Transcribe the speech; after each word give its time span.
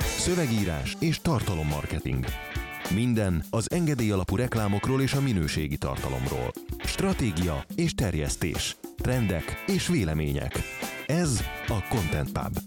Szövegírás 0.00 0.96
és 1.00 1.20
tartalommarketing. 1.20 2.24
Minden 2.94 3.44
az 3.50 3.70
engedély 3.70 4.10
alapú 4.10 4.36
reklámokról 4.36 5.00
és 5.00 5.12
a 5.12 5.20
minőségi 5.20 5.76
tartalomról. 5.76 6.52
Stratégia 6.84 7.64
és 7.76 7.94
terjesztés. 7.94 8.76
Trendek 8.96 9.64
és 9.66 9.88
vélemények. 9.88 10.52
Ez 11.06 11.44
a 11.68 11.88
Content 11.88 12.32
Pub. 12.32 12.58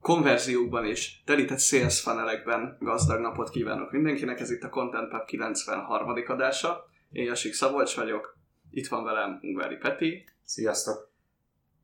konverziókban 0.00 0.84
és 0.84 1.22
telített 1.24 1.60
sales 1.60 2.00
funnelekben 2.00 2.76
gazdag 2.80 3.20
napot 3.20 3.50
kívánok 3.50 3.92
mindenkinek. 3.92 4.40
Ez 4.40 4.50
itt 4.50 4.62
a 4.62 4.68
Content 4.68 5.08
Pub 5.08 5.24
93. 5.24 6.22
adása. 6.26 6.88
Én 7.10 7.24
Jasik 7.24 7.52
Szabolcs 7.52 7.96
vagyok, 7.96 8.38
itt 8.74 8.88
van 8.88 9.04
velem 9.04 9.38
Ungvári 9.42 9.76
Peti. 9.76 10.24
Sziasztok! 10.44 11.12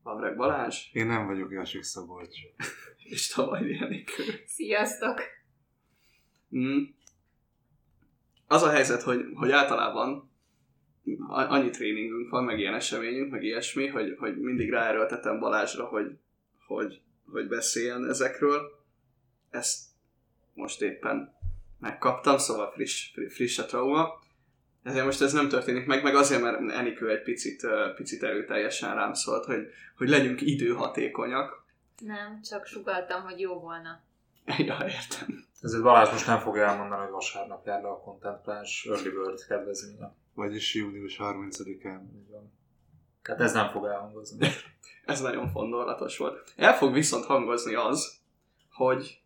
Lavreg 0.03 0.37
Balázs. 0.37 0.93
Én 0.93 1.07
nem 1.07 1.27
vagyok 1.27 1.53
Jasik 1.53 1.83
Szabolcs. 1.83 2.37
és 3.11 3.27
Tavaly 3.27 3.71
Jenikő. 3.71 4.23
Sziasztok! 4.47 5.21
Mm. 6.57 6.83
Az 8.47 8.63
a 8.63 8.71
helyzet, 8.71 9.03
hogy, 9.03 9.25
hogy 9.35 9.51
általában 9.51 10.31
annyi 11.29 11.71
tréningünk 11.71 12.31
van, 12.31 12.45
meg 12.45 12.59
ilyen 12.59 12.75
eseményünk, 12.75 13.31
meg 13.31 13.43
ilyesmi, 13.43 13.87
hogy, 13.87 14.15
hogy 14.19 14.39
mindig 14.39 14.71
ráerőltetem 14.71 15.39
Balázsra, 15.39 15.85
hogy, 15.85 16.19
hogy 16.67 17.01
hogy 17.33 17.49
beszéljen 17.49 18.09
ezekről. 18.09 18.85
Ezt 19.51 19.89
most 20.55 20.83
éppen 20.83 21.35
megkaptam, 21.79 22.39
szóval 22.39 22.71
friss, 22.71 23.15
friss 23.29 23.59
a 23.59 23.65
trauma. 23.65 24.19
Ezért 24.83 25.05
most 25.05 25.21
ez 25.21 25.33
nem 25.33 25.49
történik 25.49 25.87
meg, 25.87 26.03
meg 26.03 26.15
azért, 26.15 26.43
mert 26.43 26.71
Enikő 26.71 27.11
egy 27.11 27.23
picit, 27.23 27.67
picit 27.95 28.23
erőteljesen 28.23 28.95
rám 28.95 29.13
szólt, 29.13 29.45
hogy, 29.45 29.67
hogy 29.97 30.09
legyünk 30.09 30.41
időhatékonyak. 30.41 31.65
Nem, 31.99 32.41
csak 32.43 32.67
sugaltam, 32.67 33.23
hogy 33.23 33.41
jó 33.41 33.61
volna. 33.61 34.01
Ja, 34.59 34.79
értem. 34.87 35.45
Ezért 35.61 35.83
Balázs 35.83 36.11
most 36.11 36.27
nem 36.27 36.39
fogja 36.39 36.65
elmondani, 36.65 37.01
hogy 37.01 37.11
vasárnap 37.11 37.67
jár 37.67 37.83
le 37.83 37.89
a 37.89 38.01
Content 38.01 38.43
Plans 38.43 38.87
Early 38.89 39.09
Bird 39.09 39.47
kedvezménye. 39.47 40.13
Vagyis 40.35 40.75
június 40.75 41.17
30-án. 41.21 42.01
Tehát 43.23 43.41
ez 43.41 43.53
nem 43.53 43.69
fog 43.69 43.87
elhangozni. 43.87 44.49
Ez 45.05 45.21
nagyon 45.21 45.51
fondorlatos 45.51 46.19
volt. 46.19 46.53
El 46.57 46.75
fog 46.75 46.93
viszont 46.93 47.25
hangozni 47.25 47.75
az, 47.75 48.21
hogy 48.73 49.23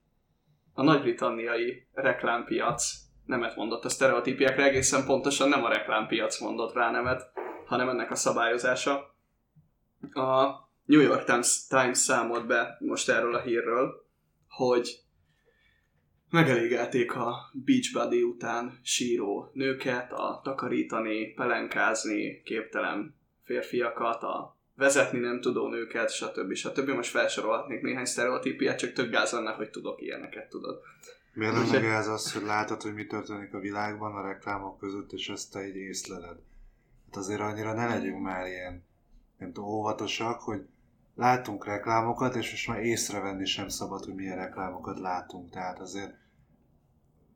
a 0.73 0.83
nagy-britanniai 0.83 1.87
reklámpiac 1.93 3.04
nemet 3.27 3.57
mondott 3.57 3.85
a 3.85 3.89
sztereotípiákra, 3.89 4.63
egészen 4.63 5.05
pontosan 5.05 5.49
nem 5.49 5.65
a 5.65 5.69
reklámpiac 5.69 6.41
mondott 6.41 6.75
rá 6.75 6.91
nemet, 6.91 7.33
hanem 7.67 7.89
ennek 7.89 8.11
a 8.11 8.15
szabályozása. 8.15 9.17
A 10.13 10.63
New 10.85 11.01
York 11.01 11.25
Times, 11.25 11.67
Times 11.67 11.99
számolt 11.99 12.47
be 12.47 12.77
most 12.81 13.09
erről 13.09 13.35
a 13.35 13.41
hírről, 13.41 14.07
hogy 14.49 15.05
megelégelték 16.31 17.15
a 17.15 17.51
Beachbody 17.53 18.23
után 18.23 18.81
síró 18.83 19.51
nőket, 19.53 20.13
a 20.13 20.41
takarítani, 20.43 21.33
pelenkázni 21.33 22.43
képtelen 22.43 23.15
férfiakat, 23.45 24.23
a 24.23 24.59
vezetni 24.77 25.19
nem 25.19 25.41
tudó 25.41 25.69
nőket, 25.69 26.13
stb. 26.13 26.55
stb. 26.55 26.89
Most 26.89 27.11
felsorolhatnék 27.11 27.83
néhány 27.83 28.05
sztereotípiát, 28.05 28.79
csak 28.79 28.93
tök 28.93 29.11
gáz 29.11 29.33
lenne, 29.33 29.51
hogy 29.51 29.71
tudok 29.71 30.03
ilyeneket, 30.03 30.49
tudod. 30.49 30.81
Miért 31.35 31.55
nem 31.55 31.83
gáz 31.83 32.09
az, 32.09 32.33
hogy 32.33 32.43
látod, 32.43 32.83
hogy 32.83 32.95
mi 32.95 33.07
történik 33.07 33.55
a 33.55 33.59
világban 33.59 34.15
a 34.15 34.27
reklámok 34.27 34.79
között, 34.79 35.13
és 35.13 35.29
ezt 35.29 35.53
te 35.53 35.67
így 35.67 35.77
észleled? 35.77 36.37
Hát 37.05 37.17
azért 37.17 37.41
annyira 37.41 37.73
ne 37.73 37.87
legyünk 37.87 38.23
már 38.23 38.47
ilyen, 38.47 38.85
nem 39.39 39.53
tudom, 39.53 39.69
óvatosak, 39.69 40.41
hogy 40.41 40.61
látunk 41.15 41.67
reklámokat, 41.67 42.35
és 42.35 42.51
most 42.51 42.69
már 42.69 42.85
észrevenni 42.85 43.45
sem 43.45 43.69
szabad, 43.69 44.05
hogy 44.05 44.15
milyen 44.15 44.37
reklámokat 44.37 44.99
látunk. 44.99 45.51
Tehát 45.51 45.79
azért 45.79 46.15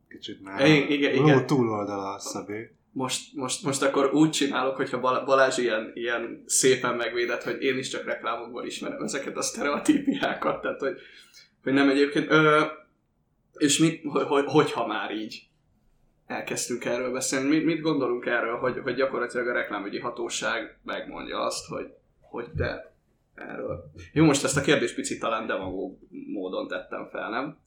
kicsit 0.08 0.42
már 0.42 0.66
igen, 0.66 0.90
igen, 0.90 1.14
igen. 1.14 1.46
túloldala 1.46 2.14
a 2.14 2.18
szabé 2.18 2.78
most, 2.92 3.34
most, 3.34 3.64
most 3.64 3.82
akkor 3.82 4.14
úgy 4.14 4.30
csinálok, 4.30 4.76
hogyha 4.76 5.24
Balázs 5.24 5.58
ilyen, 5.58 5.90
ilyen 5.94 6.42
szépen 6.46 6.94
megvédett, 6.94 7.42
hogy 7.42 7.62
én 7.62 7.78
is 7.78 7.88
csak 7.88 8.04
reklámokból 8.04 8.66
ismerem 8.66 9.02
ezeket 9.02 9.36
a 9.36 9.42
sztereotípiákat, 9.42 10.60
tehát 10.60 10.80
hogy, 10.80 10.98
hogy 11.62 11.72
nem 11.72 11.88
egyébként, 11.88 12.30
ö, 12.30 12.62
és 13.58 13.78
mit, 13.78 14.02
hogy, 14.04 14.26
hogy, 14.26 14.44
hogyha 14.46 14.86
már 14.86 15.10
így 15.14 15.48
elkezdtünk 16.26 16.84
erről 16.84 17.12
beszélni, 17.12 17.48
mit, 17.48 17.64
mit 17.64 17.80
gondolunk 17.80 18.26
erről, 18.26 18.56
hogy, 18.56 18.78
hogy 18.78 18.94
gyakorlatilag 18.94 19.48
a 19.48 19.52
reklámügyi 19.52 19.98
hatóság 19.98 20.78
megmondja 20.82 21.40
azt, 21.40 21.66
hogy, 21.66 21.94
hogy 22.20 22.50
te 22.56 22.92
erről. 23.34 23.90
Jó, 24.12 24.24
most 24.24 24.44
ezt 24.44 24.56
a 24.56 24.60
kérdést 24.60 24.94
picit 24.94 25.20
talán 25.20 25.46
demagóg 25.46 25.98
módon 26.32 26.68
tettem 26.68 27.08
fel, 27.10 27.30
nem? 27.30 27.58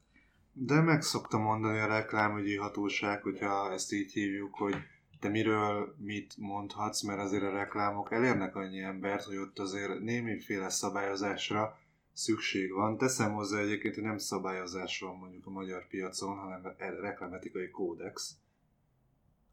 De 0.54 0.82
meg 0.82 1.02
szokta 1.02 1.38
mondani 1.38 1.80
a 1.80 1.88
reklámügyi 1.88 2.56
hatóság, 2.56 3.22
hogyha 3.22 3.72
ezt 3.72 3.94
így 3.94 4.12
hívjuk, 4.12 4.56
hogy 4.56 4.76
te 5.20 5.30
miről 5.30 5.96
mit 5.98 6.34
mondhatsz, 6.38 7.02
mert 7.02 7.20
azért 7.20 7.44
a 7.44 7.52
reklámok 7.52 8.12
elérnek 8.12 8.56
annyi 8.56 8.80
embert, 8.80 9.24
hogy 9.24 9.38
ott 9.38 9.60
azért 9.60 10.00
némiféle 10.00 10.70
szabályozásra 10.70 11.78
szükség 12.14 12.72
van. 12.72 12.98
Teszem 12.98 13.34
hozzá 13.34 13.60
egyébként, 13.60 13.96
hogy 13.96 14.04
nem 14.04 14.18
szabályozás 14.18 15.00
van 15.00 15.16
mondjuk 15.16 15.46
a 15.46 15.50
magyar 15.50 15.88
piacon, 15.88 16.38
hanem 16.38 16.76
reklámetikai 16.78 17.70
kódex, 17.70 18.36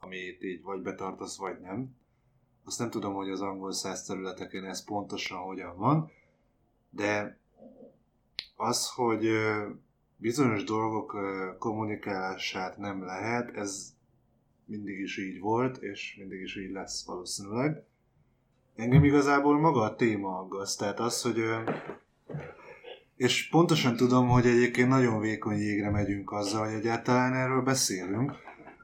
amit 0.00 0.42
így 0.42 0.62
vagy 0.62 0.82
betartasz, 0.82 1.36
vagy 1.36 1.60
nem. 1.60 1.96
Azt 2.64 2.78
nem 2.78 2.90
tudom, 2.90 3.14
hogy 3.14 3.30
az 3.30 3.40
angol 3.40 3.72
száz 3.72 4.04
területeken 4.04 4.64
ez 4.64 4.84
pontosan 4.84 5.38
hogyan 5.38 5.76
van, 5.76 6.10
de 6.90 7.38
az, 8.56 8.90
hogy 8.90 9.28
bizonyos 10.16 10.64
dolgok 10.64 11.16
kommunikálását 11.58 12.76
nem 12.76 13.04
lehet, 13.04 13.56
ez 13.56 13.96
mindig 14.64 14.98
is 14.98 15.18
így 15.18 15.40
volt, 15.40 15.76
és 15.76 16.16
mindig 16.18 16.40
is 16.40 16.56
így 16.56 16.70
lesz 16.70 17.06
valószínűleg. 17.06 17.84
Engem 18.74 19.04
igazából 19.04 19.58
maga 19.60 19.80
a 19.80 19.96
téma 19.96 20.38
aggaszt, 20.38 20.78
tehát 20.78 21.00
az, 21.00 21.22
hogy 21.22 21.40
és 23.16 23.48
pontosan 23.48 23.96
tudom, 23.96 24.28
hogy 24.28 24.46
egyébként 24.46 24.88
nagyon 24.88 25.20
vékony 25.20 25.58
jégre 25.58 25.90
megyünk 25.90 26.32
azzal, 26.32 26.64
hogy 26.64 26.74
egyáltalán 26.74 27.34
erről 27.34 27.62
beszélünk, 27.62 28.32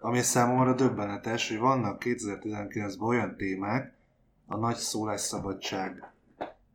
ami 0.00 0.20
számomra 0.20 0.74
döbbenetes, 0.74 1.48
hogy 1.48 1.58
vannak 1.58 2.02
2019-ben 2.04 3.08
olyan 3.08 3.36
témák, 3.36 3.92
a 4.46 4.56
nagy 4.56 4.76
szólásszabadság 4.76 6.12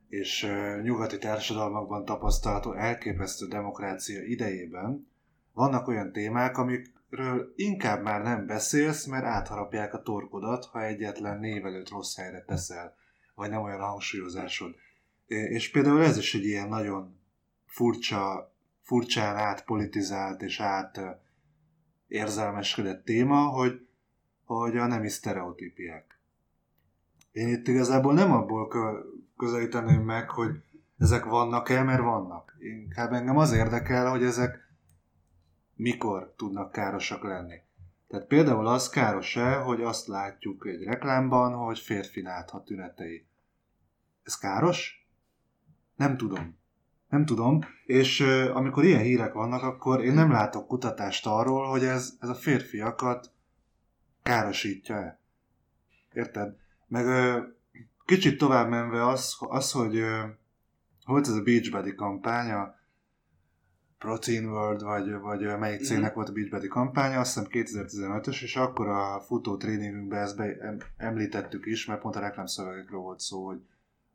és 0.10 0.48
nyugati 0.84 1.18
társadalmakban 1.18 2.06
tapasztalható 2.06 2.74
elképesztő 2.74 3.48
demokrácia 3.48 4.24
idejében 4.24 5.08
vannak 5.54 5.88
olyan 5.88 6.12
témák, 6.12 6.58
amik 6.58 6.94
ről 7.10 7.54
inkább 7.56 8.02
már 8.02 8.22
nem 8.22 8.46
beszélsz, 8.46 9.06
mert 9.06 9.26
átharapják 9.26 9.94
a 9.94 10.02
torkodat, 10.02 10.66
ha 10.66 10.84
egyetlen 10.84 11.40
név 11.40 11.66
előtt 11.66 11.90
rossz 11.90 12.16
helyre 12.18 12.44
teszel, 12.48 12.96
vagy 13.36 13.50
nem 13.50 13.62
olyan 13.62 13.80
hangsúlyozásod. 13.80 14.76
És 15.30 15.72
például 15.72 16.04
ez 16.04 16.18
is 16.18 16.34
egy 16.36 16.46
ilyen 16.46 16.68
nagyon 16.68 17.20
furcsa, 17.66 18.54
furcsán 18.82 19.36
átpolitizált 19.36 20.42
és 20.42 20.60
át 20.60 21.00
érzelmeskedett 22.08 23.06
téma, 23.06 23.48
hogy, 23.48 23.88
hogy 24.44 24.78
a 24.78 24.88
nemi 24.88 25.10
sztereotípiák. 25.10 26.20
Én 27.32 27.48
itt 27.48 27.68
igazából 27.68 28.14
nem 28.14 28.32
abból 28.32 28.68
közelíteném 29.38 30.02
meg, 30.02 30.30
hogy 30.30 30.64
ezek 30.98 31.26
vannak-e, 31.26 31.84
mert 31.84 32.02
vannak. 32.02 32.56
Inkább 32.60 33.14
engem 33.14 33.38
az 33.38 33.52
érdekel, 33.52 34.10
hogy 34.10 34.24
ezek 34.24 34.70
mikor 35.76 36.34
tudnak 36.38 36.72
károsak 36.72 37.24
lenni. 37.24 37.62
Tehát 38.08 38.28
például 38.28 38.68
az 38.68 38.90
káros-e, 38.90 39.54
hogy 39.54 39.82
azt 39.82 40.08
látjuk 40.08 40.68
egy 40.68 40.84
reklámban, 40.84 41.54
hogy 41.54 41.80
férfi 41.80 42.22
láthat 42.22 42.66
tünetei. 42.66 43.26
Ez 44.24 44.38
káros? 44.38 44.99
Nem 46.00 46.18
tudom. 46.18 46.58
Nem 47.10 47.26
tudom, 47.26 47.60
és 47.86 48.20
amikor 48.54 48.84
ilyen 48.84 49.02
hírek 49.02 49.34
vannak, 49.34 49.64
akkor 49.64 50.04
én 50.04 50.14
nem 50.14 50.32
látok 50.32 50.68
kutatást 50.68 51.26
arról, 51.26 51.70
hogy 51.70 51.84
ez, 51.84 52.18
ez 52.20 52.30
a 52.30 52.34
férfiakat 52.34 53.32
károsítja-e. 54.24 55.20
Érted? 56.14 56.56
Meg 56.88 57.06
kicsit 58.06 58.38
tovább 58.38 58.70
menve 58.70 59.08
az, 59.08 59.36
az 59.40 59.72
hogy 59.72 60.04
volt 61.06 61.28
ez 61.28 61.34
a 61.34 61.42
Beachbody 61.42 61.96
kampánya, 61.96 62.76
Protein 63.98 64.46
World, 64.46 64.82
vagy, 64.84 65.20
vagy 65.20 65.58
melyik 65.60 65.82
cégnek 65.82 66.06
mm-hmm. 66.06 66.14
volt 66.14 66.30
a 66.30 66.32
Beachbody 66.32 66.68
kampánya, 66.68 67.20
azt 67.20 67.34
hiszem 67.34 67.50
2015-ös, 67.52 68.42
és 68.42 68.56
akkor 68.56 68.88
a 68.88 69.20
futó 69.20 69.58
tréningünkben 69.58 70.22
ezt 70.22 70.38
be, 70.38 70.76
említettük 70.98 71.66
is, 71.66 71.86
mert 71.86 72.02
pont 72.02 72.16
a 72.16 72.20
reklámszövegekről 72.20 73.00
volt 73.00 73.20
szó, 73.20 73.46
hogy, 73.46 73.62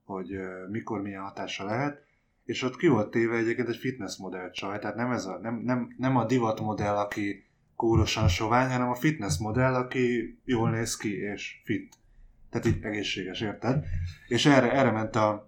hogy 0.05 0.39
mikor 0.71 1.03
milyen 1.03 1.23
hatása 1.23 1.65
lehet, 1.65 2.03
és 2.45 2.63
ott 2.63 2.77
ki 2.77 2.87
volt 2.87 3.11
téve 3.11 3.37
egyébként 3.37 3.69
egy 3.69 3.77
fitness 3.77 4.17
modell 4.17 4.51
csaj, 4.51 4.79
tehát 4.79 4.97
nem, 4.97 5.11
ez 5.11 5.25
a, 5.25 5.39
nem, 5.39 5.55
nem, 5.55 5.95
nem 5.99 6.17
a 6.17 6.25
divat 6.25 6.61
modell, 6.61 6.97
aki 6.97 7.45
kórosan 7.77 8.29
sovány, 8.29 8.71
hanem 8.71 8.89
a 8.89 8.95
fitness 8.95 9.39
modell, 9.39 9.75
aki 9.75 10.39
jól 10.45 10.71
néz 10.71 10.97
ki 10.97 11.19
és 11.19 11.61
fit. 11.65 11.95
Tehát 12.51 12.67
így 12.67 12.85
egészséges, 12.85 13.41
érted? 13.41 13.85
És 14.29 14.47
erre, 14.47 14.73
erre 14.73 14.91
ment 14.91 15.17
a 15.17 15.47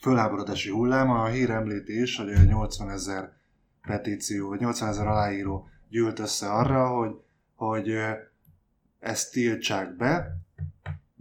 fölháborodási 0.00 0.70
hullám, 0.70 1.10
a 1.10 1.26
hír 1.26 1.50
említi 1.50 2.00
is, 2.00 2.16
hogy 2.16 2.32
a 2.32 2.42
80 2.42 2.90
ezer 2.90 3.32
petíció, 3.82 4.48
vagy 4.48 4.60
80 4.60 4.88
ezer 4.88 5.06
aláíró 5.06 5.68
gyűlt 5.88 6.18
össze 6.18 6.50
arra, 6.50 6.86
hogy, 6.88 7.20
hogy 7.54 7.94
ezt 8.98 9.32
tiltsák 9.32 9.96
be, 9.96 10.36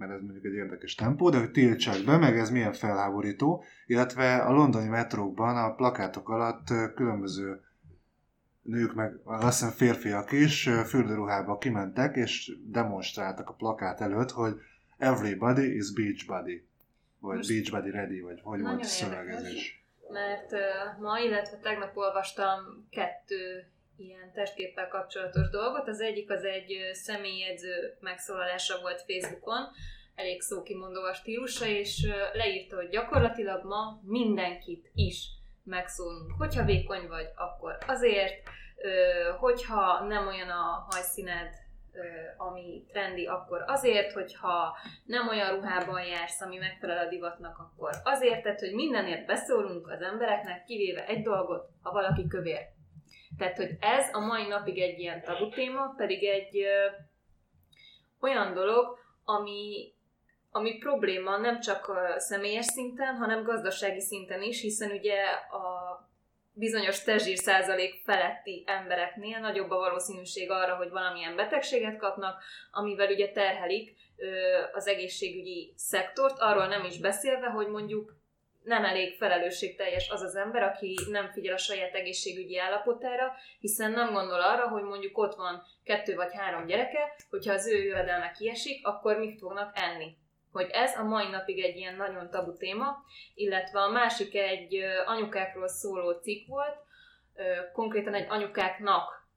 mert 0.07 0.19
ez 0.19 0.25
mondjuk 0.25 0.45
egy 0.45 0.53
érdekes 0.53 0.95
tempó, 0.95 1.29
de 1.29 1.37
hogy 1.39 1.51
tiltsák 1.51 2.05
be, 2.05 2.17
meg 2.17 2.37
ez 2.37 2.49
milyen 2.49 2.73
felháborító, 2.73 3.63
illetve 3.85 4.35
a 4.35 4.51
londoni 4.51 4.87
metrókban 4.87 5.57
a 5.57 5.73
plakátok 5.75 6.29
alatt 6.29 6.67
különböző 6.95 7.61
nők, 8.61 8.93
meg 8.93 9.13
azt 9.23 9.59
hiszem 9.59 9.75
férfiak 9.75 10.31
is 10.31 10.69
fürdőruhába 10.85 11.57
kimentek, 11.57 12.15
és 12.15 12.51
demonstráltak 12.65 13.49
a 13.49 13.53
plakát 13.53 14.01
előtt, 14.01 14.31
hogy 14.31 14.55
everybody 14.97 15.75
is 15.75 15.93
beach 15.93 16.27
body, 16.27 16.67
vagy 17.19 17.35
Most- 17.35 17.49
beach 17.49 17.71
body 17.71 17.89
ready, 17.89 18.21
vagy 18.21 18.39
hogy 18.43 18.61
volt 18.61 18.81
a 18.81 18.83
szövegezés. 18.83 19.41
érdekes. 19.47 19.81
Mert 20.09 20.51
ma, 20.99 21.19
illetve 21.19 21.57
tegnap 21.57 21.97
olvastam 21.97 22.87
kettő 22.89 23.65
ilyen 23.97 24.31
testképpel 24.33 24.87
kapcsolatos 24.87 25.49
dolgot. 25.49 25.87
Az 25.87 26.01
egyik 26.01 26.31
az 26.31 26.43
egy 26.43 26.73
ö, 26.73 26.93
személyjegyző 26.93 27.97
megszólalása 27.99 28.81
volt 28.81 29.01
Facebookon, 29.07 29.67
elég 30.15 30.41
szókimondó 30.41 31.03
a 31.03 31.13
stílusa, 31.13 31.65
és 31.65 32.07
leírta, 32.33 32.75
hogy 32.75 32.89
gyakorlatilag 32.89 33.65
ma 33.65 33.99
mindenkit 34.03 34.91
is 34.93 35.29
megszólunk. 35.63 36.31
Hogyha 36.37 36.65
vékony 36.65 37.07
vagy, 37.07 37.29
akkor 37.35 37.77
azért, 37.87 38.49
hogyha 39.39 40.05
nem 40.07 40.27
olyan 40.27 40.49
a 40.49 40.87
hajszíned, 40.89 41.49
ami 42.37 42.85
trendi, 42.87 43.25
akkor 43.25 43.63
azért, 43.67 44.11
hogyha 44.11 44.77
nem 45.05 45.27
olyan 45.27 45.55
ruhában 45.55 46.05
jársz, 46.05 46.41
ami 46.41 46.57
megfelel 46.57 47.05
a 47.05 47.09
divatnak, 47.09 47.57
akkor 47.57 47.91
azért, 48.03 48.43
tehát, 48.43 48.59
hogy 48.59 48.73
mindenért 48.73 49.25
beszólunk 49.25 49.89
az 49.89 50.01
embereknek, 50.01 50.63
kivéve 50.63 51.05
egy 51.05 51.21
dolgot, 51.21 51.69
ha 51.81 51.91
valaki 51.91 52.27
kövér. 52.27 52.61
Tehát, 53.37 53.57
hogy 53.57 53.77
ez 53.79 54.09
a 54.11 54.19
mai 54.19 54.47
napig 54.47 54.79
egy 54.79 54.99
ilyen 54.99 55.21
tabu 55.21 55.49
téma, 55.49 55.93
pedig 55.97 56.23
egy 56.23 56.57
ö, 56.57 56.87
olyan 58.19 58.53
dolog, 58.53 58.97
ami, 59.23 59.93
ami 60.51 60.77
probléma 60.77 61.37
nem 61.37 61.59
csak 61.59 61.87
ö, 61.87 62.19
személyes 62.19 62.65
szinten, 62.65 63.15
hanem 63.15 63.43
gazdasági 63.43 64.01
szinten 64.01 64.41
is, 64.41 64.61
hiszen 64.61 64.91
ugye 64.91 65.23
a 65.51 65.93
bizonyos 66.53 67.03
testzsír 67.03 67.37
százalék 67.37 68.03
feletti 68.03 68.63
embereknél 68.65 69.39
nagyobb 69.39 69.69
a 69.69 69.77
valószínűség 69.77 70.51
arra, 70.51 70.75
hogy 70.75 70.89
valamilyen 70.89 71.35
betegséget 71.35 71.97
kapnak, 71.97 72.43
amivel 72.71 73.11
ugye 73.11 73.31
terhelik 73.31 73.95
ö, 74.17 74.27
az 74.73 74.87
egészségügyi 74.87 75.73
szektort, 75.75 76.39
arról 76.39 76.67
nem 76.67 76.83
is 76.83 76.99
beszélve, 76.99 77.47
hogy 77.47 77.67
mondjuk 77.67 78.21
nem 78.63 78.85
elég 78.85 79.17
felelősségteljes 79.17 80.09
az 80.09 80.21
az 80.21 80.35
ember, 80.35 80.63
aki 80.63 80.97
nem 81.09 81.31
figyel 81.31 81.53
a 81.53 81.57
saját 81.57 81.93
egészségügyi 81.93 82.57
állapotára, 82.59 83.33
hiszen 83.59 83.91
nem 83.91 84.13
gondol 84.13 84.41
arra, 84.41 84.67
hogy 84.67 84.83
mondjuk 84.83 85.17
ott 85.17 85.35
van 85.35 85.63
kettő 85.83 86.15
vagy 86.15 86.33
három 86.33 86.65
gyereke, 86.65 87.15
hogyha 87.29 87.53
az 87.53 87.67
ő 87.67 87.83
jövedelme 87.83 88.31
kiesik, 88.31 88.87
akkor 88.87 89.17
mit 89.17 89.39
fognak 89.39 89.77
enni. 89.77 90.17
Hogy 90.51 90.69
ez 90.71 90.95
a 90.95 91.03
mai 91.03 91.29
napig 91.29 91.63
egy 91.63 91.75
ilyen 91.75 91.95
nagyon 91.95 92.29
tabu 92.29 92.57
téma, 92.57 93.03
illetve 93.35 93.79
a 93.79 93.89
másik 93.89 94.35
egy 94.35 94.75
anyukákról 95.05 95.67
szóló 95.67 96.11
cikk 96.11 96.47
volt, 96.47 96.77
konkrétan 97.73 98.13
egy 98.13 98.25
anyukáknak 98.29 99.27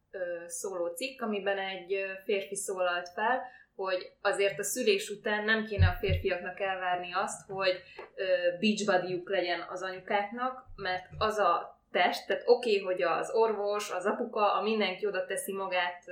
szóló 0.47 0.87
cikk, 0.87 1.21
amiben 1.21 1.59
egy 1.59 2.05
férfi 2.25 2.57
szólalt 2.57 3.09
fel, 3.09 3.43
hogy 3.77 4.13
azért 4.21 4.59
a 4.59 4.63
szülés 4.63 5.09
után 5.09 5.45
nem 5.45 5.65
kéne 5.65 5.87
a 5.87 5.99
férfiaknak 6.01 6.61
elvárni 6.61 7.13
azt, 7.13 7.51
hogy 7.51 7.83
ö, 8.15 8.25
beach 8.61 8.87
bodyjuk 8.87 9.31
legyen 9.31 9.67
az 9.69 9.83
anyukáknak, 9.83 10.65
mert 10.77 11.07
az 11.19 11.39
a 11.39 11.81
test, 11.91 12.27
tehát 12.27 12.43
oké, 12.47 12.81
okay, 12.81 12.85
hogy 12.85 13.03
az 13.03 13.31
orvos, 13.35 13.91
az 13.91 14.07
apuka, 14.07 14.55
a 14.55 14.63
mindenki 14.63 15.07
oda 15.07 15.27
teszi 15.27 15.53
magát 15.53 16.05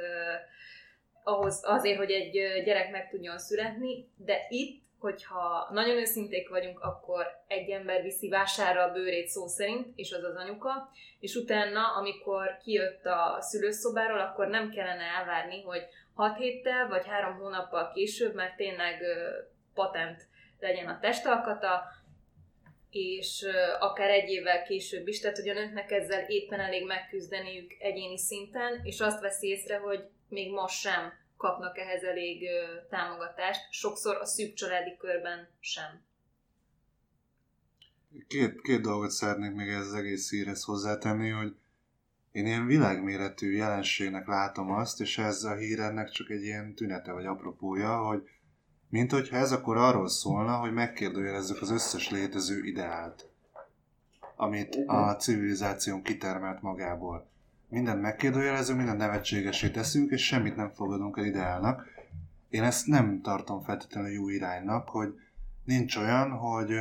ahhoz, 1.25 1.61
azért, 1.65 1.97
hogy 1.97 2.11
egy 2.11 2.63
gyerek 2.65 2.91
meg 2.91 3.09
tudjon 3.11 3.39
születni, 3.39 4.09
de 4.17 4.47
itt, 4.49 4.83
hogyha 4.99 5.69
nagyon 5.73 5.97
őszinték 5.97 6.49
vagyunk, 6.49 6.81
akkor 6.81 7.27
egy 7.47 7.71
ember 7.71 8.03
viszi 8.03 8.29
vásárra 8.29 8.83
a 8.83 8.93
bőrét 8.93 9.29
szó 9.29 9.47
szerint, 9.47 9.87
és 9.95 10.13
az 10.13 10.23
az 10.23 10.35
anyuka, 10.37 10.91
és 11.21 11.35
utána, 11.35 11.97
amikor 11.97 12.57
kijött 12.63 13.05
a 13.05 13.37
szülőszobáról, 13.41 14.21
akkor 14.21 14.47
nem 14.47 14.71
kellene 14.71 15.03
elvárni, 15.03 15.63
hogy 15.63 15.83
6 16.15 16.37
héttel 16.37 16.89
vagy 16.89 17.07
3 17.07 17.39
hónappal 17.39 17.91
később, 17.95 18.35
mert 18.35 18.57
tényleg 18.57 19.03
patent 19.75 20.23
legyen 20.59 20.89
a 20.89 20.99
testalkata, 21.01 21.83
és 22.91 23.47
akár 23.79 24.11
egy 24.11 24.29
évvel 24.29 24.63
később 24.63 25.09
is, 25.09 25.21
tehát 25.21 25.37
hogy 25.37 25.49
a 25.49 25.55
nőknek 25.55 25.91
ezzel 25.91 26.25
éppen 26.29 26.61
elég 26.61 26.87
megküzdeniük 26.87 27.73
egyéni 27.79 28.19
szinten, 28.19 28.81
és 28.83 29.01
azt 29.01 29.21
veszi 29.21 29.47
észre, 29.47 29.77
hogy 29.77 30.09
még 30.29 30.53
most 30.53 30.81
sem 30.81 31.13
kapnak 31.37 31.79
ehhez 31.79 32.03
elég 32.03 32.49
támogatást, 32.91 33.73
sokszor 33.73 34.17
a 34.17 34.25
szűk 34.25 34.55
családi 34.55 34.97
körben 34.97 35.49
sem. 35.61 36.03
Két, 38.29 38.61
két 38.63 38.81
dolgot 38.81 39.11
szeretnék 39.11 39.53
még 39.53 39.69
ez 39.69 39.87
az 39.87 39.95
egész 39.95 40.31
hírhez 40.31 40.65
hozzátenni, 40.65 41.29
hogy 41.29 41.55
én 42.35 42.47
ilyen 42.47 42.67
világméretű 42.67 43.51
jelenségnek 43.51 44.27
látom 44.27 44.71
azt, 44.71 45.01
és 45.01 45.19
ez 45.19 45.43
a 45.43 45.55
hír 45.55 45.81
ennek 45.81 46.11
csak 46.11 46.31
egy 46.31 46.43
ilyen 46.43 46.75
tünete 46.75 47.13
vagy 47.13 47.27
apropója, 47.27 47.97
hogy 47.97 48.23
mint 48.89 49.11
hogyha 49.11 49.37
ez 49.37 49.53
akkor 49.53 49.77
arról 49.77 50.09
szólna, 50.09 50.57
hogy 50.57 50.73
megkérdőjelezzük 50.73 51.61
az 51.63 51.71
összes 51.71 52.11
létező 52.11 52.65
ideált, 52.65 53.29
amit 54.37 54.77
a 54.87 55.17
civilizáción 55.17 56.03
kitermelt 56.03 56.63
magából. 56.63 57.31
Mindent 57.69 58.01
megkérdőjelezünk, 58.01 58.79
mindent 58.79 58.99
nevetségesé 58.99 59.71
teszünk, 59.71 60.11
és 60.11 60.27
semmit 60.27 60.57
nem 60.57 60.71
fogadunk 60.71 61.19
el 61.19 61.25
ideálnak. 61.25 61.87
Én 62.49 62.63
ezt 62.63 62.87
nem 62.87 63.21
tartom 63.23 63.63
feltétlenül 63.63 64.11
jó 64.11 64.29
iránynak, 64.29 64.89
hogy 64.89 65.15
nincs 65.65 65.97
olyan, 65.97 66.31
hogy 66.31 66.81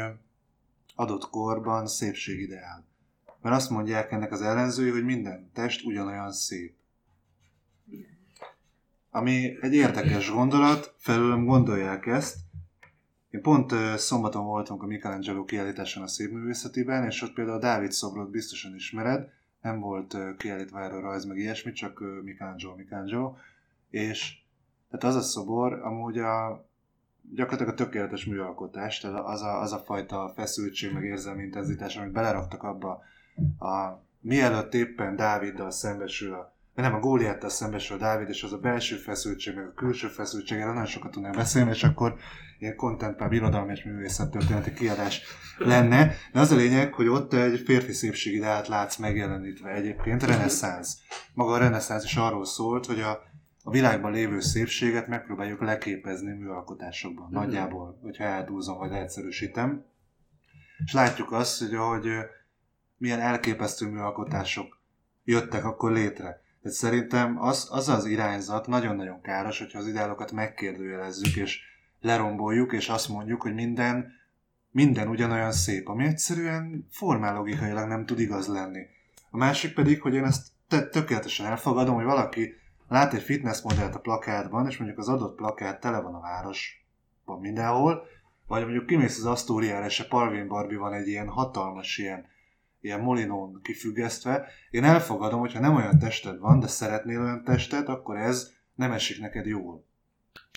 adott 0.96 1.30
korban 1.30 1.88
szépségideál. 1.88 2.92
Mert 3.44 3.56
azt 3.56 3.70
mondják 3.70 4.12
ennek 4.12 4.32
az 4.32 4.42
ellenzői, 4.42 4.90
hogy 4.90 5.04
minden 5.04 5.50
test 5.54 5.86
ugyanolyan 5.86 6.32
szép. 6.32 6.76
Ami 9.10 9.58
egy 9.62 9.74
érdekes 9.74 10.32
gondolat, 10.32 10.96
felőlem 10.98 11.46
gondolják 11.46 12.06
ezt. 12.06 12.38
Én 13.30 13.42
pont 13.42 13.74
szombaton 13.98 14.46
voltunk 14.46 14.84
a 14.84 14.86
Michelangelo 14.86 15.46
kiállításon 15.46 16.04
a 16.04 16.08
Szépművészetiben, 16.08 17.06
és 17.06 17.22
ott 17.22 17.34
például 17.34 17.58
a 17.58 17.60
Dávid 17.60 17.92
szobrot 17.92 18.30
biztosan 18.30 18.76
ismered, 18.76 19.30
nem 19.62 19.80
volt 19.80 20.18
kiállítva 20.38 20.82
erről 20.82 21.02
rajz, 21.02 21.26
meg 21.26 21.38
ilyesmi, 21.38 21.72
csak 21.72 22.00
Michelangelo, 22.24 22.76
Michelangelo. 22.76 23.36
És 23.90 24.38
tehát 24.90 25.16
az 25.16 25.16
a 25.16 25.28
szobor 25.28 25.74
amúgy 25.74 26.18
a, 26.18 26.66
gyakorlatilag 27.34 27.74
a 27.74 27.76
tökéletes 27.76 28.26
műalkotás, 28.26 29.00
tehát 29.00 29.26
az 29.26 29.42
a, 29.42 29.62
az 29.62 29.74
a 29.74 29.78
fajta 29.78 30.32
feszültség, 30.36 30.94
meg 30.94 31.04
érzelmi 31.04 31.44
intenzitás, 31.44 31.98
amit 31.98 32.12
beleraktak 32.12 32.64
abba, 32.64 33.04
a, 33.60 34.04
mielőtt 34.20 34.74
éppen 34.74 35.16
Dáviddal 35.16 35.72
szembesül 35.72 36.34
a 36.34 36.54
nem, 36.74 36.94
a 36.94 37.00
Góliáttal 37.00 37.50
szembesül 37.50 37.96
a 37.96 38.00
Dávid, 38.00 38.30
és 38.30 38.44
az 38.44 38.54
a 38.54 38.58
belső 38.58 38.96
feszültség, 38.96 39.56
meg 39.56 39.66
a 39.66 39.74
külső 39.74 40.08
feszültség, 40.08 40.58
erről 40.58 40.74
nagyon 40.74 40.86
sokat 40.86 41.12
tudnánk 41.12 41.36
beszélni, 41.36 41.70
és 41.70 41.84
akkor 41.84 42.16
ilyen 42.60 42.76
kontentpár 42.76 43.32
irodalmi 43.32 43.72
és 43.72 43.84
művészettörténeti 43.84 44.74
kiadás 44.74 45.22
lenne. 45.58 46.14
De 46.32 46.40
az 46.40 46.52
a 46.52 46.56
lényeg, 46.56 46.94
hogy 46.94 47.08
ott 47.08 47.34
egy 47.34 47.60
férfi 47.60 47.92
szépségideát 47.92 48.68
látsz 48.68 48.98
megjelenítve 48.98 49.70
egyébként, 49.70 50.24
reneszánsz. 50.24 50.98
Maga 51.34 51.52
a 51.52 51.58
reneszánsz 51.58 52.04
is 52.04 52.16
arról 52.16 52.46
szólt, 52.46 52.86
hogy 52.86 53.00
a, 53.00 53.24
a 53.64 53.72
világban 53.72 54.12
lévő 54.12 54.40
szépséget 54.40 55.08
megpróbáljuk 55.08 55.62
leképezni 55.62 56.32
műalkotásokban. 56.32 57.26
Mhm. 57.26 57.36
Nagyjából, 57.36 58.00
hogyha 58.02 58.24
eldúzom 58.24 58.78
vagy 58.78 58.90
leegyszerűsítem. 58.90 59.86
És 60.86 60.94
látjuk 60.94 61.32
azt, 61.32 61.60
hogy, 61.60 61.76
hogy 61.76 62.08
ö, 62.08 62.20
milyen 63.04 63.20
elképesztő 63.20 63.88
műalkotások 63.88 64.82
jöttek 65.24 65.66
akkor 65.66 65.92
létre. 65.92 66.42
Tehát 66.62 66.78
szerintem 66.78 67.42
az 67.42 67.68
az, 67.72 67.90
az 67.90 68.06
irányzat 68.06 68.68
nagyon-nagyon 68.68 69.22
káros, 69.22 69.60
hogyha 69.60 69.80
az 69.80 69.88
ideálokat 69.88 70.32
megkérdőjelezzük, 70.32 71.36
és 71.36 71.62
leromboljuk, 72.02 72.74
és 72.74 72.90
azt 72.90 73.10
mondjuk, 73.10 73.42
hogy 73.42 73.54
minden, 73.54 74.12
minden 74.70 75.08
ugyanolyan 75.08 75.52
szép, 75.52 75.88
ami 75.88 76.06
egyszerűen 76.06 76.88
formálogikailag 76.92 77.88
nem 77.88 78.06
tud 78.06 78.20
igaz 78.20 78.48
lenni. 78.48 78.86
A 79.30 79.38
másik 79.38 79.74
pedig, 79.74 80.02
hogy 80.02 80.14
én 80.14 80.24
ezt 80.24 80.48
te- 80.68 80.90
tökéletesen 80.90 81.46
elfogadom, 81.46 81.96
hogy 81.96 82.06
valaki 82.06 82.54
lát 82.88 83.14
egy 83.14 83.24
fitnessmodellt 83.24 83.96
a 83.96 84.00
plakátban, 84.00 84.68
és 84.68 84.78
mondjuk 84.78 85.00
az 85.00 85.10
adott 85.10 85.36
plakát 85.36 85.80
tele 85.80 86.00
van 86.00 86.14
a 86.14 86.22
városban 86.22 87.40
mindenhol, 87.40 88.04
vagy 88.48 88.62
mondjuk 88.62 88.86
kimész 88.86 89.18
az 89.18 89.26
Asztóriára, 89.26 89.86
és 89.86 90.00
a 90.00 90.08
Palvin 90.10 90.48
Barbie 90.48 90.78
van 90.78 90.94
egy 90.94 91.08
ilyen 91.08 91.28
hatalmas 91.28 91.98
ilyen, 91.98 92.32
ilyen 92.84 93.00
molinón 93.00 93.60
kifüggesztve. 93.62 94.48
Én 94.70 94.84
elfogadom, 94.84 95.40
hogyha 95.40 95.60
nem 95.60 95.76
olyan 95.76 96.00
tested 96.00 96.40
van, 96.40 96.60
de 96.60 96.68
szeretnél 96.68 97.22
olyan 97.22 97.44
testet, 97.44 97.88
akkor 97.88 98.18
ez 98.18 98.52
nem 98.76 98.92
esik 98.92 99.20
neked 99.20 99.46
jól. 99.46 99.86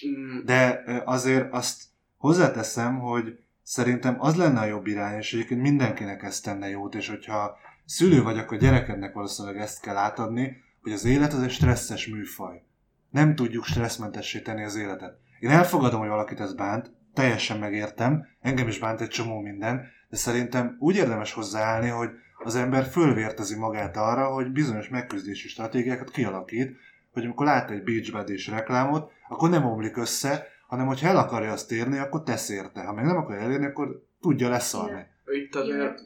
Mm, 0.07 0.45
De 0.45 0.83
azért 1.05 1.53
azt 1.53 1.83
Hozzáteszem, 2.17 2.99
hogy 2.99 3.39
szerintem 3.63 4.17
az 4.19 4.37
lenne 4.37 4.61
a 4.61 4.65
jobb 4.65 4.87
irány, 4.87 5.19
és 5.19 5.33
egyébként 5.33 5.61
mindenkinek 5.61 6.23
ezt 6.23 6.45
tenne 6.45 6.69
jót, 6.69 6.95
és 6.95 7.09
hogyha 7.09 7.57
szülő 7.85 8.23
vagy, 8.23 8.39
akkor 8.39 8.59
gyerekednek 8.59 9.13
valószínűleg 9.13 9.61
ezt 9.61 9.81
kell 9.81 9.97
átadni, 9.97 10.57
hogy 10.83 10.93
az 10.93 11.05
élet 11.05 11.33
az 11.33 11.43
egy 11.43 11.51
stresszes 11.51 12.07
műfaj. 12.07 12.63
Nem 13.11 13.35
tudjuk 13.35 13.65
stresszmentessé 13.65 14.41
tenni 14.41 14.65
az 14.65 14.77
életet. 14.77 15.19
Én 15.41 15.51
elfogadom, 15.51 16.01
hogy 16.01 16.09
valakit 16.09 16.41
ez 16.41 16.55
bánt, 16.55 16.91
teljesen 17.15 17.59
megértem, 17.59 18.27
engem 18.41 18.69
is 18.69 18.79
bánt 18.79 19.01
egy 19.01 19.09
csomó 19.09 19.41
minden, 19.41 19.87
de 20.09 20.17
szerintem 20.17 20.77
úgy 20.79 20.97
érdemes 20.97 21.33
hozzáállni, 21.33 21.89
hogy 21.89 22.11
az 22.39 22.55
ember 22.55 22.85
fölvértezi 22.85 23.59
magát 23.59 23.97
arra, 23.97 24.27
hogy 24.27 24.53
bizonyos 24.53 24.89
megküzdési 24.89 25.49
stratégiákat 25.49 26.11
kialakít, 26.11 26.77
hogy 27.13 27.25
amikor 27.25 27.47
lát 27.47 27.71
egy 27.71 27.83
beachbed 27.83 28.31
reklámot, 28.49 29.11
akkor 29.29 29.51
nem 29.51 29.65
omlik 29.65 29.97
össze, 29.97 30.47
hanem 30.67 30.87
hogyha 30.87 31.09
el 31.09 31.17
akarja 31.17 31.53
azt 31.53 31.73
érni, 31.73 31.99
akkor 31.99 32.23
tesz 32.23 32.49
érte. 32.49 32.81
Ha 32.81 32.93
meg 32.93 33.05
nem 33.05 33.17
akarja 33.17 33.43
elérni, 33.43 33.67
akkor 33.67 34.03
tudja 34.21 34.49
leszarni. 34.49 35.07
Itt 35.27 35.55
azért 35.55 36.01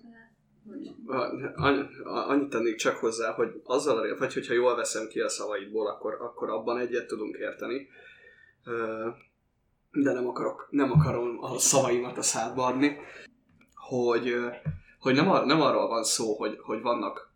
annyit 2.04 2.48
tennék 2.48 2.76
csak 2.76 2.96
hozzá, 2.96 3.32
hogy 3.32 3.60
azzal, 3.64 4.16
vagy 4.18 4.34
hogyha 4.34 4.54
jól 4.54 4.76
veszem 4.76 5.06
ki 5.08 5.20
a 5.20 5.28
szavaidból, 5.28 5.86
akkor, 5.86 6.16
akkor 6.20 6.50
abban 6.50 6.78
egyet 6.78 7.06
tudunk 7.06 7.36
érteni. 7.36 7.88
De 9.90 10.12
nem, 10.12 10.28
akarok, 10.28 10.68
nem 10.70 10.92
akarom 10.92 11.38
a 11.40 11.58
szavaimat 11.58 12.18
a 12.18 12.22
szádba 12.22 12.66
adni, 12.66 12.96
hogy, 13.90 14.34
hogy 14.98 15.14
nem, 15.14 15.30
ar, 15.30 15.46
nem 15.46 15.60
arról 15.60 15.88
van 15.88 16.04
szó, 16.04 16.34
hogy, 16.34 16.58
hogy 16.60 16.80
vannak 16.80 17.32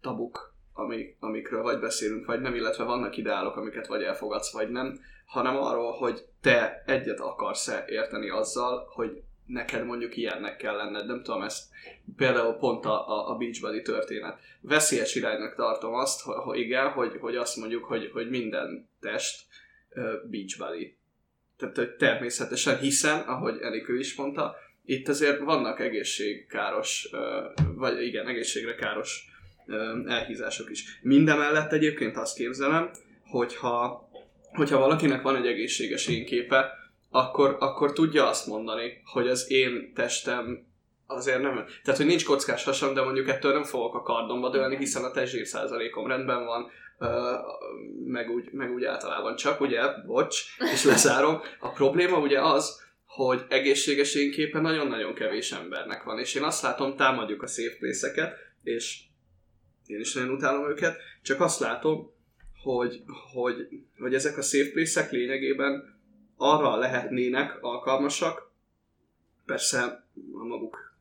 tabuk, 0.00 0.54
amik, 0.72 1.16
amikről 1.20 1.62
vagy 1.62 1.78
beszélünk, 1.78 2.26
vagy 2.26 2.40
nem, 2.40 2.54
illetve 2.54 2.84
vannak 2.84 3.16
ideálok, 3.16 3.56
amiket 3.56 3.86
vagy 3.86 4.02
elfogadsz, 4.02 4.52
vagy 4.52 4.70
nem, 4.70 4.98
hanem 5.26 5.56
arról, 5.56 5.92
hogy 5.92 6.24
te 6.40 6.82
egyet 6.86 7.20
akarsz-e 7.20 7.84
érteni 7.86 8.28
azzal, 8.28 8.88
hogy 8.94 9.22
neked 9.46 9.84
mondjuk 9.84 10.16
ilyennek 10.16 10.56
kell 10.56 10.76
lenned. 10.76 11.06
Nem 11.06 11.22
tudom, 11.22 11.42
ezt 11.42 11.68
például 12.16 12.54
pont 12.54 12.84
a, 12.84 13.08
a, 13.08 13.30
a 13.30 13.36
Beachbody 13.36 13.82
történet. 13.82 14.38
Veszélyes 14.60 15.14
iránynak 15.14 15.54
tartom 15.54 15.94
azt, 15.94 16.22
hogy, 16.22 16.36
hogy 16.36 16.58
igen, 16.58 16.90
hogy, 16.90 17.16
hogy 17.20 17.36
azt 17.36 17.56
mondjuk, 17.56 17.84
hogy, 17.84 18.10
hogy 18.12 18.28
minden 18.28 18.88
test 19.00 19.46
uh, 19.90 20.30
Beachbody. 20.30 20.96
Tehát 21.56 21.96
természetesen, 21.96 22.78
hiszen, 22.78 23.20
ahogy 23.20 23.58
Enikő 23.60 23.98
is 23.98 24.16
mondta, 24.16 24.56
itt 24.88 25.08
azért 25.08 25.38
vannak 25.38 25.80
egészségkáros, 25.80 27.08
vagy 27.74 28.02
igen, 28.02 28.26
egészségre 28.26 28.74
káros 28.74 29.24
elhízások 30.06 30.70
is. 30.70 30.98
Mindemellett 31.02 31.72
egyébként 31.72 32.16
azt 32.16 32.36
képzelem, 32.36 32.90
hogyha, 33.30 34.08
hogyha 34.52 34.78
valakinek 34.78 35.22
van 35.22 35.36
egy 35.36 35.46
egészséges 35.46 36.06
énképe, 36.06 36.72
akkor, 37.10 37.56
akkor 37.58 37.92
tudja 37.92 38.28
azt 38.28 38.46
mondani, 38.46 39.02
hogy 39.04 39.28
az 39.28 39.50
én 39.50 39.92
testem 39.94 40.66
azért 41.06 41.42
nem... 41.42 41.64
Tehát, 41.82 42.00
hogy 42.00 42.08
nincs 42.08 42.24
kockás 42.24 42.64
hasam, 42.64 42.94
de 42.94 43.02
mondjuk 43.02 43.28
ettől 43.28 43.52
nem 43.52 43.64
fogok 43.64 43.94
a 43.94 44.02
kardomba 44.02 44.50
dőlni, 44.50 44.76
hiszen 44.76 45.04
a 45.04 45.10
testzsír 45.10 45.46
százalékom 45.46 46.06
rendben 46.06 46.44
van, 46.44 46.70
meg 48.06 48.30
úgy, 48.30 48.48
meg 48.52 48.72
úgy 48.72 48.84
általában 48.84 49.36
csak, 49.36 49.60
ugye, 49.60 49.80
bocs, 50.06 50.40
és 50.72 50.84
lezárom. 50.84 51.40
A 51.58 51.68
probléma 51.68 52.18
ugye 52.18 52.40
az, 52.40 52.86
hogy 53.08 53.44
egészséges 53.48 54.14
énképe 54.14 54.60
nagyon-nagyon 54.60 55.14
kevés 55.14 55.52
embernek 55.52 56.02
van, 56.02 56.18
és 56.18 56.34
én 56.34 56.42
azt 56.42 56.62
látom, 56.62 56.96
támadjuk 56.96 57.42
a 57.42 57.48
place 57.78 58.38
és 58.62 59.00
én 59.86 60.00
is 60.00 60.14
nagyon 60.14 60.34
utálom 60.34 60.70
őket, 60.70 61.00
csak 61.22 61.40
azt 61.40 61.60
látom, 61.60 62.12
hogy, 62.62 63.02
hogy, 63.32 63.68
hogy 63.98 64.14
ezek 64.14 64.38
a 64.38 64.42
place 64.72 65.08
lényegében 65.10 66.00
arra 66.36 66.76
lehetnének 66.76 67.58
alkalmasak, 67.60 68.50
persze 69.46 69.82
a 70.32 70.44
maguk 70.44 70.96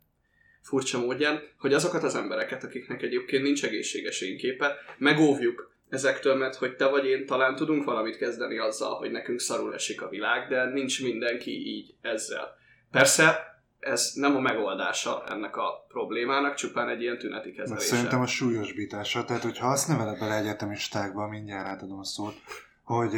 furcsa 0.61 0.99
módján, 0.99 1.41
hogy 1.57 1.73
azokat 1.73 2.03
az 2.03 2.15
embereket, 2.15 2.63
akiknek 2.63 3.01
egyébként 3.01 3.43
nincs 3.43 3.63
egészséges 3.63 4.21
énképe, 4.21 4.75
megóvjuk 4.97 5.75
ezektől, 5.89 6.35
mert 6.35 6.55
hogy 6.55 6.75
te 6.75 6.85
vagy 6.85 7.05
én 7.05 7.25
talán 7.25 7.55
tudunk 7.55 7.83
valamit 7.83 8.17
kezdeni 8.17 8.57
azzal, 8.57 8.95
hogy 8.95 9.11
nekünk 9.11 9.39
szarul 9.39 9.73
esik 9.73 10.01
a 10.01 10.09
világ, 10.09 10.47
de 10.49 10.65
nincs 10.65 11.03
mindenki 11.03 11.51
így 11.51 11.95
ezzel. 12.01 12.55
Persze 12.91 13.55
ez 13.79 14.11
nem 14.15 14.35
a 14.35 14.39
megoldása 14.39 15.23
ennek 15.27 15.55
a 15.55 15.85
problémának, 15.87 16.55
csupán 16.55 16.89
egy 16.89 17.01
ilyen 17.01 17.17
tüneti 17.17 17.51
kezelése. 17.51 17.85
Szerintem 17.85 18.21
a 18.21 18.27
súlyosbítása, 18.27 19.23
tehát 19.25 19.43
hogyha 19.43 19.67
azt 19.67 19.87
neveled 19.87 20.19
bele 20.19 20.35
egyetemistákba, 20.35 21.27
mindjárt 21.27 21.67
átadom 21.67 21.99
a 21.99 22.03
szót, 22.03 22.35
hogy 22.83 23.17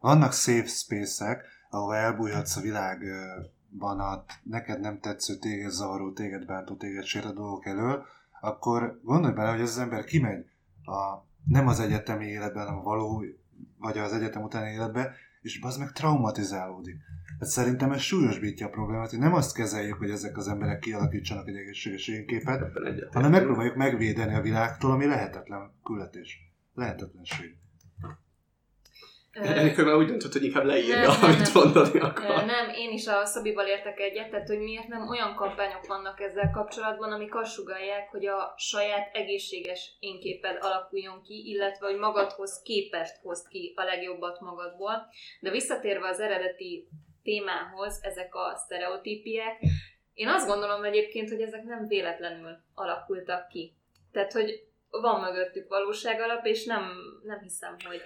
vannak 0.00 0.32
safe 0.32 0.66
space-ek, 0.66 1.44
ahol 1.70 1.94
elbújhatsz 1.94 2.56
a 2.56 2.60
világban 2.60 4.00
a 4.00 4.24
neked 4.42 4.80
nem 4.80 5.00
tetsző, 5.00 5.34
téged 5.34 5.70
zavaró, 5.70 6.12
téged 6.12 6.46
bántó, 6.46 6.76
téged 6.76 7.04
sértő 7.04 7.32
dolgok 7.32 7.66
elől, 7.66 8.04
akkor 8.40 9.00
gondolj 9.02 9.34
bele, 9.34 9.50
hogy 9.50 9.60
ez 9.60 9.68
az 9.68 9.78
ember 9.78 10.04
kimegy 10.04 10.44
a, 10.84 11.28
nem 11.44 11.66
az 11.66 11.80
egyetemi 11.80 12.26
életben, 12.26 12.66
hanem 12.66 12.78
a 12.78 12.82
való, 12.82 13.24
vagy 13.78 13.98
az 13.98 14.12
egyetem 14.12 14.42
utáni 14.42 14.70
életbe, 14.70 15.14
és 15.40 15.58
az 15.62 15.76
meg 15.76 15.92
traumatizálódik. 15.92 16.96
Tehát 17.38 17.54
szerintem 17.54 17.92
ez 17.92 18.00
súlyosbítja 18.00 18.66
a 18.66 18.70
problémát, 18.70 19.10
hogy 19.10 19.18
nem 19.18 19.34
azt 19.34 19.54
kezeljük, 19.54 19.98
hogy 19.98 20.10
ezek 20.10 20.36
az 20.36 20.48
emberek 20.48 20.78
kialakítsanak 20.78 21.48
egy 21.48 21.56
egészséges 21.56 22.10
képet, 22.26 22.64
hanem 23.12 23.30
megpróbáljuk 23.30 23.76
megvédeni 23.76 24.34
a 24.34 24.40
világtól, 24.40 24.90
ami 24.90 25.06
lehetetlen 25.06 25.72
küldetés. 25.84 26.38
Lehetetlenség. 26.74 27.56
Enikő 29.42 29.84
már 29.84 29.94
úgy 29.94 30.06
döntött, 30.06 30.32
hogy 30.32 30.44
inkább 30.44 30.64
leírja, 30.64 31.00
nem, 31.00 31.22
amit 31.22 31.38
nem, 31.38 31.52
mondani 31.54 31.98
akar. 31.98 32.44
Nem, 32.44 32.68
én 32.74 32.90
is 32.90 33.06
a 33.06 33.24
Szabival 33.24 33.66
értek 33.66 34.00
egyet, 34.00 34.30
tehát 34.30 34.48
hogy 34.48 34.58
miért 34.58 34.88
nem 34.88 35.08
olyan 35.08 35.34
kampányok 35.34 35.86
vannak 35.86 36.20
ezzel 36.20 36.50
kapcsolatban, 36.50 37.12
amik 37.12 37.34
azt 37.34 37.52
sugalják, 37.52 38.10
hogy 38.10 38.26
a 38.26 38.54
saját 38.56 39.14
egészséges 39.14 39.96
énképed 40.00 40.58
alakuljon 40.60 41.22
ki, 41.22 41.42
illetve 41.46 41.86
hogy 41.86 41.98
magadhoz 41.98 42.62
képest 42.62 43.16
hozd 43.22 43.48
ki 43.48 43.72
a 43.76 43.82
legjobbat 43.82 44.40
magadból. 44.40 45.06
De 45.40 45.50
visszatérve 45.50 46.08
az 46.08 46.20
eredeti 46.20 46.88
témához, 47.22 48.00
ezek 48.02 48.34
a 48.34 48.56
sztereotípiek, 48.56 49.58
én 50.14 50.28
azt 50.28 50.46
gondolom 50.46 50.84
egyébként, 50.84 51.28
hogy 51.28 51.40
ezek 51.40 51.64
nem 51.64 51.86
véletlenül 51.86 52.56
alakultak 52.74 53.48
ki. 53.48 53.74
Tehát, 54.12 54.32
hogy 54.32 54.64
van 54.90 55.20
mögöttük 55.20 55.68
valóság 55.68 56.20
alap, 56.20 56.46
és 56.46 56.64
nem, 56.64 56.92
nem 57.22 57.40
hiszem, 57.40 57.76
hogy 57.88 58.00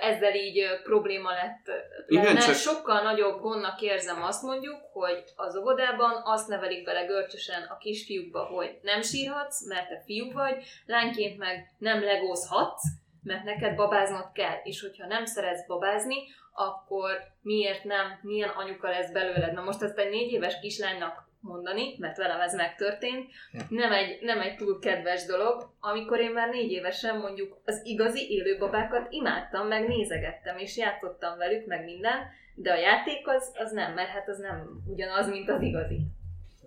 ezzel 0.00 0.34
így 0.34 0.80
probléma 0.82 1.30
lett. 1.30 1.70
Igen, 2.06 2.36
csak... 2.36 2.54
Sokkal 2.54 3.02
nagyobb 3.02 3.40
gondnak 3.40 3.80
érzem 3.80 4.22
azt 4.22 4.42
mondjuk, 4.42 4.80
hogy 4.92 5.24
az 5.36 5.56
óvodában 5.56 6.22
azt 6.24 6.48
nevelik 6.48 6.84
bele 6.84 7.04
görcsösen 7.04 7.62
a 7.62 7.76
kisfiúkba, 7.76 8.44
hogy 8.44 8.78
nem 8.82 9.02
sírhatsz, 9.02 9.66
mert 9.66 9.88
te 9.88 10.02
fiú 10.04 10.32
vagy, 10.32 10.64
lányként 10.86 11.38
meg 11.38 11.74
nem 11.78 12.02
legózhatsz, 12.02 12.82
mert 13.22 13.44
neked 13.44 13.76
babáznod 13.76 14.32
kell, 14.32 14.60
és 14.64 14.80
hogyha 14.80 15.06
nem 15.06 15.24
szeretsz 15.24 15.66
babázni, 15.66 16.16
akkor 16.52 17.10
miért 17.42 17.84
nem, 17.84 18.18
milyen 18.22 18.48
anyuka 18.48 18.88
lesz 18.88 19.10
belőled. 19.10 19.52
Na 19.52 19.62
most 19.62 19.82
ezt 19.82 19.98
egy 19.98 20.10
négy 20.10 20.32
éves 20.32 20.60
kislánynak 20.60 21.25
mondani, 21.46 21.96
mert 21.98 22.16
velem 22.16 22.40
ez 22.40 22.54
megtörtént. 22.54 23.30
Nem 23.68 23.92
egy, 23.92 24.18
nem 24.20 24.40
egy 24.40 24.56
túl 24.56 24.78
kedves 24.78 25.24
dolog, 25.24 25.70
amikor 25.80 26.20
én 26.20 26.30
már 26.30 26.48
négy 26.48 26.70
évesen 26.70 27.18
mondjuk 27.18 27.56
az 27.64 27.80
igazi 27.84 28.26
élőbabákat 28.30 29.06
imádtam, 29.10 29.66
meg 29.66 29.88
nézegettem, 29.88 30.58
és 30.58 30.76
játszottam 30.76 31.38
velük, 31.38 31.66
meg 31.66 31.84
minden, 31.84 32.18
de 32.54 32.72
a 32.72 32.78
játék 32.78 33.28
az, 33.28 33.52
az 33.54 33.72
nem, 33.72 33.94
mert 33.94 34.08
hát 34.08 34.28
az 34.28 34.38
nem 34.38 34.82
ugyanaz, 34.86 35.28
mint 35.28 35.50
az 35.50 35.62
igazi. 35.62 36.00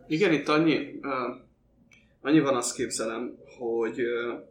Igen, 0.08 0.32
itt 0.34 0.48
annyi, 0.48 1.00
uh, 1.02 1.36
annyi 2.22 2.40
van 2.40 2.56
azt 2.56 2.76
képzelem, 2.76 3.38
hogy 3.60 4.02
uh, 4.02 4.48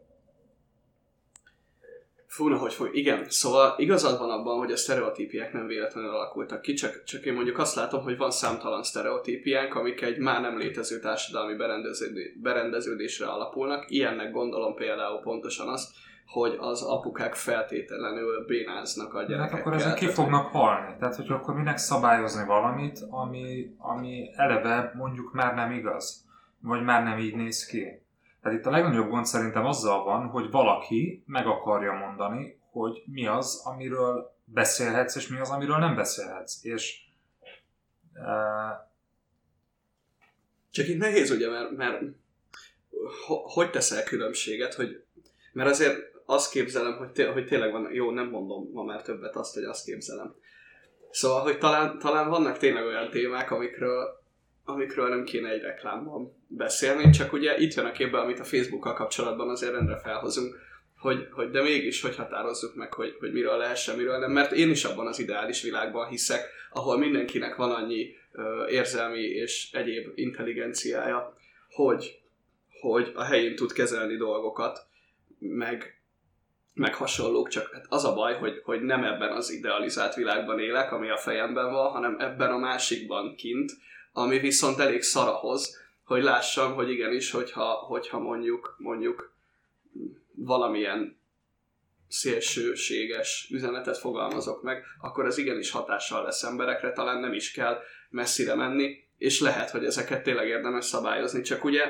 Fú, 2.29 2.49
na, 2.49 2.57
hogy 2.57 2.73
fog. 2.73 2.97
Igen, 2.97 3.25
szóval 3.29 3.75
igazad 3.77 4.19
van 4.19 4.31
abban, 4.31 4.59
hogy 4.59 4.73
a 4.73 4.77
sztereotípiák 4.77 5.53
nem 5.53 5.67
véletlenül 5.67 6.11
alakultak 6.11 6.61
ki, 6.61 6.73
csak, 6.73 7.05
csak 7.05 7.25
én 7.25 7.35
mondjuk 7.35 7.59
azt 7.59 7.75
látom, 7.75 8.03
hogy 8.03 8.17
van 8.17 8.31
számtalan 8.31 8.83
sztereotípiánk, 8.83 9.75
amik 9.75 10.03
egy 10.03 10.19
már 10.19 10.41
nem 10.41 10.59
létező 10.59 11.01
társadalmi 11.01 11.55
berendeződésre 12.43 13.27
alapulnak. 13.27 13.91
Ilyennek 13.91 14.33
gondolom 14.33 14.75
például 14.75 15.21
pontosan 15.21 15.69
azt, 15.69 15.91
hogy 16.27 16.57
az 16.59 16.83
apukák 16.83 17.35
feltétlenül 17.35 18.45
bénáznak 18.47 19.15
a 19.15 19.23
gyerekekkel. 19.23 19.49
Hát 19.49 19.61
akkor 19.61 19.73
ezek 19.75 19.95
ki 19.95 20.07
fognak 20.07 20.47
halni. 20.47 20.97
Tehát, 20.99 21.17
hogy 21.17 21.31
akkor 21.31 21.55
minek 21.55 21.79
szabályozni 21.79 22.47
valamit, 22.47 22.99
ami, 23.11 23.75
ami 23.79 24.31
eleve 24.37 24.93
mondjuk 24.95 25.33
már 25.33 25.55
nem 25.55 25.71
igaz, 25.71 26.25
vagy 26.61 26.83
már 26.83 27.03
nem 27.03 27.19
így 27.19 27.35
néz 27.35 27.67
ki. 27.67 28.07
Tehát 28.49 28.63
itt 28.63 28.73
a 28.73 28.77
legnagyobb 28.77 29.11
gond 29.11 29.27
szerintem 29.27 29.67
azzal 29.67 30.05
van, 30.05 30.27
hogy 30.27 30.51
valaki 30.51 31.23
meg 31.27 31.47
akarja 31.47 31.93
mondani, 31.93 32.61
hogy 32.71 33.03
mi 33.07 33.27
az, 33.27 33.63
amiről 33.65 34.37
beszélhetsz, 34.45 35.17
és 35.17 35.29
mi 35.29 35.39
az, 35.39 35.51
amiről 35.51 35.77
nem 35.77 35.95
beszélhetsz. 35.95 36.65
És 36.65 37.01
uh... 38.15 38.87
Csak 40.71 40.89
itt 40.89 40.99
nehéz 40.99 41.31
ugye, 41.31 41.51
mert, 41.51 41.71
mert 41.71 42.03
hogy 43.27 43.71
teszel 43.71 44.03
különbséget, 44.03 44.75
hogy 44.75 45.05
mert 45.53 45.71
azért 45.71 45.99
azt 46.27 46.51
képzelem, 46.51 46.97
hogy, 46.97 47.11
té- 47.11 47.33
hogy 47.33 47.47
tényleg 47.47 47.73
van, 47.73 47.93
jó, 47.93 48.11
nem 48.11 48.29
mondom 48.29 48.71
ma 48.73 48.83
már 48.83 49.03
többet 49.03 49.37
azt, 49.37 49.55
hogy 49.55 49.65
azt 49.65 49.85
képzelem, 49.85 50.35
Szóval, 51.11 51.41
hogy 51.41 51.59
talán, 51.59 51.99
talán 51.99 52.29
vannak 52.29 52.59
tényleg 52.59 52.85
olyan 52.85 53.11
témák, 53.11 53.51
amikről, 53.51 54.18
amikről 54.69 55.09
nem 55.09 55.25
kéne 55.25 55.49
egy 55.49 55.63
reklámban 55.63 56.45
beszélni, 56.47 57.11
csak 57.11 57.33
ugye 57.33 57.59
itt 57.59 57.75
jön 57.75 57.87
a 57.87 57.93
képbe, 57.93 58.19
amit 58.19 58.41
a 58.41 58.45
Facebookkal 58.45 58.95
kapcsolatban 58.95 59.49
azért 59.49 59.73
rendre 59.73 59.99
felhozunk, 59.99 60.57
hogy, 60.99 61.29
hogy 61.31 61.51
de 61.51 61.63
mégis 61.63 62.03
hogy 62.03 62.17
határozzuk 62.17 62.75
meg, 62.75 62.95
hogy, 62.95 63.17
hogy 63.19 63.33
miről 63.33 63.57
lehessen, 63.57 63.97
miről 63.97 64.19
nem, 64.19 64.31
mert 64.31 64.53
én 64.53 64.71
is 64.71 64.85
abban 64.85 65.07
az 65.07 65.19
ideális 65.19 65.63
világban 65.63 66.09
hiszek, 66.09 66.49
ahol 66.71 66.99
mindenkinek 66.99 67.57
van 67.57 67.71
annyi 67.71 68.17
ö, 68.33 68.67
érzelmi 68.67 69.21
és 69.21 69.69
egyéb 69.73 70.09
intelligenciája, 70.15 71.33
hogy, 71.71 72.21
hogy 72.81 73.13
a 73.15 73.25
helyén 73.25 73.57
tud 73.57 73.73
kezelni 73.73 74.17
dolgokat, 74.17 74.87
meg, 75.39 76.01
meg 76.75 76.95
hasonlók, 76.95 77.49
csak 77.49 77.71
hát 77.73 77.87
az 77.89 78.05
a 78.05 78.15
baj, 78.15 78.35
hogy, 78.35 78.61
hogy 78.65 78.83
nem 78.83 79.05
ebben 79.05 79.33
az 79.33 79.51
idealizált 79.51 80.15
világban 80.15 80.59
élek, 80.61 80.93
ami 80.93 81.11
a 81.11 81.17
fejemben 81.17 81.71
van, 81.71 81.91
hanem 81.91 82.17
ebben 82.19 82.51
a 82.51 82.59
másikban 82.59 83.35
kint, 83.35 83.73
ami 84.19 84.39
viszont 84.39 84.79
elég 84.79 85.03
szarahoz, 85.03 85.77
hogy 86.05 86.23
lássam, 86.23 86.75
hogy 86.75 86.91
igenis, 86.91 87.31
hogyha, 87.31 87.73
hogyha 87.73 88.19
mondjuk, 88.19 88.75
mondjuk 88.79 89.37
valamilyen 90.35 91.21
szélsőséges 92.09 93.49
üzenetet 93.53 93.99
fogalmazok 93.99 94.63
meg, 94.63 94.85
akkor 95.01 95.27
ez 95.27 95.39
igenis 95.39 95.71
hatással 95.71 96.23
lesz 96.23 96.43
emberekre, 96.43 96.93
talán 96.93 97.21
nem 97.21 97.33
is 97.33 97.53
kell 97.53 97.79
messzire 98.11 98.55
menni, 98.55 98.97
és 99.17 99.41
lehet, 99.41 99.71
hogy 99.71 99.85
ezeket 99.85 100.23
tényleg 100.23 100.49
érdemes 100.49 100.85
szabályozni, 100.85 101.41
csak 101.41 101.65
ugye 101.65 101.85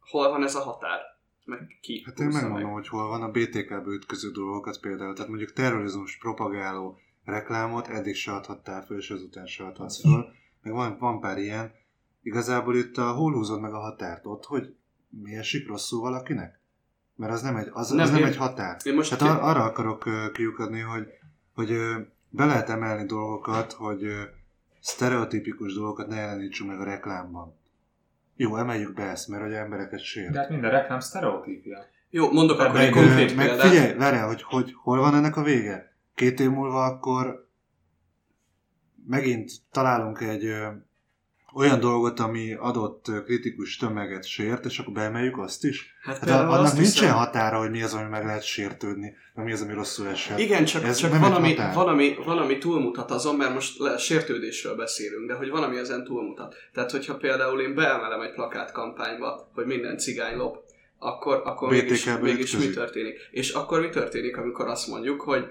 hol 0.00 0.28
van 0.28 0.42
ez 0.42 0.54
a 0.54 0.60
határ? 0.60 1.00
Meg 1.44 1.78
ki 1.80 2.02
Hát 2.06 2.18
én 2.18 2.26
megmondom, 2.26 2.72
hogy 2.72 2.88
hol 2.88 3.08
van 3.08 3.22
a 3.22 3.30
BTK-be 3.30 3.82
ütköző 3.86 4.30
dolgokat 4.30 4.80
például. 4.80 5.14
Tehát 5.14 5.28
mondjuk 5.28 5.52
terrorizmus 5.52 6.18
propagáló 6.18 6.98
reklámot 7.24 7.88
eddig 7.88 8.14
se 8.14 8.32
adhattál 8.32 8.84
föl, 8.84 8.98
és 8.98 9.10
azután 9.10 9.46
se 9.46 9.64
adhatsz 9.64 10.00
föl. 10.00 10.32
Meg 10.64 10.72
van, 10.72 10.96
van 10.98 11.20
pár 11.20 11.38
ilyen. 11.38 11.72
Igazából 12.22 12.76
itt 12.76 12.96
a 12.96 13.12
hol 13.12 13.32
húzod 13.32 13.60
meg 13.60 13.72
a 13.72 13.78
határt 13.78 14.26
ott, 14.26 14.44
hogy 14.44 14.74
mi 15.22 15.34
esik 15.36 15.68
rosszul 15.68 16.00
valakinek? 16.00 16.58
Mert 17.16 17.32
az 17.32 17.42
nem 17.42 17.56
egy, 17.56 17.68
az, 17.72 17.90
Nem, 17.90 17.98
az 18.04 18.10
nem 18.10 18.20
én- 18.20 18.26
egy 18.26 18.36
határ. 18.36 18.76
Én 18.84 18.94
most 18.94 19.18
Tehát 19.18 19.34
ar- 19.34 19.42
arra 19.42 19.64
akarok 19.64 20.06
ö, 20.06 20.30
kiukadni, 20.32 20.80
hogy, 20.80 21.06
hogy 21.54 21.70
ö, 21.70 21.94
be 22.28 22.44
lehet 22.44 22.68
emelni 22.68 23.06
dolgokat, 23.06 23.72
hogy 23.72 24.00
sztereotipikus 24.80 25.74
dolgokat 25.74 26.08
ne 26.08 26.16
jelenítsünk 26.16 26.70
meg 26.70 26.80
a 26.80 26.84
reklámban. 26.84 27.56
Jó, 28.36 28.56
emeljük 28.56 28.94
be 28.94 29.02
ezt, 29.02 29.28
mert 29.28 29.42
hogy 29.42 29.52
embereket 29.52 30.00
sért. 30.04 30.32
De 30.32 30.38
hát 30.38 30.48
minden 30.50 30.70
reklám 30.70 31.00
sztereotípia. 31.00 31.78
Jó, 32.10 32.32
mondok 32.32 32.58
akkor 32.58 32.80
egy 32.80 32.94
Meg, 32.94 33.02
ö, 33.02 33.06
konkrét 33.06 33.36
meg 33.36 33.46
példát. 33.46 33.66
figyelj, 33.68 33.94
várjál, 33.96 34.26
hogy, 34.26 34.42
hogy 34.42 34.72
hol 34.82 34.98
van 34.98 35.14
ennek 35.14 35.36
a 35.36 35.42
vége? 35.42 35.92
Két 36.14 36.40
év 36.40 36.50
múlva 36.50 36.84
akkor 36.84 37.43
megint 39.06 39.50
találunk 39.72 40.20
egy 40.20 40.44
ö, 40.44 40.66
olyan 41.54 41.80
dolgot, 41.80 42.20
ami 42.20 42.54
adott 42.54 43.10
kritikus 43.24 43.76
tömeget 43.76 44.24
sért, 44.26 44.64
és 44.64 44.78
akkor 44.78 44.92
beemeljük 44.92 45.38
azt 45.38 45.64
is? 45.64 45.94
Hát, 46.02 46.18
Hát 46.18 46.28
annak 46.30 46.50
azt 46.60 46.72
nincsen 46.74 46.92
hiszem- 47.02 47.16
határa, 47.16 47.58
hogy 47.58 47.70
mi 47.70 47.82
az, 47.82 47.94
ami 47.94 48.08
meg 48.08 48.24
lehet 48.24 48.42
sértődni, 48.42 49.14
meg 49.34 49.44
mi 49.44 49.52
az, 49.52 49.62
ami 49.62 49.72
rosszul 49.72 50.08
eshet. 50.08 50.38
Igen, 50.38 50.64
csak, 50.64 50.84
Ez 50.84 50.96
csak 50.96 51.18
valami, 51.18 51.54
valami, 51.74 52.14
valami 52.24 52.58
túlmutat 52.58 53.10
azon, 53.10 53.36
mert 53.36 53.54
most 53.54 53.78
le, 53.78 53.98
sértődésről 53.98 54.76
beszélünk, 54.76 55.28
de 55.28 55.34
hogy 55.34 55.50
valami 55.50 55.76
ezen 55.76 56.04
túlmutat. 56.04 56.54
Tehát, 56.72 56.90
hogyha 56.90 57.16
például 57.16 57.60
én 57.60 57.74
beemelem 57.74 58.20
egy 58.20 58.32
plakát 58.32 58.72
kampányba, 58.72 59.50
hogy 59.54 59.66
minden 59.66 59.98
cigány 59.98 60.36
lop, 60.36 60.56
akkor, 60.98 61.42
akkor 61.44 61.70
mégis, 61.70 62.08
mégis 62.20 62.56
mi 62.56 62.70
történik? 62.70 63.28
És 63.30 63.50
akkor 63.50 63.80
mi 63.80 63.88
történik, 63.88 64.36
amikor 64.36 64.68
azt 64.68 64.88
mondjuk, 64.88 65.20
hogy 65.20 65.44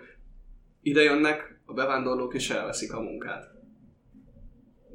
ide 0.82 1.02
jönnek 1.02 1.53
a 1.66 1.74
bevándorlók 1.74 2.34
és 2.34 2.50
elveszik 2.50 2.94
a 2.94 3.02
munkát? 3.02 3.52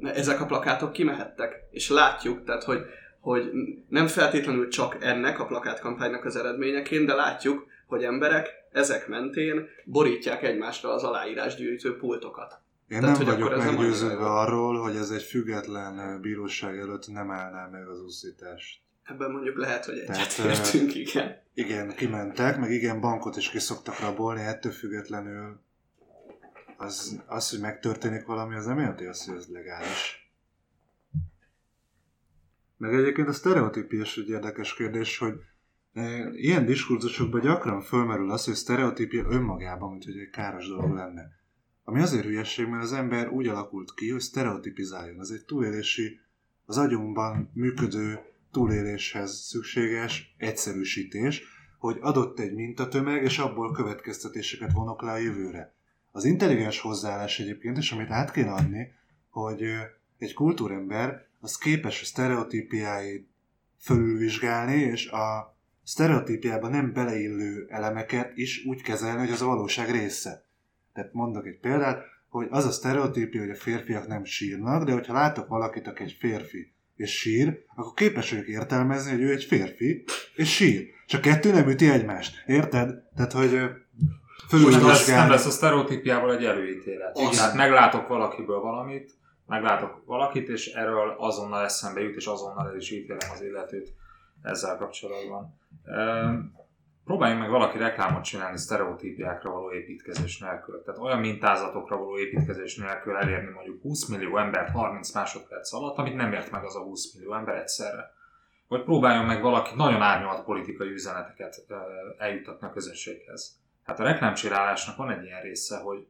Ezek 0.01 0.41
a 0.41 0.45
plakátok 0.45 0.91
kimehettek, 0.91 1.67
és 1.71 1.89
látjuk, 1.89 2.43
tehát, 2.43 2.63
hogy, 2.63 2.81
hogy 3.19 3.51
nem 3.87 4.07
feltétlenül 4.07 4.67
csak 4.67 5.03
ennek 5.03 5.39
a 5.39 5.45
plakátkampánynak 5.45 6.25
az 6.25 6.35
eredményeként, 6.35 7.05
de 7.05 7.13
látjuk, 7.13 7.67
hogy 7.87 8.03
emberek 8.03 8.49
ezek 8.71 9.07
mentén 9.07 9.67
borítják 9.85 10.43
egymásra 10.43 10.93
az 10.93 11.03
aláírásgyűjtő 11.03 11.97
pultokat. 11.97 12.59
Én 12.87 12.99
Tehát, 12.99 13.17
nem 13.17 13.27
vagyok 13.27 13.57
meggyőződve 13.57 14.25
arról, 14.25 14.81
hogy 14.81 14.95
ez 14.95 15.09
egy 15.09 15.23
független 15.23 16.21
bíróság 16.21 16.77
előtt 16.77 17.07
nem 17.07 17.31
állná 17.31 17.67
meg 17.71 17.87
az 17.87 18.01
úszítást. 18.01 18.81
Ebben 19.03 19.31
mondjuk 19.31 19.57
lehet, 19.57 19.85
hogy 19.85 19.97
egyetértünk, 19.97 20.95
igen. 20.95 21.41
Igen, 21.53 21.95
kimentek, 21.95 22.57
meg 22.57 22.71
igen, 22.71 22.99
bankot 22.99 23.37
is 23.37 23.49
ki 23.49 23.59
szoktak 23.59 23.99
rabolni, 23.99 24.41
ettől 24.41 24.71
függetlenül 24.71 25.59
az, 26.79 27.21
az, 27.27 27.49
hogy 27.49 27.59
megtörténik 27.59 28.25
valami, 28.25 28.55
az 28.55 28.65
nem 28.65 28.79
jelenti 28.79 29.05
azt, 29.05 29.25
hogy 29.25 29.35
ez 29.35 29.47
legális. 29.47 30.31
Meg 32.77 32.93
egyébként 32.93 33.27
a 33.27 33.33
sztereotípia 33.33 34.01
is 34.01 34.17
egy 34.17 34.29
érdekes 34.29 34.73
kérdés, 34.73 35.17
hogy 35.17 35.33
e, 35.93 36.29
ilyen 36.31 36.65
diskurzusokban 36.65 37.41
gyakran 37.41 37.81
fölmerül 37.81 38.31
az, 38.31 38.45
hogy 38.45 38.53
sztereotípia 38.53 39.25
önmagában, 39.29 39.91
mint 39.91 40.03
hogy 40.03 40.17
egy 40.17 40.29
káros 40.29 40.67
dolog 40.67 40.93
lenne. 40.93 41.21
Ami 41.83 42.01
azért 42.01 42.25
hülyeség, 42.25 42.67
mert 42.67 42.83
az 42.83 42.93
ember 42.93 43.29
úgy 43.29 43.47
alakult 43.47 43.93
ki, 43.93 44.09
hogy 44.09 44.21
sztereotipizáljon. 44.21 45.19
Ez 45.19 45.29
egy 45.29 45.45
túlélési, 45.45 46.19
az 46.65 46.77
agyunkban 46.77 47.51
működő 47.53 48.19
túléléshez 48.51 49.31
szükséges 49.31 50.35
egyszerűsítés, 50.37 51.43
hogy 51.79 51.97
adott 52.01 52.39
egy 52.39 52.53
mintatömeg, 52.53 53.23
és 53.23 53.39
abból 53.39 53.71
következtetéseket 53.71 54.71
vonok 54.71 55.01
le 55.01 55.11
a 55.11 55.17
jövőre. 55.17 55.77
Az 56.11 56.25
intelligens 56.25 56.79
hozzáállás 56.79 57.39
egyébként, 57.39 57.77
és 57.77 57.91
amit 57.91 58.11
át 58.11 58.31
kéne 58.31 58.51
adni, 58.51 58.91
hogy 59.29 59.63
egy 60.17 60.33
kultúrember 60.33 61.27
az 61.39 61.57
képes 61.57 62.01
a 62.01 62.05
sztereotípiáit 62.05 63.29
fölülvizsgálni, 63.79 64.75
és 64.75 65.07
a 65.07 65.57
sztereotípiába 65.83 66.67
nem 66.67 66.93
beleillő 66.93 67.67
elemeket 67.69 68.37
is 68.37 68.65
úgy 68.65 68.81
kezelni, 68.81 69.19
hogy 69.19 69.31
az 69.31 69.41
a 69.41 69.45
valóság 69.45 69.91
része. 69.91 70.45
Tehát 70.93 71.13
mondok 71.13 71.45
egy 71.45 71.59
példát, 71.59 72.03
hogy 72.29 72.47
az 72.49 72.65
a 72.65 72.71
sztereotípia, 72.71 73.41
hogy 73.41 73.49
a 73.49 73.55
férfiak 73.55 74.07
nem 74.07 74.23
sírnak, 74.23 74.83
de 74.83 74.91
hogyha 74.91 75.13
látok 75.13 75.47
valakit, 75.47 75.87
aki 75.87 76.03
egy 76.03 76.17
férfi, 76.19 76.73
és 76.95 77.19
sír, 77.19 77.63
akkor 77.75 77.93
képes 77.93 78.29
vagyok 78.29 78.47
értelmezni, 78.47 79.11
hogy 79.11 79.21
ő 79.21 79.31
egy 79.31 79.43
férfi, 79.43 80.03
és 80.35 80.55
sír. 80.55 80.87
Csak 81.07 81.21
kettő 81.21 81.51
nem 81.51 81.69
üti 81.69 81.89
egymást. 81.89 82.43
Érted? 82.47 83.03
Tehát, 83.15 83.31
hogy 83.31 83.59
Most 84.51 84.81
lesz, 84.81 85.07
nem 85.07 85.29
lesz 85.29 85.45
a 85.45 85.49
sztereotípiából 85.49 86.35
egy 86.35 86.45
előítélet. 86.45 87.17
Az. 87.17 87.37
Tehát 87.37 87.53
meglátok 87.53 88.07
valakiből 88.07 88.59
valamit, 88.59 89.11
meglátok 89.47 90.01
valakit, 90.05 90.47
és 90.47 90.67
erről 90.67 91.15
azonnal 91.17 91.63
eszembe 91.63 92.01
jut, 92.01 92.15
és 92.15 92.25
azonnal 92.25 92.67
el 92.67 92.75
is 92.75 92.91
ítélem 92.91 93.29
az 93.33 93.41
illetőt 93.41 93.93
ezzel 94.41 94.77
kapcsolatban. 94.77 95.59
Ehm, 95.85 96.37
Próbáljunk 97.09 97.41
meg 97.41 97.49
valaki 97.49 97.77
reklámot 97.77 98.23
csinálni 98.23 98.57
sztereotípiákra 98.57 99.51
való 99.51 99.71
építkezés 99.71 100.39
nélkül. 100.39 100.83
Tehát 100.83 100.99
olyan 100.99 101.19
mintázatokra 101.19 101.97
való 101.97 102.17
építkezés 102.17 102.77
nélkül 102.77 103.15
elérni 103.15 103.49
mondjuk 103.49 103.81
20 103.81 104.07
millió 104.07 104.37
embert 104.37 104.69
30 104.69 105.11
másodperc 105.11 105.73
alatt, 105.73 105.97
amit 105.97 106.15
nem 106.15 106.33
ért 106.33 106.51
meg 106.51 106.63
az 106.63 106.75
a 106.75 106.79
20 106.79 107.13
millió 107.13 107.33
ember 107.33 107.55
egyszerre. 107.55 108.11
Vagy 108.67 108.83
próbáljon 108.83 109.25
meg 109.25 109.41
valaki 109.41 109.75
nagyon 109.75 110.01
árnyalt 110.01 110.43
politikai 110.43 110.89
üzeneteket 110.89 111.65
ö, 111.67 111.75
eljutatni 112.17 112.67
a 112.67 112.71
közönséghez. 112.71 113.59
Hát 113.89 113.99
a 113.99 114.03
reklámcsinálásnak 114.03 114.97
van 114.97 115.11
egy 115.11 115.23
ilyen 115.23 115.41
része, 115.41 115.77
hogy 115.79 116.07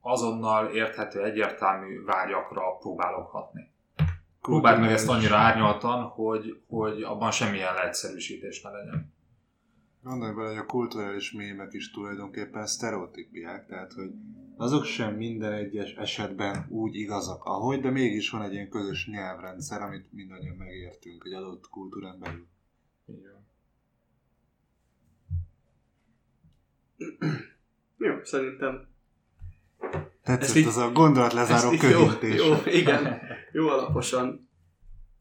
azonnal 0.00 0.66
érthető, 0.74 1.24
egyértelmű 1.24 2.04
vágyakra 2.04 2.76
próbálok 2.78 3.30
hatni. 3.30 3.72
Próbáld 4.40 4.80
meg 4.80 4.90
ezt 4.90 5.08
annyira 5.08 5.36
árnyaltan, 5.36 6.02
hogy, 6.02 6.62
hogy 6.68 7.02
abban 7.02 7.30
semmilyen 7.30 7.74
leegyszerűsítés 7.74 8.62
ne 8.62 8.70
legyen. 8.70 9.14
Gondolj 10.02 10.34
bele, 10.34 10.48
hogy 10.48 10.58
a 10.58 10.66
kulturális 10.66 11.32
mémek 11.32 11.72
is 11.72 11.90
tulajdonképpen 11.90 12.66
sztereotípiák, 12.66 13.66
tehát 13.66 13.92
hogy 13.92 14.10
azok 14.56 14.84
sem 14.84 15.14
minden 15.14 15.52
egyes 15.52 15.92
esetben 15.92 16.66
úgy 16.68 16.94
igazak, 16.94 17.44
ahogy, 17.44 17.80
de 17.80 17.90
mégis 17.90 18.30
van 18.30 18.42
egy 18.42 18.52
ilyen 18.52 18.68
közös 18.68 19.08
nyelvrendszer, 19.10 19.82
amit 19.82 20.12
mindannyian 20.12 20.56
megértünk 20.56 21.22
egy 21.26 21.32
adott 21.32 21.68
kultúrán 21.68 22.18
belül. 22.18 22.46
Így 23.06 23.24
Jó, 27.98 28.14
szerintem 28.24 28.88
Tetszett 30.24 30.56
így- 30.56 30.66
az 30.66 30.76
a 30.76 30.90
gondolatlezáró 30.92 31.72
így 31.72 31.82
jó, 31.82 32.06
körítés. 32.06 32.40
jó, 32.46 32.54
igen, 32.64 33.20
jó 33.52 33.68
alaposan 33.68 34.48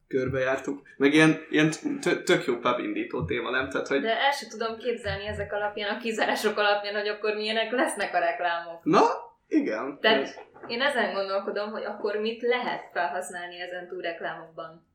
körbejártuk. 0.07 0.87
Meg 0.97 1.13
ilyen, 1.13 1.37
ilyen 1.49 1.69
tö- 2.01 2.23
tök 2.23 2.45
jó 2.45 2.57
pubindító 2.57 3.25
téma, 3.25 3.49
nem? 3.49 3.69
Tehát, 3.69 3.87
hogy 3.87 4.01
De 4.01 4.19
el 4.19 4.31
sem 4.31 4.49
tudom 4.49 4.77
képzelni 4.77 5.25
ezek 5.27 5.53
alapján, 5.53 5.95
a 5.95 5.99
kizárások 5.99 6.57
alapján, 6.57 6.95
hogy 6.95 7.07
akkor 7.07 7.35
milyenek 7.35 7.71
lesznek 7.71 8.13
a 8.13 8.19
reklámok. 8.19 8.83
na, 8.83 9.01
igen. 9.47 9.97
Tehát 10.01 10.47
én 10.67 10.81
ezen 10.81 11.13
gondolkodom, 11.13 11.71
hogy 11.71 11.83
akkor 11.83 12.15
mit 12.15 12.41
lehet 12.41 12.89
felhasználni 12.93 13.59
ezen 13.61 13.87
túl 13.87 14.01
reklámokban. 14.01 14.87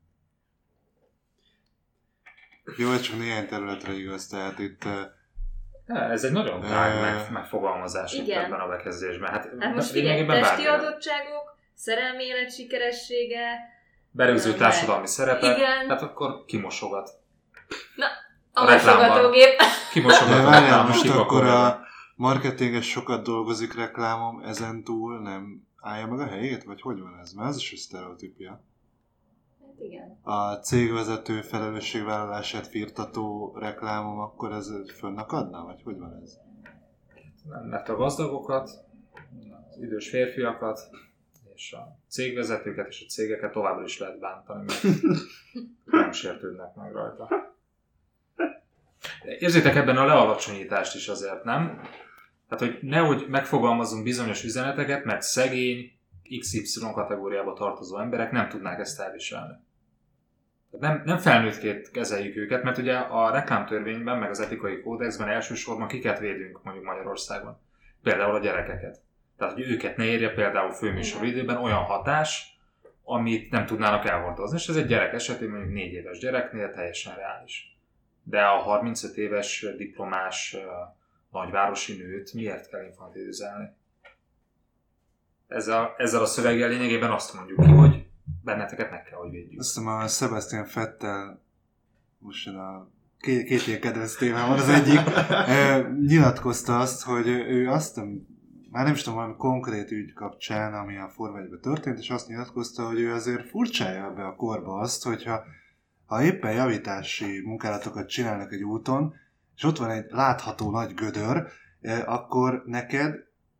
Jó, 2.77 2.91
ez 2.91 3.01
csak 3.01 3.17
néhány 3.17 3.47
területre 3.47 3.93
igaz, 3.93 4.27
tehát 4.27 4.59
itt 4.59 4.83
eh, 4.83 5.05
ez 5.87 6.23
egy 6.23 6.31
nagyon 6.31 6.61
tág 6.61 7.01
meg, 7.01 7.31
megfogalmazás 7.31 8.13
itt 8.13 8.27
Igen. 8.27 8.43
ebben 8.43 8.59
a 8.59 8.67
bekezdésben. 8.67 9.29
Hát, 9.31 9.49
Hát 9.59 9.75
most 9.75 9.89
figyelj, 9.89 10.25
testi 10.25 10.41
bármire. 10.41 10.71
adottságok, 10.71 11.57
szerelmi 11.73 12.23
élet 12.23 12.53
sikeressége, 12.53 13.73
Berögző 14.11 14.53
társadalmi 14.53 15.07
szerepek, 15.07 15.57
Igen. 15.57 15.89
hát 15.89 16.01
akkor 16.01 16.45
kimosogat. 16.45 17.09
a 18.53 18.61
A 18.61 18.65
reklámban. 18.65 19.07
mosogatógép. 19.07 19.55
Kimosogat 19.93 20.45
a 20.45 20.49
reklámon, 20.51 20.85
most 20.85 21.09
akkor 21.09 21.45
a 21.45 21.79
marketinges 22.15 22.89
sokat 22.89 23.23
dolgozik 23.23 23.73
reklámom, 23.75 24.39
ezen 24.43 24.83
túl 24.83 25.21
nem 25.21 25.67
állja 25.81 26.07
meg 26.07 26.19
a 26.19 26.27
helyét? 26.27 26.63
Vagy 26.63 26.81
hogy 26.81 26.99
van 26.99 27.19
ez? 27.21 27.31
Mert 27.33 27.49
ez 27.49 27.57
is 27.57 27.71
egy 27.71 27.77
sztereotípia. 27.77 28.63
Hát 29.75 29.85
igen. 29.85 30.19
A 30.21 30.53
cégvezető 30.53 31.41
felelősségvállalását 31.41 32.67
firtató 32.67 33.55
reklámom, 33.59 34.19
akkor 34.19 34.51
ez 34.51 34.71
fönnakadna? 34.97 35.63
Vagy 35.63 35.81
hogy 35.83 35.97
van 35.97 36.19
ez? 36.23 36.37
Nem, 37.49 37.63
mert 37.63 37.89
a 37.89 37.95
gazdagokat, 37.95 38.69
az 39.69 39.81
idős 39.81 40.09
férfiakat, 40.09 40.79
és 41.55 41.73
a 41.73 41.99
cégvezetőket 42.07 42.87
és 42.87 43.03
a 43.07 43.09
cégeket 43.09 43.51
továbbra 43.51 43.83
is 43.83 43.99
lehet 43.99 44.19
bántani, 44.19 44.65
mert 44.65 44.83
nem 46.01 46.11
sértődnek 46.11 46.75
meg 46.75 46.91
rajta. 46.93 47.29
Érzétek 49.39 49.75
ebben 49.75 49.97
a 49.97 50.05
lealacsonyítást 50.05 50.95
is 50.95 51.07
azért, 51.07 51.43
nem? 51.43 51.81
Hát, 52.49 52.59
hogy 52.59 52.77
nehogy 52.81 53.25
megfogalmazunk 53.29 54.03
bizonyos 54.03 54.43
üzeneteket, 54.43 55.03
mert 55.03 55.21
szegény, 55.21 55.91
XY 56.39 56.79
kategóriába 56.93 57.53
tartozó 57.53 57.99
emberek 57.99 58.31
nem 58.31 58.49
tudnák 58.49 58.79
ezt 58.79 58.99
elviselni. 58.99 59.53
Nem, 60.79 61.01
nem 61.05 61.17
felnőttként 61.17 61.91
kezeljük 61.91 62.35
őket, 62.35 62.63
mert 62.63 62.77
ugye 62.77 62.95
a 62.95 63.31
reklámtörvényben, 63.31 64.17
meg 64.17 64.29
az 64.29 64.39
etikai 64.39 64.81
kódexben 64.81 65.29
elsősorban 65.29 65.87
kiket 65.87 66.19
védünk 66.19 66.63
mondjuk 66.63 66.85
Magyarországon. 66.85 67.57
Például 68.03 68.35
a 68.35 68.39
gyerekeket. 68.39 68.99
Tehát, 69.37 69.53
hogy 69.53 69.63
őket 69.63 69.97
ne 69.97 70.03
érje 70.03 70.33
például 70.33 70.71
főműsoridőben 70.71 71.57
olyan 71.57 71.83
hatás, 71.83 72.59
amit 73.03 73.51
nem 73.51 73.65
tudnának 73.65 74.05
elhordozni. 74.05 74.57
És 74.57 74.67
ez 74.67 74.75
egy 74.75 74.87
gyerek 74.87 75.13
esetén 75.13 75.49
mondjuk 75.49 75.73
4 75.73 75.93
éves 75.93 76.17
gyereknél 76.17 76.69
teljesen 76.69 77.15
reális. 77.15 77.77
De 78.23 78.41
a 78.41 78.57
35 78.57 79.17
éves 79.17 79.65
diplomás 79.77 80.57
nagyvárosi 81.31 81.97
nőt 81.97 82.33
miért 82.33 82.69
kell 82.69 82.83
infantilizálni? 82.83 83.69
Ezzel, 85.47 85.93
ezzel 85.97 86.21
a 86.21 86.25
szöveggel 86.25 86.69
lényegében 86.69 87.11
azt 87.11 87.33
mondjuk 87.33 87.59
ki, 87.59 87.71
hogy 87.71 88.05
benneteket 88.43 88.91
meg 88.91 89.03
kell, 89.03 89.17
hogy 89.19 89.29
védjük. 89.29 89.59
Azt 89.59 89.75
hiszem 89.75 89.87
a 89.87 90.07
Sebastian 90.07 90.65
Fettel 90.65 91.41
most 92.17 92.47
a 92.47 92.89
két, 93.19 93.45
két 93.45 93.67
ilyen 93.67 93.79
kedvenc 93.79 94.15
témám 94.15 94.47
van. 94.47 94.57
Az 94.57 94.69
egyik 94.69 94.99
eh, 95.29 95.85
nyilatkozta 96.07 96.79
azt, 96.79 97.03
hogy 97.03 97.27
ő 97.27 97.69
azt 97.69 97.99
már 98.71 98.83
nem 98.83 98.93
is 98.93 99.01
tudom, 99.01 99.19
valami 99.19 99.35
konkrét 99.37 99.91
ügy 99.91 100.13
kapcsán, 100.13 100.73
ami 100.73 100.97
a 100.97 101.09
Forma 101.09 101.39
1 101.39 101.49
történt, 101.61 101.99
és 101.99 102.09
azt 102.09 102.27
nyilatkozta, 102.27 102.85
hogy 102.87 102.99
ő 102.99 103.13
azért 103.13 103.49
furcsája 103.49 104.05
ebbe 104.05 104.25
a 104.25 104.35
korba 104.35 104.79
azt, 104.79 105.03
hogyha 105.03 105.43
ha 106.05 106.23
éppen 106.23 106.53
javítási 106.53 107.41
munkálatokat 107.45 108.09
csinálnak 108.09 108.51
egy 108.51 108.63
úton, 108.63 109.13
és 109.55 109.63
ott 109.63 109.77
van 109.77 109.89
egy 109.89 110.05
látható 110.09 110.71
nagy 110.71 110.93
gödör, 110.93 111.47
eh, 111.81 112.13
akkor 112.13 112.63
neked 112.65 113.15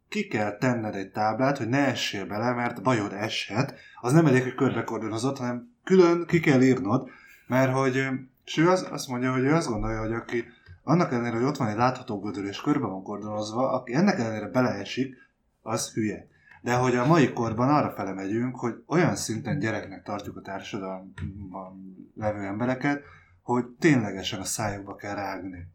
ki 0.09 0.27
kell 0.27 0.57
tenned 0.57 0.95
egy 0.95 1.11
táblát, 1.11 1.57
hogy 1.57 1.67
ne 1.67 1.85
essél 1.85 2.25
bele, 2.25 2.53
mert 2.53 2.81
bajod 2.81 3.13
eshet. 3.13 3.73
Az 4.01 4.13
nem 4.13 4.25
elég, 4.25 4.43
hogy 4.43 4.55
körbekordonozott, 4.55 5.37
hanem 5.37 5.73
külön 5.83 6.25
ki 6.25 6.39
kell 6.39 6.61
írnod, 6.61 7.09
mert 7.47 7.71
hogy, 7.71 8.07
és 8.45 8.57
ő 8.57 8.69
az, 8.69 8.87
azt 8.91 9.07
mondja, 9.07 9.31
hogy 9.31 9.43
ő 9.43 9.53
azt 9.53 9.67
gondolja, 9.67 9.99
hogy 9.99 10.13
aki 10.13 10.45
annak 10.83 11.11
ellenére, 11.11 11.35
hogy 11.35 11.45
ott 11.45 11.57
van 11.57 11.67
egy 11.67 11.77
látható 11.77 12.19
gödör 12.19 12.45
és 12.45 12.61
körbe 12.61 12.85
van 12.87 13.03
kordonozva, 13.03 13.71
aki 13.71 13.93
ennek 13.93 14.19
ellenére 14.19 14.47
beleesik, 14.47 15.15
az 15.61 15.93
hülye. 15.93 16.27
De 16.61 16.75
hogy 16.75 16.95
a 16.95 17.05
mai 17.05 17.33
korban 17.33 17.69
arra 17.69 17.91
fele 17.91 18.13
megyünk, 18.13 18.55
hogy 18.55 18.83
olyan 18.87 19.15
szinten 19.15 19.59
gyereknek 19.59 20.03
tartjuk 20.03 20.37
a 20.37 20.41
társadalomban 20.41 21.95
levő 22.15 22.39
embereket, 22.39 23.03
hogy 23.41 23.65
ténylegesen 23.65 24.39
a 24.39 24.43
szájukba 24.43 24.95
kell 24.95 25.15
rágni. 25.15 25.67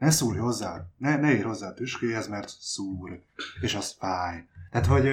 Ne 0.00 0.10
szúrj 0.10 0.38
hozzá, 0.38 0.86
ne, 0.96 1.16
ne 1.16 1.30
érj 1.30 1.42
hozzá 1.42 1.68
a 1.68 1.74
tüskéhez, 1.74 2.28
mert 2.28 2.48
szúr, 2.48 3.22
és 3.60 3.74
az 3.74 3.96
fáj. 3.98 4.46
Tehát, 4.70 4.86
hogy 4.86 5.04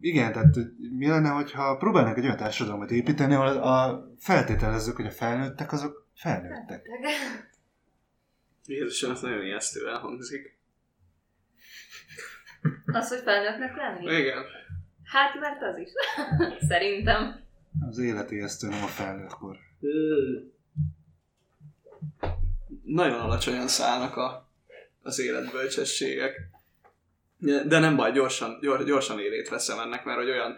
igen, 0.00 0.32
tehát 0.32 0.54
mi 0.96 1.08
lenne, 1.08 1.28
hogyha 1.28 1.76
próbálnak 1.76 2.16
egy 2.16 2.24
olyan 2.24 2.36
társadalmat 2.36 2.90
építeni, 2.90 3.34
ahol 3.34 3.46
a 3.46 4.06
feltételezzük, 4.18 4.96
hogy 4.96 5.06
a 5.06 5.10
felnőttek 5.10 5.72
azok 5.72 6.08
felnőttek. 6.14 6.88
Jézusom, 8.66 9.10
ez 9.10 9.20
nagyon 9.20 9.42
ijesztően 9.42 9.98
hangzik. 9.98 10.58
Az, 12.86 13.08
hogy 13.08 13.22
felnőttnek 13.24 13.76
lenni? 13.76 14.18
Igen. 14.18 14.44
Hát, 15.04 15.40
mert 15.40 15.62
az 15.62 15.78
is. 15.78 15.90
Szerintem. 16.68 17.40
Az 17.88 17.98
élet 17.98 18.30
ijesztő, 18.30 18.68
nem 18.68 18.82
a 18.82 18.86
felnőttkor. 18.86 19.56
Nagyon 22.86 23.20
alacsonyan 23.20 23.68
szállnak 23.68 24.16
a, 24.16 24.50
az 25.02 25.18
életbölcsességek. 25.18 26.50
De 27.38 27.78
nem 27.78 27.96
baj, 27.96 28.12
gyorsan, 28.12 28.58
gyors, 28.60 28.84
gyorsan 28.84 29.20
élét 29.20 29.48
veszem 29.48 29.78
ennek, 29.78 30.04
mert 30.04 30.18
hogy 30.18 30.28
olyan 30.28 30.56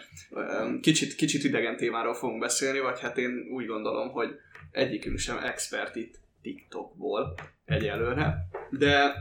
kicsit, 0.81 1.15
kicsit 1.15 1.45
idegen 1.45 1.77
témáról 1.77 2.15
fogunk 2.15 2.41
beszélni, 2.41 2.79
vagy 2.79 3.01
hát 3.01 3.19
én 3.19 3.49
úgy 3.51 3.67
gondolom, 3.67 4.11
hogy 4.11 4.29
egyikünk 4.71 5.19
sem 5.19 5.39
expert 5.39 5.97
itt 5.97 6.21
TikTokból 6.43 7.35
egyelőre, 7.65 8.37
de 8.71 9.15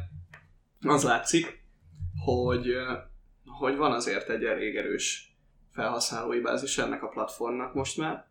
az 0.81 1.03
látszik, 1.03 1.63
hogy, 2.25 2.73
hogy 3.45 3.75
van 3.75 3.91
azért 3.91 4.29
egy 4.29 4.43
elég 4.43 4.75
erős 4.75 5.35
felhasználói 5.73 6.39
bázis 6.39 6.77
ennek 6.77 7.03
a 7.03 7.07
platformnak 7.07 7.73
most 7.73 7.97
már, 7.97 8.25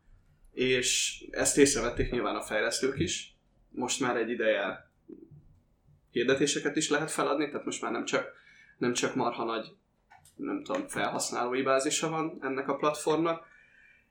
és 0.52 1.20
ezt 1.30 1.58
észrevették 1.58 2.10
nyilván 2.10 2.36
a 2.36 2.42
fejlesztők 2.42 2.98
is. 2.98 3.36
Most 3.76 4.00
már 4.00 4.16
egy 4.16 4.30
ideje 4.30 4.90
hirdetéseket 6.10 6.76
is 6.76 6.90
lehet 6.90 7.10
feladni, 7.10 7.48
tehát 7.48 7.64
most 7.64 7.82
már 7.82 7.92
nem 7.92 8.04
csak, 8.04 8.32
nem 8.78 8.92
csak 8.92 9.14
marha 9.14 9.44
nagy 9.44 9.76
nem 10.36 10.62
tudom, 10.62 10.88
felhasználói 10.88 11.62
bázisa 11.62 12.08
van 12.08 12.38
ennek 12.40 12.68
a 12.68 12.76
platformnak, 12.76 13.46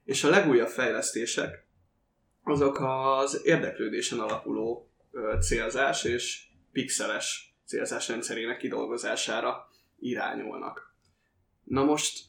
és 0.04 0.24
a 0.24 0.30
legújabb 0.30 0.68
fejlesztések 0.68 1.66
azok 2.44 2.80
az 2.80 3.42
érdeklődésen 3.44 4.20
alapuló 4.20 4.90
célzás 5.40 6.04
és 6.04 6.44
pixeles 6.72 7.56
célzás 7.66 8.08
rendszerének 8.08 8.58
kidolgozására 8.58 9.70
irányulnak. 10.00 10.94
Na 11.64 11.84
most 11.84 12.24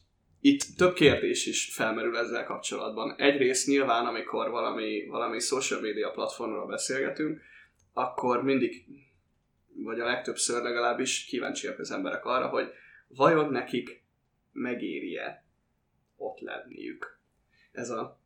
itt 0.47 0.63
több 0.77 0.93
kérdés 0.93 1.45
is 1.45 1.73
felmerül 1.73 2.17
ezzel 2.17 2.43
kapcsolatban. 2.43 3.15
Egyrészt 3.17 3.67
nyilván, 3.67 4.05
amikor 4.05 4.49
valami, 4.49 5.05
valami 5.05 5.39
social 5.39 5.81
media 5.81 6.11
platformról 6.11 6.67
beszélgetünk, 6.67 7.41
akkor 7.93 8.43
mindig, 8.43 8.85
vagy 9.75 9.99
a 9.99 10.05
legtöbbször 10.05 10.61
legalábbis 10.61 11.25
kíváncsiak 11.25 11.79
az 11.79 11.91
emberek 11.91 12.25
arra, 12.25 12.47
hogy 12.47 12.69
vajon 13.07 13.51
nekik 13.51 14.03
megéri-e 14.51 15.45
ott 16.15 16.39
lenniük. 16.39 17.19
Ez 17.71 17.89
a... 17.89 18.16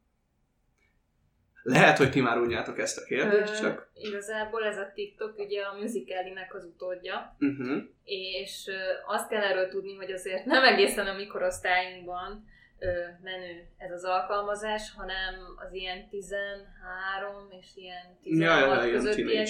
Lehet, 1.63 1.97
hogy 1.97 2.11
ti 2.11 2.21
már 2.21 2.37
unjátok 2.37 2.79
ezt 2.79 2.97
a 2.97 3.03
kérdést, 3.03 3.53
Ö, 3.53 3.61
csak... 3.61 3.89
Igazából 3.93 4.63
ez 4.65 4.77
a 4.77 4.91
TikTok 4.93 5.37
ugye 5.37 5.61
a 5.63 5.73
Musical.ly-nek 5.79 6.53
az 6.55 6.65
utódja, 6.65 7.35
Uh-huh. 7.39 7.83
és 8.03 8.67
ö, 8.67 8.73
azt 9.05 9.29
kell 9.29 9.41
erről 9.43 9.67
tudni, 9.69 9.95
hogy 9.95 10.11
azért 10.11 10.45
nem 10.45 10.63
egészen 10.63 11.07
a 11.07 11.13
mikorosztályunkban 11.13 12.45
ö, 12.79 12.85
menő 13.23 13.67
ez 13.77 13.91
az 13.91 14.03
alkalmazás, 14.03 14.93
hanem 14.97 15.33
az 15.67 15.73
ilyen 15.73 16.09
13 16.09 17.47
és 17.61 17.67
ilyen 17.75 18.17
16 18.23 18.59
Ja, 18.79 18.83
ja, 18.85 18.91
közöttiek. 18.91 19.47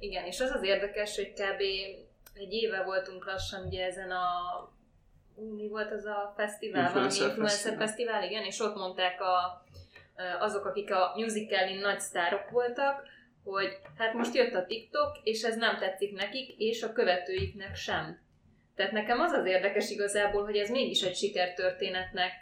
Igen, 0.00 0.24
és 0.24 0.40
az 0.40 0.50
az 0.50 0.62
érdekes, 0.62 1.16
hogy 1.16 1.32
kb. 1.32 1.60
egy 2.34 2.52
éve 2.52 2.82
voltunk 2.82 3.26
lassan 3.26 3.66
ugye 3.66 3.84
ezen 3.86 4.10
a 4.10 4.24
mi 5.56 5.68
volt 5.68 5.92
az 5.92 6.04
a 6.04 6.32
fesztivál, 6.36 6.82
Influencer 6.84 7.18
valami 7.20 7.28
influencer 7.30 7.56
Fesztivál. 7.76 7.86
fesztivál, 7.86 8.22
igen, 8.22 8.44
és 8.44 8.60
ott 8.60 8.74
mondták 8.76 9.20
a, 9.20 9.64
azok, 10.38 10.64
akik 10.64 10.92
a 10.92 11.12
musicalin 11.16 11.78
nagy 11.78 12.00
sztárok 12.00 12.50
voltak, 12.50 13.02
hogy 13.44 13.78
hát 13.98 14.14
most 14.14 14.34
jött 14.34 14.54
a 14.54 14.66
TikTok, 14.66 15.16
és 15.22 15.42
ez 15.42 15.56
nem 15.56 15.78
tetszik 15.78 16.12
nekik, 16.12 16.54
és 16.58 16.82
a 16.82 16.92
követőiknek 16.92 17.74
sem. 17.74 18.24
Tehát 18.74 18.92
nekem 18.92 19.20
az 19.20 19.32
az 19.32 19.46
érdekes 19.46 19.90
igazából, 19.90 20.44
hogy 20.44 20.56
ez 20.56 20.70
mégis 20.70 21.02
egy 21.02 21.16
sikertörténetnek 21.16 22.32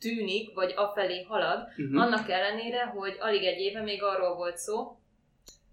tűnik, 0.00 0.54
vagy 0.54 0.72
afelé 0.76 1.22
halad, 1.22 1.68
Uh-huh. 1.76 2.02
annak 2.02 2.30
ellenére, 2.30 2.84
hogy 2.84 3.16
alig 3.20 3.44
egy 3.44 3.60
éve 3.60 3.82
még 3.82 4.02
arról 4.02 4.34
volt 4.34 4.56
szó, 4.56 4.98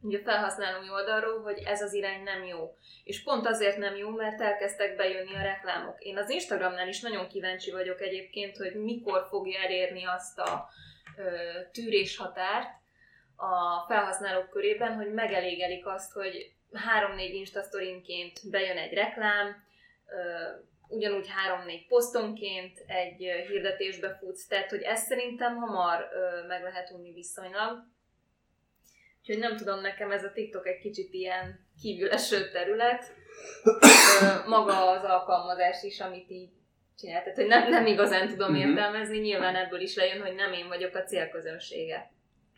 ugye 0.01 0.17
a 0.17 0.23
felhasználói 0.23 0.89
oldalról, 0.89 1.41
hogy 1.41 1.61
ez 1.65 1.81
az 1.81 1.93
irány 1.93 2.23
nem 2.23 2.43
jó. 2.43 2.75
És 3.03 3.23
pont 3.23 3.47
azért 3.47 3.77
nem 3.77 3.95
jó, 3.95 4.09
mert 4.09 4.41
elkezdtek 4.41 4.95
bejönni 4.95 5.35
a 5.35 5.41
reklámok. 5.41 5.95
Én 5.99 6.17
az 6.17 6.29
Instagramnál 6.29 6.87
is 6.87 7.01
nagyon 7.01 7.27
kíváncsi 7.27 7.71
vagyok 7.71 8.01
egyébként, 8.01 8.57
hogy 8.57 8.75
mikor 8.75 9.25
fogja 9.29 9.59
elérni 9.59 10.05
azt 10.05 10.39
a 10.39 10.67
tűréshatárt 11.71 12.69
a 13.35 13.85
felhasználók 13.87 14.49
körében, 14.49 14.93
hogy 14.93 15.13
megelégelik 15.13 15.85
azt, 15.85 16.11
hogy 16.11 16.53
három-négy 16.73 17.33
instasztorinként 17.33 18.49
bejön 18.49 18.77
egy 18.77 18.93
reklám, 18.93 19.63
ugyanúgy 20.87 21.27
három-négy 21.29 21.87
posztonként 21.87 22.77
egy 22.87 23.17
hirdetésbe 23.47 24.17
futsz, 24.19 24.47
tehát 24.47 24.69
hogy 24.69 24.81
ezt 24.81 25.07
szerintem 25.07 25.55
hamar 25.55 26.07
meg 26.47 26.63
lehet 26.63 26.91
unni 26.91 27.13
viszonylag. 27.13 27.91
Úgyhogy 29.19 29.37
nem 29.37 29.57
tudom, 29.57 29.81
nekem 29.81 30.11
ez 30.11 30.23
a 30.23 30.31
TikTok 30.31 30.67
egy 30.67 30.79
kicsit 30.79 31.13
ilyen 31.13 31.67
kívüleső 31.81 32.49
terület. 32.51 33.13
Maga 34.47 34.89
az 34.89 35.03
alkalmazás 35.03 35.83
is, 35.83 35.99
amit 35.99 36.29
így 36.29 36.51
csinál. 36.97 37.21
Tehát, 37.23 37.37
hogy 37.37 37.47
nem, 37.47 37.69
nem 37.69 37.85
igazán 37.85 38.27
tudom 38.27 38.51
uh-huh. 38.51 38.69
értelmezni, 38.69 39.17
nyilván 39.17 39.55
ebből 39.55 39.81
is 39.81 39.95
lejön, 39.95 40.21
hogy 40.21 40.35
nem 40.35 40.53
én 40.53 40.67
vagyok 40.67 40.95
a 40.95 41.03
célközönsége. 41.03 42.11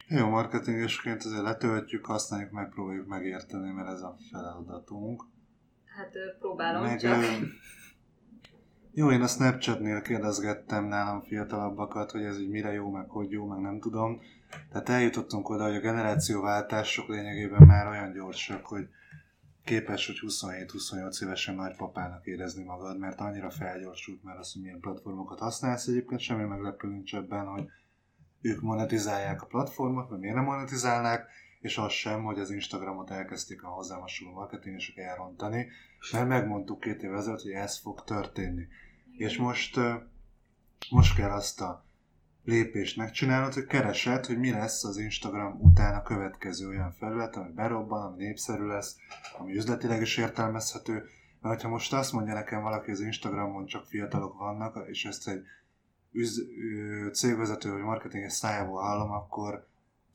Jó, 0.08 0.28
marketingesként 0.28 1.24
azért 1.24 1.44
letöltjük, 1.44 2.06
használjuk, 2.06 2.52
megpróbáljuk 2.52 3.08
megérteni, 3.08 3.72
mert 3.72 3.90
ez 3.90 4.02
a 4.02 4.16
feladatunk. 4.32 5.24
Hát 5.86 6.12
próbálom 6.40 6.82
Meg, 6.82 7.00
csak. 7.00 7.24
Jó, 8.92 9.12
én 9.12 9.22
a 9.22 9.28
Snapchatnél 9.28 10.02
kérdezgettem 10.02 10.86
nálam 10.86 11.22
fiatalabbakat, 11.22 12.12
hogy 12.12 12.24
ez 12.24 12.40
így 12.40 12.50
mire 12.50 12.72
jó, 12.72 12.90
meg 12.90 13.10
hogy 13.10 13.32
jó, 13.32 13.46
meg 13.46 13.60
nem 13.60 13.80
tudom. 13.80 14.22
Tehát 14.72 14.90
eljutottunk 14.90 15.50
oda, 15.50 15.64
hogy 15.64 15.76
a 15.76 15.80
generációváltások 15.80 17.08
lényegében 17.08 17.68
már 17.68 17.88
olyan 17.88 18.14
gyorsak, 18.14 18.66
hogy 18.66 18.88
képes, 19.66 20.06
hogy 20.06 20.20
27-28 20.22 21.24
évesen 21.24 21.56
nagypapának 21.56 22.26
érezni 22.26 22.64
magad, 22.64 23.00
mert 23.00 23.20
annyira 23.20 23.50
felgyorsult 23.50 24.24
már 24.24 24.38
az, 24.38 24.54
hogy 24.54 24.62
milyen 24.62 24.80
platformokat 24.80 25.40
használsz. 25.40 25.88
Egyébként 25.88 26.20
semmi 26.20 26.44
meglepő 26.44 26.88
nincs 26.88 27.16
ebben, 27.16 27.46
hogy 27.46 27.70
ők 28.42 28.62
monetizálják 28.62 29.42
a 29.42 29.46
platformot, 29.46 30.10
mert 30.10 30.22
miért 30.22 30.36
nem 30.36 30.44
monetizálnák, 30.44 31.30
és 31.60 31.78
az 31.78 31.92
sem, 31.92 32.24
hogy 32.24 32.40
az 32.40 32.50
Instagramot 32.50 33.10
elkezdték 33.10 33.64
a 33.64 33.68
hozzám 33.68 34.00
hasonló 34.00 34.34
marketingesek 34.34 34.98
elrontani, 34.98 35.68
mert 36.12 36.28
megmondtuk 36.28 36.80
két 36.80 37.04
évvel 37.04 37.18
ezelőtt, 37.18 37.42
hogy 37.42 37.52
ez 37.52 37.78
fog 37.78 38.04
történni. 38.04 38.68
És 39.18 39.38
most, 39.38 39.80
most 40.90 41.16
kell 41.16 41.32
azt 41.32 41.62
a 41.62 41.85
lépést 42.46 42.98
megcsinálnod, 42.98 43.54
hogy 43.54 43.66
keresed, 43.66 44.26
hogy 44.26 44.38
mi 44.38 44.52
lesz 44.52 44.84
az 44.84 44.98
Instagram 44.98 45.60
után 45.62 45.96
a 45.96 46.02
következő 46.02 46.68
olyan 46.68 46.92
felület, 46.92 47.36
ami 47.36 47.52
berobban, 47.52 48.06
ami 48.06 48.24
népszerű 48.24 48.66
lesz, 48.66 48.98
ami 49.38 49.56
üzletileg 49.56 50.02
is 50.02 50.18
értelmezhető. 50.18 51.04
Mert 51.42 51.62
ha 51.62 51.70
most 51.70 51.94
azt 51.94 52.14
mondja 52.14 52.34
nekem 52.34 52.62
valaki, 52.62 52.92
az 52.92 53.00
Instagramon 53.00 53.66
csak 53.66 53.86
fiatalok 53.86 54.38
vannak, 54.38 54.88
és 54.88 55.06
ezt 55.06 55.28
egy 55.28 55.42
üz, 56.12 56.42
cégvezető 57.14 57.72
vagy 57.72 57.82
marketinges 57.82 58.34
szájából 58.34 58.82
hallom, 58.82 59.12
akkor 59.12 59.68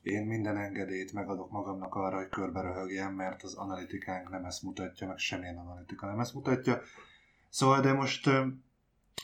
én 0.02 0.26
minden 0.26 0.56
engedélyt 0.56 1.12
megadok 1.12 1.50
magamnak 1.50 1.94
arra, 1.94 2.16
hogy 2.16 2.28
körbe 2.28 2.60
röhögjem, 2.60 3.14
mert 3.14 3.42
az 3.42 3.54
analitikánk 3.54 4.30
nem 4.30 4.44
ezt 4.44 4.62
mutatja, 4.62 5.06
meg 5.06 5.18
semmilyen 5.18 5.56
analitika 5.56 6.06
nem 6.06 6.20
ezt 6.20 6.34
mutatja. 6.34 6.80
Szóval, 7.48 7.80
de 7.80 7.92
most 7.92 8.30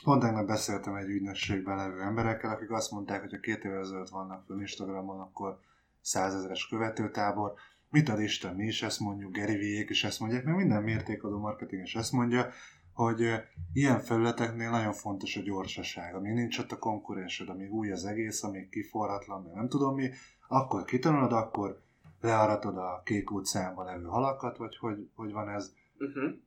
pont 0.03 0.21
tegnap 0.21 0.47
beszéltem 0.47 0.95
egy 0.95 1.09
ügynökségben 1.09 1.75
levő 1.75 2.01
emberekkel, 2.01 2.51
akik 2.51 2.71
azt 2.71 2.91
mondták, 2.91 3.21
hogy 3.21 3.33
a 3.33 3.39
két 3.39 3.63
évvel 3.63 3.79
ezelőtt 3.79 4.09
vannak 4.09 4.45
föl 4.45 4.59
Instagramon, 4.59 5.19
akkor 5.19 5.59
százezeres 6.01 6.67
követőtábor. 6.67 7.53
Mit 7.89 8.09
ad 8.09 8.19
Isten, 8.19 8.55
mi 8.55 8.65
is 8.65 8.83
ezt 8.83 8.99
mondjuk, 8.99 9.37
Gary 9.37 9.55
Viék 9.55 9.89
is 9.89 10.03
ezt 10.03 10.19
mondják, 10.19 10.43
mert 10.43 10.57
minden 10.57 10.83
mértékadó 10.83 11.39
marketing 11.39 11.81
is 11.81 11.95
ezt 11.95 12.11
mondja, 12.11 12.49
hogy 12.93 13.33
ilyen 13.73 13.99
felületeknél 13.99 14.69
nagyon 14.69 14.93
fontos 14.93 15.35
a 15.35 15.41
gyorsaság, 15.41 16.15
amíg 16.15 16.33
nincs 16.33 16.59
ott 16.59 16.71
a 16.71 16.77
konkurensed, 16.77 17.49
amíg 17.49 17.71
új 17.71 17.91
az 17.91 18.05
egész, 18.05 18.43
amíg 18.43 18.69
kiforratlan, 18.69 19.41
mert 19.41 19.55
nem 19.55 19.69
tudom 19.69 19.95
mi, 19.95 20.09
akkor 20.47 20.83
kitanulod, 20.83 21.31
akkor 21.31 21.81
learatod 22.21 22.77
a 22.77 23.01
kék 23.03 23.31
utcánban 23.31 23.85
levő 23.85 24.03
halakat, 24.03 24.57
vagy 24.57 24.77
hogy, 24.77 25.09
hogy 25.15 25.31
van 25.31 25.49
ez. 25.49 25.73
Uh-huh. 25.97 26.39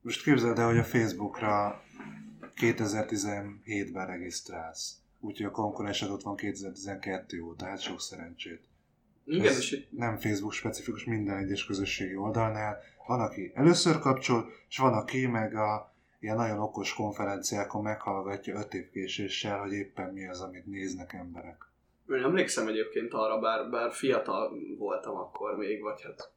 Most 0.00 0.22
képzeld 0.22 0.58
el, 0.58 0.66
hogy 0.66 0.78
a 0.78 0.84
Facebookra 0.84 1.82
2017-ben 2.56 4.06
regisztrálsz. 4.06 4.96
Úgyhogy 5.20 5.46
a 5.46 5.50
konkurensed 5.50 6.10
ott 6.10 6.22
van 6.22 6.36
2012 6.36 7.42
óta, 7.42 7.64
hát 7.64 7.80
sok 7.80 8.00
szerencsét. 8.00 8.60
Igen, 9.24 9.46
Ez 9.46 9.70
nem 9.90 10.18
Facebook 10.18 10.52
specifikus 10.52 11.04
minden 11.04 11.36
egyes 11.36 11.64
közösségi 11.64 12.16
oldalnál. 12.16 12.80
Van, 13.06 13.20
aki 13.20 13.52
először 13.54 13.98
kapcsol, 13.98 14.50
és 14.68 14.78
van, 14.78 14.92
aki 14.92 15.26
meg 15.26 15.54
a 15.54 15.92
ilyen 16.20 16.36
nagyon 16.36 16.58
okos 16.58 16.94
konferenciákon 16.94 17.82
meghallgatja 17.82 18.58
öt 18.58 18.74
év 18.74 18.90
késéssel, 18.90 19.58
hogy 19.58 19.72
éppen 19.72 20.12
mi 20.12 20.26
az, 20.26 20.40
amit 20.40 20.66
néznek 20.66 21.12
emberek. 21.12 21.56
Én 22.08 22.22
emlékszem 22.22 22.68
egyébként 22.68 23.12
arra, 23.12 23.38
bár, 23.38 23.70
bár 23.70 23.92
fiatal 23.92 24.52
voltam 24.78 25.16
akkor 25.16 25.56
még, 25.56 25.82
vagy 25.82 26.02
hát 26.02 26.30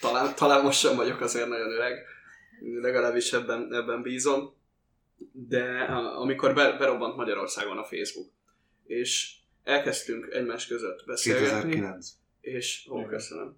talán, 0.00 0.34
talán 0.34 0.64
most 0.64 0.78
sem 0.78 0.96
vagyok 0.96 1.20
azért 1.20 1.48
nagyon 1.48 1.70
öreg, 1.70 1.98
legalábbis 2.80 3.32
ebben, 3.32 3.74
ebben 3.74 4.02
bízom, 4.02 4.54
de 5.32 5.64
amikor 6.16 6.54
berobbant 6.54 7.16
Magyarországon 7.16 7.78
a 7.78 7.84
Facebook, 7.84 8.28
és 8.86 9.34
elkezdtünk 9.64 10.28
egymás 10.32 10.66
között 10.66 11.04
beszélgetni. 11.06 11.70
2009. 11.70 12.08
És, 12.40 12.86
ó, 12.90 13.04
köszönöm. 13.04 13.56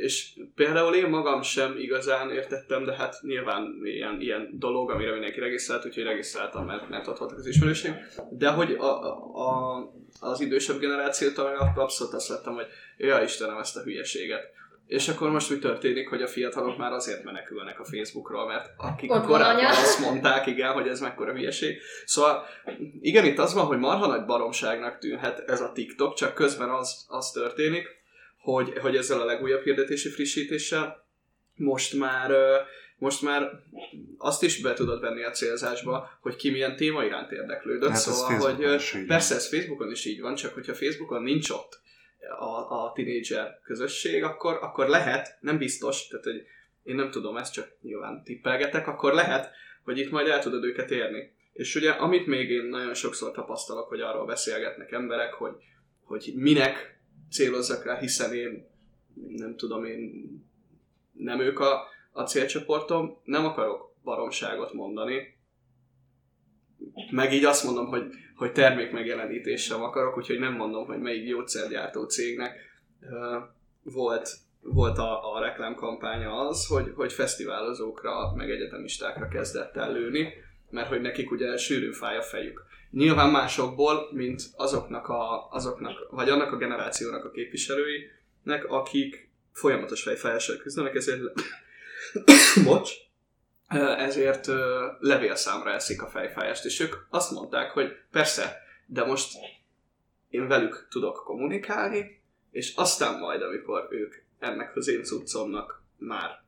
És 0.00 0.38
például 0.54 0.94
én 0.94 1.08
magam 1.08 1.42
sem 1.42 1.78
igazán 1.78 2.30
értettem, 2.30 2.84
de 2.84 2.94
hát 2.94 3.18
nyilván 3.22 3.80
ilyen, 3.82 4.20
ilyen 4.20 4.50
dolog, 4.52 4.90
amire 4.90 5.12
mindenki 5.12 5.40
regisztrált, 5.40 5.84
úgyhogy 5.84 6.04
regisztráltam, 6.04 6.66
mert, 6.66 6.88
mert 6.88 7.06
ott 7.06 7.18
voltak 7.18 7.38
az 7.38 7.46
ismerőség. 7.46 7.92
De 8.30 8.48
hogy 8.48 8.72
a, 8.72 9.18
a, 9.46 9.76
az 10.20 10.40
idősebb 10.40 10.78
generációtól 10.78 11.44
meg 11.44 11.78
abszolút 11.78 12.14
azt 12.14 12.28
lettem, 12.28 12.54
hogy 12.54 12.66
ja 12.96 13.22
Istenem 13.22 13.58
ezt 13.58 13.76
a 13.76 13.82
hülyeséget. 13.82 14.54
És 14.86 15.08
akkor 15.08 15.30
most 15.30 15.50
mi 15.50 15.58
történik, 15.58 16.08
hogy 16.08 16.22
a 16.22 16.26
fiatalok 16.26 16.76
már 16.76 16.92
azért 16.92 17.24
menekülnek 17.24 17.80
a 17.80 17.84
Facebookról, 17.84 18.46
mert 18.46 18.70
akik 18.76 19.10
Ott 19.10 19.24
korábban 19.24 19.64
azt 19.64 20.00
mondták, 20.00 20.46
igen, 20.46 20.72
hogy 20.72 20.88
ez 20.88 21.00
mekkora 21.00 21.32
hülyeség. 21.32 21.78
Szóval 22.04 22.44
igen, 23.00 23.24
itt 23.24 23.38
az 23.38 23.54
van, 23.54 23.64
hogy 23.64 23.78
marha 23.78 24.06
nagy 24.06 24.24
baromságnak 24.24 24.98
tűnhet 24.98 25.38
ez 25.38 25.60
a 25.60 25.72
TikTok, 25.72 26.14
csak 26.14 26.34
közben 26.34 26.70
az, 26.70 27.04
az 27.08 27.30
történik, 27.30 27.88
hogy, 28.40 28.78
hogy 28.78 28.96
ezzel 28.96 29.20
a 29.20 29.24
legújabb 29.24 29.62
hirdetési 29.62 30.08
frissítéssel 30.08 31.04
most 31.54 31.98
már 31.98 32.30
most 32.98 33.22
már 33.22 33.50
azt 34.18 34.42
is 34.42 34.60
be 34.60 34.74
tudod 34.74 35.00
venni 35.00 35.24
a 35.24 35.30
célzásba, 35.30 36.18
hogy 36.20 36.36
ki 36.36 36.50
milyen 36.50 36.76
téma 36.76 37.04
iránt 37.04 37.32
érdeklődött. 37.32 37.90
Hát 37.90 37.98
szóval, 37.98 38.38
hogy 38.38 39.06
persze 39.06 39.34
ez 39.34 39.48
Facebookon 39.48 39.90
is 39.90 40.04
így 40.04 40.20
van, 40.20 40.34
csak 40.34 40.54
hogyha 40.54 40.74
Facebookon 40.74 41.22
nincs 41.22 41.50
ott 41.50 41.80
a, 42.38 42.84
a 42.84 42.92
tínédzser 42.94 43.60
közösség, 43.62 44.22
akkor, 44.22 44.58
akkor 44.62 44.88
lehet, 44.88 45.38
nem 45.40 45.58
biztos, 45.58 46.06
tehát 46.06 46.24
hogy 46.24 46.46
én 46.82 46.94
nem 46.94 47.10
tudom, 47.10 47.36
ezt 47.36 47.52
csak 47.52 47.76
nyilván 47.82 48.22
tippelgetek, 48.24 48.86
akkor 48.86 49.14
lehet, 49.14 49.50
hogy 49.84 49.98
itt 49.98 50.10
majd 50.10 50.28
el 50.28 50.40
tudod 50.40 50.64
őket 50.64 50.90
érni. 50.90 51.34
És 51.52 51.74
ugye, 51.74 51.90
amit 51.90 52.26
még 52.26 52.50
én 52.50 52.64
nagyon 52.64 52.94
sokszor 52.94 53.32
tapasztalok, 53.32 53.88
hogy 53.88 54.00
arról 54.00 54.26
beszélgetnek 54.26 54.92
emberek, 54.92 55.32
hogy, 55.32 55.54
hogy 56.04 56.32
minek 56.34 56.98
célozzak 57.30 57.84
rá, 57.84 57.98
hiszen 57.98 58.34
én 58.34 58.68
nem 59.28 59.56
tudom, 59.56 59.84
én 59.84 60.24
nem 61.12 61.40
ők 61.40 61.60
a, 61.60 61.88
a 62.12 62.22
célcsoportom, 62.22 63.20
nem 63.24 63.44
akarok 63.44 63.94
baromságot 64.04 64.72
mondani, 64.72 65.35
meg 67.10 67.32
így 67.32 67.44
azt 67.44 67.64
mondom, 67.64 67.86
hogy, 67.86 68.12
hogy 68.36 68.52
termék 68.52 68.90
megjelenítéssel 68.90 69.82
akarok, 69.82 70.16
úgyhogy 70.16 70.38
nem 70.38 70.54
mondom, 70.54 70.86
hogy 70.86 70.98
melyik 70.98 71.28
gyógyszergyártó 71.28 72.04
cégnek 72.04 72.54
volt, 73.82 74.30
volt 74.60 74.98
a, 74.98 75.34
a 75.34 75.40
reklámkampánya 75.40 76.48
az, 76.48 76.66
hogy, 76.66 76.92
hogy 76.94 77.12
fesztiválozókra, 77.12 78.32
meg 78.34 78.50
egyetemistákra 78.50 79.28
kezdett 79.28 79.76
el 79.76 79.96
mert 80.70 80.88
hogy 80.88 81.00
nekik 81.00 81.30
ugye 81.30 81.56
sűrűn 81.56 81.92
fáj 81.92 82.16
a 82.16 82.22
fejük. 82.22 82.64
Nyilván 82.90 83.30
másokból, 83.30 84.08
mint 84.12 84.42
azoknak, 84.56 85.08
a, 85.08 85.48
azoknak 85.50 86.06
vagy 86.10 86.28
annak 86.28 86.52
a 86.52 86.56
generációnak 86.56 87.24
a 87.24 87.30
képviselőinek, 87.30 88.64
akik 88.68 89.30
folyamatos 89.52 90.02
fejfájással 90.02 90.56
küzdenek, 90.56 90.94
ezért 90.94 91.20
bocs, 92.64 92.92
ezért 93.98 94.46
levélszámra 94.98 95.70
eszik 95.70 96.02
a 96.02 96.08
fejfájást, 96.08 96.64
és 96.64 96.80
ők 96.80 96.94
azt 97.10 97.30
mondták, 97.30 97.70
hogy 97.70 97.92
persze, 98.10 98.56
de 98.86 99.04
most 99.04 99.38
én 100.28 100.48
velük 100.48 100.86
tudok 100.90 101.22
kommunikálni, 101.24 102.22
és 102.50 102.74
aztán 102.76 103.18
majd, 103.18 103.42
amikor 103.42 103.88
ők 103.90 104.14
ennek 104.38 104.76
az 104.76 104.88
én 104.88 105.02
cuccomnak 105.02 105.82
már 105.98 106.42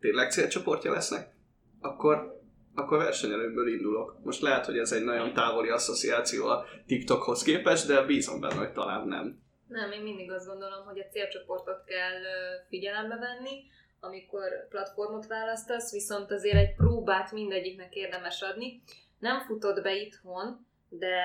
tényleg 0.00 0.30
célcsoportja 0.30 0.92
lesznek, 0.92 1.34
akkor, 1.80 2.40
akkor 2.74 2.98
versenyelőből 2.98 3.68
indulok. 3.68 4.24
Most 4.24 4.40
lehet, 4.40 4.66
hogy 4.66 4.78
ez 4.78 4.92
egy 4.92 5.04
nagyon 5.04 5.32
távoli 5.32 5.68
asszociáció 5.68 6.46
a 6.46 6.64
TikTokhoz 6.86 7.42
képest, 7.42 7.86
de 7.86 8.02
bízom 8.02 8.40
benne, 8.40 8.54
hogy 8.54 8.72
talán 8.72 9.08
nem. 9.08 9.40
Nem, 9.68 9.92
én 9.92 10.02
mindig 10.02 10.30
azt 10.30 10.46
gondolom, 10.46 10.84
hogy 10.84 10.98
a 10.98 11.10
célcsoportot 11.12 11.84
kell 11.84 12.20
figyelembe 12.68 13.16
venni, 13.16 13.64
amikor 14.04 14.68
platformot 14.68 15.26
választasz, 15.26 15.92
viszont 15.92 16.30
azért 16.30 16.56
egy 16.56 16.74
próbát 16.74 17.32
mindegyiknek 17.32 17.94
érdemes 17.94 18.40
adni. 18.40 18.82
Nem 19.18 19.40
futod 19.40 19.82
be 19.82 19.94
itthon, 19.94 20.66
de 20.88 21.16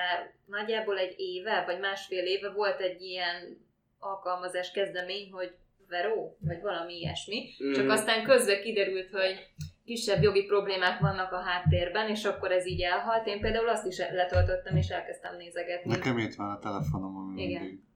nagyjából 0.45 0.97
egy 0.97 1.13
éve, 1.17 1.63
vagy 1.65 1.79
másfél 1.79 2.25
éve 2.25 2.49
volt 2.49 2.79
egy 2.79 3.01
ilyen 3.01 3.65
alkalmazás 3.99 4.71
kezdemény, 4.71 5.31
hogy 5.31 5.55
Vero, 5.89 6.35
vagy 6.39 6.61
valami 6.61 6.93
ilyesmi. 6.93 7.49
Mm. 7.63 7.71
Csak 7.71 7.89
aztán 7.89 8.23
közben 8.23 8.61
kiderült, 8.61 9.09
hogy 9.09 9.35
kisebb 9.85 10.21
jogi 10.21 10.43
problémák 10.43 10.99
vannak 10.99 11.31
a 11.31 11.39
háttérben, 11.39 12.09
és 12.09 12.25
akkor 12.25 12.51
ez 12.51 12.65
így 12.65 12.81
elhalt. 12.81 13.27
Én 13.27 13.41
például 13.41 13.69
azt 13.69 13.85
is 13.85 13.97
letöltöttem, 13.97 14.75
és 14.75 14.87
elkezdtem 14.89 15.35
nézegetni. 15.37 15.91
Nekem 15.91 16.17
itt 16.17 16.35
van 16.35 16.49
a 16.49 16.59
telefonom, 16.59 17.37
Igen. 17.37 17.61
mindig. 17.61 17.86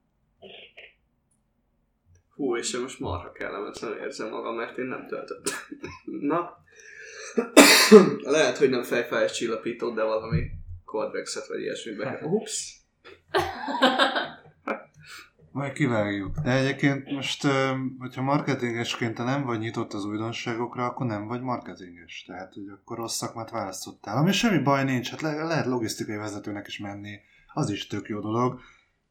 Hú, 2.52 2.58
és 2.58 2.72
én 2.72 2.80
most 2.80 3.00
marha 3.00 3.32
kellemetlenül 3.32 3.96
érzem 3.96 4.28
magam, 4.28 4.54
mert 4.54 4.78
én 4.78 4.86
nem 4.86 5.06
töltöttem. 5.06 5.54
Na. 6.32 6.56
Lehet, 8.36 8.56
hogy 8.56 8.70
nem 8.70 8.82
fejfájás 8.82 9.32
csillapítót, 9.32 9.94
de 9.94 10.02
valami 10.02 10.50
Cordvexet 10.84 11.46
vagy 11.46 11.60
ilyesmit 11.60 11.96
be 11.96 12.04
kell. 12.04 12.28
Ups. 12.36 12.80
Majd 15.52 15.72
kivágjuk. 15.72 16.38
De 16.38 16.50
egyébként 16.50 17.10
most, 17.10 17.46
hogyha 17.98 18.22
marketingesként 18.22 19.14
te 19.14 19.22
nem 19.22 19.44
vagy 19.44 19.58
nyitott 19.58 19.92
az 19.92 20.04
újdonságokra, 20.04 20.84
akkor 20.84 21.06
nem 21.06 21.26
vagy 21.26 21.40
marketinges. 21.40 22.24
Tehát, 22.26 22.52
hogy 22.52 22.68
akkor 22.68 22.96
rossz 22.96 23.16
szakmát 23.16 23.50
választottál. 23.50 24.16
Ami 24.16 24.32
semmi 24.32 24.62
baj 24.62 24.84
nincs, 24.84 25.10
hát 25.10 25.20
le- 25.20 25.44
lehet 25.44 25.66
logisztikai 25.66 26.16
vezetőnek 26.16 26.66
is 26.66 26.78
menni. 26.78 27.20
Az 27.52 27.70
is 27.70 27.86
tök 27.86 28.08
jó 28.08 28.20
dolog. 28.20 28.60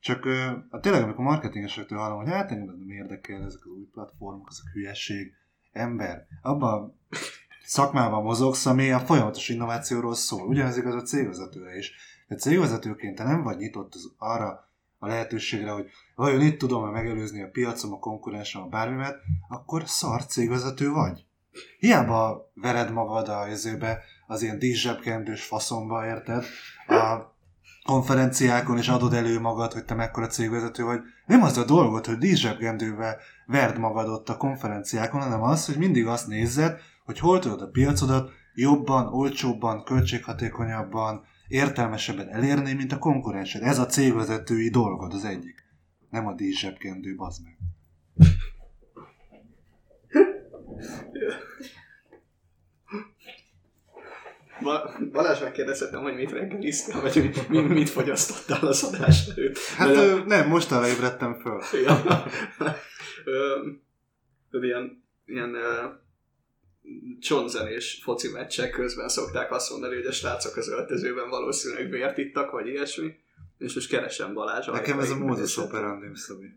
Csak 0.02 0.26
ö, 0.26 0.52
hát 0.72 0.82
tényleg, 0.82 1.04
amikor 1.04 1.26
marketingesektől 1.26 2.00
hallom, 2.00 2.18
hogy 2.18 2.32
hát 2.32 2.52
engem 2.52 2.76
nem 2.78 2.90
érdekel, 2.90 3.44
ezek 3.44 3.60
az 3.66 3.72
új 3.72 3.84
platformok, 3.94 4.48
ezek 4.52 4.74
hülyeség. 4.74 5.34
Ember, 5.72 6.28
abban 6.42 6.74
a 6.74 6.94
szakmában 7.66 8.24
mozogsz, 8.24 8.66
ami 8.66 8.92
a 8.92 9.00
folyamatos 9.00 9.50
innovációról 9.50 10.16
szól. 10.16 10.48
Ugyanez 10.48 10.78
igaz 10.78 10.96
a 10.96 11.02
cégvezetőre 11.02 11.78
is. 11.78 11.94
De 12.28 12.36
cégvezetőként 12.36 13.16
te 13.16 13.24
nem 13.24 13.44
vagy 13.44 13.58
nyitott 13.58 13.94
az, 13.94 14.14
arra 14.18 14.70
a 15.00 15.08
lehetőségre, 15.08 15.72
hogy 15.72 15.90
vajon 16.16 16.42
itt 16.42 16.60
tudom-e 16.60 16.90
megelőzni 16.90 17.42
a 17.42 17.50
piacom, 17.50 17.94
a 17.94 18.00
konkurensem, 18.00 18.62
a 18.62 18.68
bármimet, 18.68 19.16
akkor 19.50 19.84
szar 19.86 20.26
cégvezető 20.26 20.92
vagy. 20.92 21.26
Hiába 21.80 22.52
vered 22.54 22.92
magad 22.92 23.28
a 23.28 23.48
izébe, 23.48 24.04
az 24.28 24.42
ilyen 24.42 24.60
díszsebkendős 24.60 25.44
faszomba, 25.44 26.06
érted? 26.06 26.46
A 26.88 27.32
konferenciákon 27.84 28.78
is 28.78 28.88
adod 28.88 29.14
elő 29.14 29.40
magad, 29.40 29.74
hogy 29.74 29.86
te 29.86 29.94
mekkora 29.94 30.28
cégvezető 30.28 30.84
vagy. 30.84 31.02
Nem 31.26 31.44
az 31.44 31.58
a 31.58 31.66
dolgot, 31.66 32.06
hogy 32.06 32.18
díszsebkendővel 32.18 33.18
verd 33.46 33.78
magad 33.78 34.08
ott 34.08 34.30
a 34.30 34.38
konferenciákon, 34.38 35.22
hanem 35.22 35.42
az, 35.42 35.66
hogy 35.66 35.78
mindig 35.78 36.08
azt 36.08 36.28
nézzed, 36.28 36.80
hogy 37.06 37.20
hol 37.20 37.40
tudod 37.40 37.62
a 37.62 37.70
piacodat 37.70 38.32
jobban, 38.54 39.08
olcsóbban, 39.08 39.84
költséghatékonyabban, 39.84 41.24
értelmesebben 41.48 42.30
elérni, 42.30 42.74
mint 42.74 42.92
a 42.92 42.98
konkurensed. 42.98 43.62
Ez 43.62 43.80
a 43.80 43.86
cégvezetői 43.86 44.70
dolgod 44.70 45.14
az 45.14 45.26
egyik. 45.26 45.64
Nem 46.10 46.28
a 46.28 46.34
díszsebkendő, 46.34 47.16
bazd 47.16 47.44
meg. 47.44 47.58
Ba- 54.64 55.12
Balázs 55.12 55.40
megkérdezhetem, 55.42 56.02
hogy 56.02 56.16
mit 56.16 56.32
reggeliztél, 56.32 57.02
vagy 57.02 57.16
mit, 57.16 57.50
mit, 57.50 57.68
mit 57.68 57.90
fogyasztottál 57.90 58.68
az 58.68 58.84
adás 58.84 59.28
előtt. 59.28 59.58
Hát 59.58 59.90
ö, 59.90 60.24
nem, 60.26 60.48
mostanra 60.48 60.88
ébredtem 60.88 61.40
föl. 61.40 61.62
Ja. 61.84 62.04
Ö, 63.24 63.60
ilyen, 64.62 65.04
ilyen 65.26 65.54
ö, 65.54 65.86
csontzenés 67.20 68.00
foci 68.04 68.30
meccsek 68.32 68.72
közben 68.72 69.08
szokták 69.10 69.52
azt 69.52 69.70
mondani, 69.70 69.96
hogy 69.96 70.06
a 70.06 70.12
srácok 70.12 70.56
az 70.56 70.70
öltözőben 70.70 71.30
valószínűleg 71.30 71.90
vért 71.90 72.18
ittak, 72.18 72.52
vagy 72.52 72.68
ilyesmi. 72.68 73.20
És 73.58 73.74
most 73.74 73.90
keresem 73.90 74.34
Balázs 74.34 74.66
Nekem 74.68 75.00
ez 75.00 75.10
a 75.10 75.38
és- 75.42 75.58
operandim, 75.58 76.14
Szabi. 76.14 76.48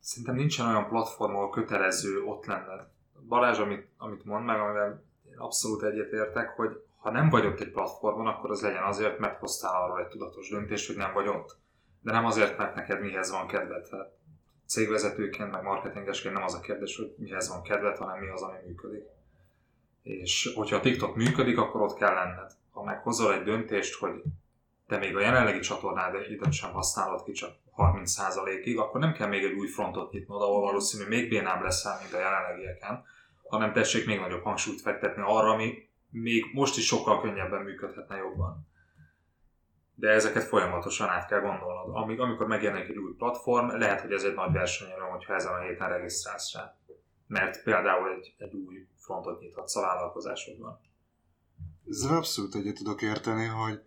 Szerintem 0.00 0.34
nincsen 0.34 0.66
olyan 0.66 0.88
platform, 0.88 1.34
ahol 1.34 1.50
kötelező 1.50 2.22
ott 2.22 2.46
lenned. 2.46 2.80
Balázs, 3.32 3.58
amit, 3.58 3.88
amit 3.98 4.24
mond 4.24 4.44
meg, 4.44 4.60
amivel 4.60 5.02
én 5.30 5.38
abszolút 5.38 5.82
egyetértek, 5.82 6.48
hogy 6.48 6.82
ha 6.98 7.10
nem 7.10 7.28
vagy 7.28 7.46
ott 7.46 7.60
egy 7.60 7.70
platformon, 7.70 8.26
akkor 8.26 8.50
az 8.50 8.62
legyen 8.62 8.82
azért, 8.82 9.18
mert 9.18 9.38
hoztál 9.38 9.82
arról 9.82 10.00
egy 10.00 10.08
tudatos 10.08 10.48
döntést, 10.48 10.86
hogy 10.86 10.96
nem 10.96 11.12
vagy 11.12 11.28
ott. 11.28 11.56
De 12.00 12.12
nem 12.12 12.24
azért, 12.24 12.58
mert 12.58 12.74
neked 12.74 13.00
mihez 13.00 13.30
van 13.30 13.46
kedved. 13.46 13.88
Tehát 13.88 14.12
cégvezetőként, 14.66 15.50
meg 15.50 15.62
marketingesként 15.62 16.34
nem 16.34 16.42
az 16.42 16.54
a 16.54 16.60
kérdés, 16.60 16.96
hogy 16.96 17.14
mihez 17.18 17.48
van 17.48 17.62
kedved, 17.62 17.96
hanem 17.96 18.18
mi 18.18 18.28
az, 18.28 18.42
ami 18.42 18.58
működik. 18.66 19.04
És 20.02 20.52
hogyha 20.54 20.76
a 20.76 20.80
TikTok 20.80 21.16
működik, 21.16 21.58
akkor 21.58 21.80
ott 21.80 21.94
kell 21.96 22.14
lenned. 22.14 22.52
Ha 22.70 22.82
meg 22.82 23.02
hozol 23.02 23.34
egy 23.34 23.42
döntést, 23.42 23.98
hogy 23.98 24.22
te 24.86 24.98
még 24.98 25.16
a 25.16 25.20
jelenlegi 25.20 25.60
csatornádat 25.60 26.52
sem 26.52 26.72
használod 26.72 27.22
ki 27.22 27.32
csak 27.32 27.50
30%-ig, 27.76 28.78
akkor 28.78 29.00
nem 29.00 29.12
kell 29.12 29.28
még 29.28 29.44
egy 29.44 29.52
új 29.52 29.66
frontot 29.66 30.12
nyitnod, 30.12 30.42
ahol 30.42 30.60
valószínű 30.60 31.08
még 31.08 31.28
bénább 31.28 31.62
leszel, 31.62 31.98
mint 32.00 32.14
a 32.14 32.18
jelenlegieken, 32.18 33.04
hanem 33.52 33.72
tessék 33.72 34.06
még 34.06 34.18
nagyobb 34.18 34.42
hangsúlyt 34.42 34.80
fektetni 34.80 35.22
arra, 35.26 35.50
ami 35.50 35.88
még 36.10 36.44
most 36.52 36.76
is 36.76 36.86
sokkal 36.86 37.20
könnyebben 37.20 37.62
működhetne 37.62 38.16
jobban. 38.16 38.68
De 39.94 40.08
ezeket 40.08 40.44
folyamatosan 40.44 41.08
át 41.08 41.28
kell 41.28 41.40
gondolnod. 41.40 41.96
Amíg, 41.96 42.20
amikor 42.20 42.46
megjelenik 42.46 42.88
egy 42.88 42.96
új 42.96 43.12
platform, 43.12 43.68
lehet, 43.68 44.00
hogy 44.00 44.12
ez 44.12 44.22
egy 44.22 44.34
nagy 44.34 44.52
versenyelő, 44.52 45.02
hogyha 45.02 45.34
ezen 45.34 45.52
a 45.52 45.60
héten 45.60 45.88
regisztrálsz 45.88 46.54
rá. 46.54 46.76
Mert 47.26 47.62
például 47.62 48.10
egy, 48.10 48.34
egy 48.38 48.54
új 48.54 48.86
frontot 48.98 49.40
nyithatsz 49.40 49.76
a 49.76 49.80
vállalkozásodban. 49.80 50.80
Ezzel 51.88 52.16
abszolút 52.16 52.54
egyet 52.54 52.74
tudok 52.74 53.02
érteni, 53.02 53.46
hogy, 53.46 53.80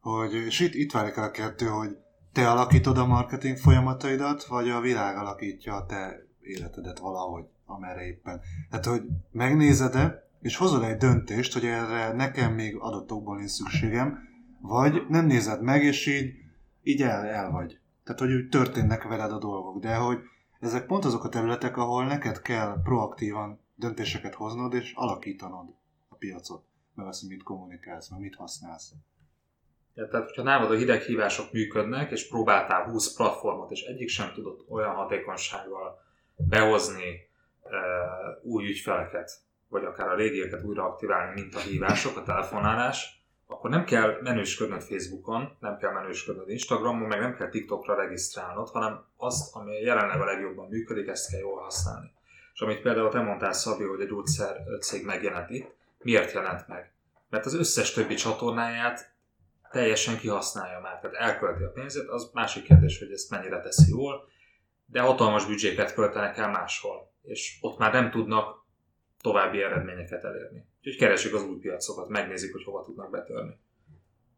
hogy 0.00 0.34
és 0.34 0.60
itt, 0.60 0.74
itt 0.74 0.92
válik 0.92 1.16
el 1.16 1.24
a 1.24 1.30
kettő, 1.30 1.66
hogy 1.66 1.96
te 2.32 2.50
alakítod 2.50 2.98
a 2.98 3.06
marketing 3.06 3.56
folyamataidat, 3.56 4.44
vagy 4.44 4.68
a 4.68 4.80
világ 4.80 5.16
alakítja 5.16 5.74
a 5.74 5.86
te 5.86 6.26
életedet 6.40 6.98
valahogy, 6.98 7.44
amerre 7.68 8.06
éppen. 8.06 8.40
Tehát, 8.70 8.84
hogy 8.84 9.02
megnézed-e, 9.30 10.28
és 10.40 10.56
hozol 10.56 10.84
egy 10.84 10.96
döntést, 10.96 11.52
hogy 11.52 11.64
erre 11.64 12.12
nekem 12.12 12.52
még 12.52 12.76
adott 12.76 13.12
okból 13.12 13.36
nincs 13.36 13.50
szükségem, 13.50 14.18
vagy 14.60 15.02
nem 15.08 15.26
nézed 15.26 15.62
meg, 15.62 15.82
és 15.82 16.06
így, 16.06 16.34
így 16.82 17.02
el, 17.02 17.26
el 17.26 17.50
vagy. 17.50 17.78
Tehát, 18.04 18.20
hogy 18.20 18.32
úgy 18.32 18.48
történnek 18.48 19.02
veled 19.02 19.32
a 19.32 19.38
dolgok. 19.38 19.82
De 19.82 19.94
hogy 19.94 20.18
ezek 20.60 20.86
pont 20.86 21.04
azok 21.04 21.24
a 21.24 21.28
területek, 21.28 21.76
ahol 21.76 22.06
neked 22.06 22.42
kell 22.42 22.80
proaktívan 22.82 23.60
döntéseket 23.74 24.34
hoznod, 24.34 24.74
és 24.74 24.92
alakítanod 24.94 25.74
a 26.08 26.14
piacot 26.14 26.64
meg 26.94 27.06
azt, 27.06 27.28
mit 27.28 27.42
kommunikálsz, 27.42 28.08
meg 28.08 28.20
mit 28.20 28.34
használsz. 28.34 28.92
Ja, 29.94 30.08
tehát, 30.08 30.26
hogyha 30.26 30.42
nálad 30.42 30.70
a 30.70 30.76
hideghívások 30.76 31.52
működnek, 31.52 32.10
és 32.10 32.28
próbáltál 32.28 32.84
20 32.84 33.14
platformot, 33.16 33.70
és 33.70 33.82
egyik 33.82 34.08
sem 34.08 34.32
tudott 34.32 34.70
olyan 34.70 34.94
hatékonysággal 34.94 35.98
behozni 36.36 37.27
új 38.42 38.64
ügyfeleket, 38.64 39.30
vagy 39.68 39.84
akár 39.84 40.08
a 40.08 40.14
régieket 40.14 40.62
újra 40.62 40.84
aktiválni, 40.84 41.40
mint 41.40 41.54
a 41.54 41.58
hívások, 41.58 42.16
a 42.16 42.22
telefonálás, 42.22 43.18
akkor 43.46 43.70
nem 43.70 43.84
kell 43.84 44.18
menősködnöd 44.22 44.82
Facebookon, 44.82 45.56
nem 45.60 45.76
kell 45.76 45.92
menősködnöd 45.92 46.50
Instagramon, 46.50 47.08
meg 47.08 47.20
nem 47.20 47.34
kell 47.34 47.48
TikTokra 47.48 47.94
regisztrálnod, 47.94 48.68
hanem 48.68 49.04
azt, 49.16 49.54
ami 49.54 49.72
jelenleg 49.72 50.20
a 50.20 50.24
legjobban 50.24 50.68
működik, 50.68 51.08
ezt 51.08 51.30
kell 51.30 51.40
jól 51.40 51.60
használni. 51.60 52.10
És 52.54 52.60
amit 52.60 52.80
például 52.80 53.08
te 53.08 53.20
mondtál, 53.20 53.52
Szabi, 53.52 53.84
hogy 53.84 54.00
a 54.00 54.04
gyógyszer 54.04 54.56
cég 54.80 55.04
megjelent 55.04 55.50
itt, 55.50 55.76
miért 55.98 56.32
jelent 56.32 56.68
meg? 56.68 56.92
Mert 57.30 57.46
az 57.46 57.54
összes 57.54 57.92
többi 57.92 58.14
csatornáját 58.14 59.12
teljesen 59.70 60.18
kihasználja 60.18 60.80
már, 60.80 61.00
tehát 61.00 61.16
elkölti 61.16 61.62
a 61.62 61.70
pénzét, 61.70 62.08
az 62.08 62.30
másik 62.32 62.64
kérdés, 62.64 62.98
hogy 62.98 63.12
ezt 63.12 63.30
mennyire 63.30 63.60
teszi 63.60 63.90
jól, 63.90 64.28
de 64.86 65.00
hatalmas 65.00 65.46
büdzséket 65.46 65.94
költenek 65.94 66.38
el 66.38 66.50
máshol, 66.50 67.12
és 67.28 67.58
ott 67.60 67.78
már 67.78 67.92
nem 67.92 68.10
tudnak 68.10 68.66
további 69.20 69.62
eredményeket 69.62 70.24
elérni. 70.24 70.66
Úgyhogy 70.78 70.96
keresik 70.96 71.34
az 71.34 71.42
új 71.42 71.58
piacokat, 71.58 72.08
megnézik, 72.08 72.52
hogy 72.52 72.64
hova 72.64 72.82
tudnak 72.82 73.10
betörni. 73.10 73.58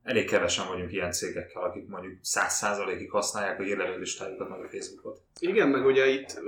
Elég 0.02 0.28
kevesen 0.28 0.66
vagyunk 0.66 0.92
ilyen 0.92 1.12
cégekkel, 1.12 1.62
akik 1.62 1.86
mondjuk 1.88 2.18
100%-ig 2.22 3.10
használják 3.10 3.60
a 3.60 3.62
hírlevő 3.62 3.98
listájukat, 3.98 4.48
meg 4.48 4.60
a 4.60 4.68
Facebookot. 4.68 5.20
Igen, 5.38 5.68
meg 5.68 5.86
ugye 5.86 6.06
itt, 6.06 6.38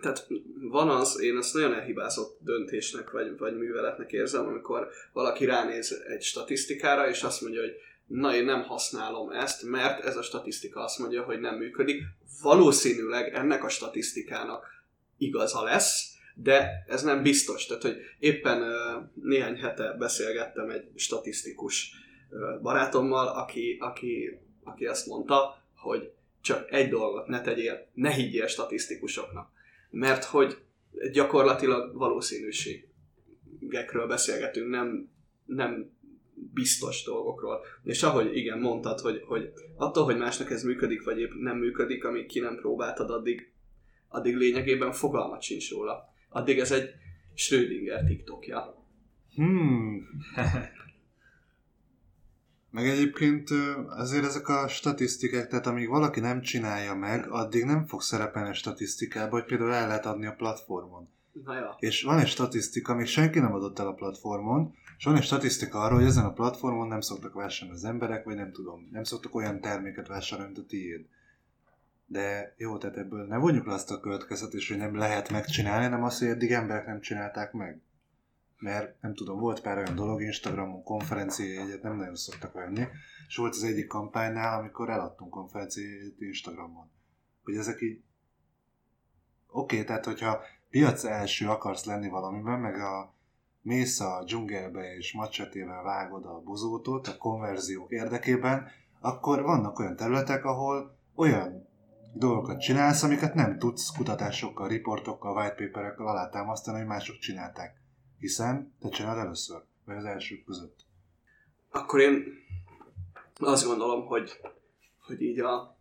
tehát 0.00 0.26
van 0.70 0.88
az, 0.88 1.20
én 1.20 1.36
ezt 1.36 1.54
nagyon 1.54 1.74
elhibázott 1.74 2.38
döntésnek 2.40 3.10
vagy, 3.10 3.38
vagy 3.38 3.56
műveletnek 3.56 4.12
érzem, 4.12 4.46
amikor 4.46 4.88
valaki 5.12 5.44
ránéz 5.44 6.02
egy 6.08 6.22
statisztikára, 6.22 7.08
és 7.08 7.22
azt 7.22 7.40
mondja, 7.40 7.60
hogy 7.60 7.72
na 8.06 8.34
én 8.34 8.44
nem 8.44 8.62
használom 8.62 9.30
ezt, 9.30 9.62
mert 9.62 10.04
ez 10.04 10.16
a 10.16 10.22
statisztika 10.22 10.84
azt 10.84 10.98
mondja, 10.98 11.22
hogy 11.22 11.40
nem 11.40 11.56
működik. 11.56 12.02
Valószínűleg 12.42 13.34
ennek 13.34 13.64
a 13.64 13.68
statisztikának 13.68 14.66
igaza 15.18 15.62
lesz, 15.62 16.14
de 16.34 16.84
ez 16.86 17.02
nem 17.02 17.22
biztos. 17.22 17.66
Tehát, 17.66 17.82
hogy 17.82 17.96
éppen 18.18 18.62
néhány 19.14 19.56
hete 19.56 19.96
beszélgettem 19.98 20.70
egy 20.70 20.88
statisztikus 20.94 21.92
barátommal, 22.62 23.26
aki, 23.26 23.76
aki, 23.80 24.38
aki 24.64 24.86
azt 24.86 25.06
mondta, 25.06 25.62
hogy 25.74 26.12
csak 26.40 26.72
egy 26.72 26.88
dolgot 26.88 27.26
ne 27.26 27.40
tegyél, 27.40 27.86
ne 27.94 28.10
higgyél 28.10 28.46
statisztikusoknak. 28.46 29.50
Mert 29.90 30.24
hogy 30.24 30.58
gyakorlatilag 31.12 31.96
valószínűségekről 31.96 34.06
beszélgetünk, 34.06 34.70
nem, 34.70 35.10
nem 35.44 35.94
biztos 36.52 37.04
dolgokról. 37.04 37.64
És 37.84 38.02
ahogy 38.02 38.36
igen, 38.36 38.58
mondtad, 38.58 39.00
hogy, 39.00 39.22
hogy 39.26 39.52
attól, 39.76 40.04
hogy 40.04 40.16
másnak 40.16 40.50
ez 40.50 40.62
működik, 40.62 41.04
vagy 41.04 41.20
épp 41.20 41.30
nem 41.40 41.56
működik, 41.56 42.04
amíg 42.04 42.26
ki 42.26 42.40
nem 42.40 42.56
próbáltad, 42.56 43.10
addig, 43.10 43.52
addig 44.08 44.36
lényegében 44.36 44.92
fogalmat 44.92 45.42
sincs 45.42 45.70
róla. 45.70 46.08
Addig 46.28 46.58
ez 46.58 46.70
egy 46.70 46.90
Schrödinger 47.34 48.04
TikTokja. 48.04 48.84
Hmm. 49.34 50.06
Meg 52.70 52.88
egyébként 52.88 53.48
azért 53.86 54.24
ezek 54.24 54.48
a 54.48 54.68
statisztikák, 54.68 55.48
tehát 55.48 55.66
amíg 55.66 55.88
valaki 55.88 56.20
nem 56.20 56.40
csinálja 56.40 56.94
meg, 56.94 57.30
addig 57.30 57.64
nem 57.64 57.86
fog 57.86 58.02
szerepelni 58.02 58.48
a 58.48 58.54
statisztikába, 58.54 59.30
hogy 59.30 59.44
például 59.44 59.72
el 59.72 59.86
lehet 59.86 60.06
adni 60.06 60.26
a 60.26 60.34
platformon. 60.34 61.08
Na 61.44 61.54
ja. 61.54 61.76
És 61.78 62.02
van 62.02 62.18
egy 62.18 62.28
statisztika, 62.28 62.94
még 62.94 63.06
senki 63.06 63.38
nem 63.38 63.54
adott 63.54 63.78
el 63.78 63.86
a 63.86 63.94
platformon, 63.94 64.74
és 64.98 65.04
van 65.04 65.16
egy 65.16 65.22
statisztika 65.22 65.80
arról, 65.80 65.98
hogy 65.98 66.06
ezen 66.06 66.24
a 66.24 66.32
platformon 66.32 66.88
nem 66.88 67.00
szoktak 67.00 67.34
vásárolni 67.34 67.80
az 67.80 67.84
emberek, 67.84 68.24
vagy 68.24 68.36
nem 68.36 68.52
tudom, 68.52 68.88
nem 68.90 69.04
szoktak 69.04 69.34
olyan 69.34 69.60
terméket 69.60 70.08
vásárolni, 70.08 70.52
mint 70.52 70.64
a 70.64 70.68
tiéd. 70.68 71.06
De 72.06 72.54
jó, 72.56 72.78
tehát 72.78 72.96
ebből 72.96 73.26
ne 73.26 73.36
vonjuk 73.36 73.66
le 73.66 73.72
azt 73.72 73.90
a 73.90 74.00
következtetést, 74.00 74.68
hogy 74.68 74.78
nem 74.78 74.96
lehet 74.96 75.30
megcsinálni, 75.30 75.84
hanem 75.84 76.04
azt, 76.04 76.18
hogy 76.18 76.28
eddig 76.28 76.52
emberek 76.52 76.86
nem 76.86 77.00
csinálták 77.00 77.52
meg. 77.52 77.80
Mert 78.58 79.02
nem 79.02 79.14
tudom, 79.14 79.38
volt 79.38 79.60
pár 79.60 79.76
olyan 79.76 79.94
dolog, 79.94 80.22
Instagramon 80.22 80.82
konferenciájegyet 80.82 81.82
nem 81.82 81.96
nagyon 81.96 82.14
szoktak 82.14 82.52
venni, 82.52 82.86
és 83.28 83.36
volt 83.36 83.54
az 83.54 83.62
egyik 83.62 83.86
kampánynál, 83.86 84.58
amikor 84.58 84.90
eladtunk 84.90 85.30
konferenciájegyet 85.30 86.20
Instagramon. 86.20 86.90
Hogy 87.44 87.54
ezek 87.54 87.80
így... 87.80 88.02
Oké, 89.48 89.74
okay, 89.74 89.86
tehát 89.86 90.04
hogyha 90.04 90.40
piac 90.70 91.04
első 91.04 91.48
akarsz 91.48 91.84
lenni 91.84 92.08
valamiben, 92.08 92.60
meg 92.60 92.80
a 92.80 93.14
mész 93.62 94.00
a 94.00 94.22
dzsungelbe 94.24 94.96
és 94.96 95.12
macsetével 95.12 95.82
vágod 95.82 96.24
a 96.24 96.40
bozótot 96.44 97.06
a 97.06 97.16
konverziók 97.16 97.90
érdekében, 97.90 98.68
akkor 99.00 99.42
vannak 99.42 99.78
olyan 99.78 99.96
területek, 99.96 100.44
ahol 100.44 100.98
olyan 101.14 101.65
dolgokat 102.18 102.60
csinálsz, 102.60 103.02
amiket 103.02 103.34
nem 103.34 103.58
tudsz 103.58 103.90
kutatásokkal, 103.96 104.68
riportokkal, 104.68 105.36
whitepaperekkel 105.36 106.06
alátámasztani, 106.06 106.78
hogy 106.78 106.86
mások 106.86 107.18
csinálták. 107.18 107.80
Hiszen 108.18 108.74
te 108.80 108.88
csinálod 108.88 109.24
először, 109.24 109.62
vagy 109.84 109.96
az 109.96 110.04
elsők 110.04 110.44
között. 110.44 110.84
Akkor 111.70 112.00
én 112.00 112.24
azt 113.34 113.66
gondolom, 113.66 114.06
hogy, 114.06 114.40
hogy 115.06 115.22
így 115.22 115.40
a, 115.40 115.76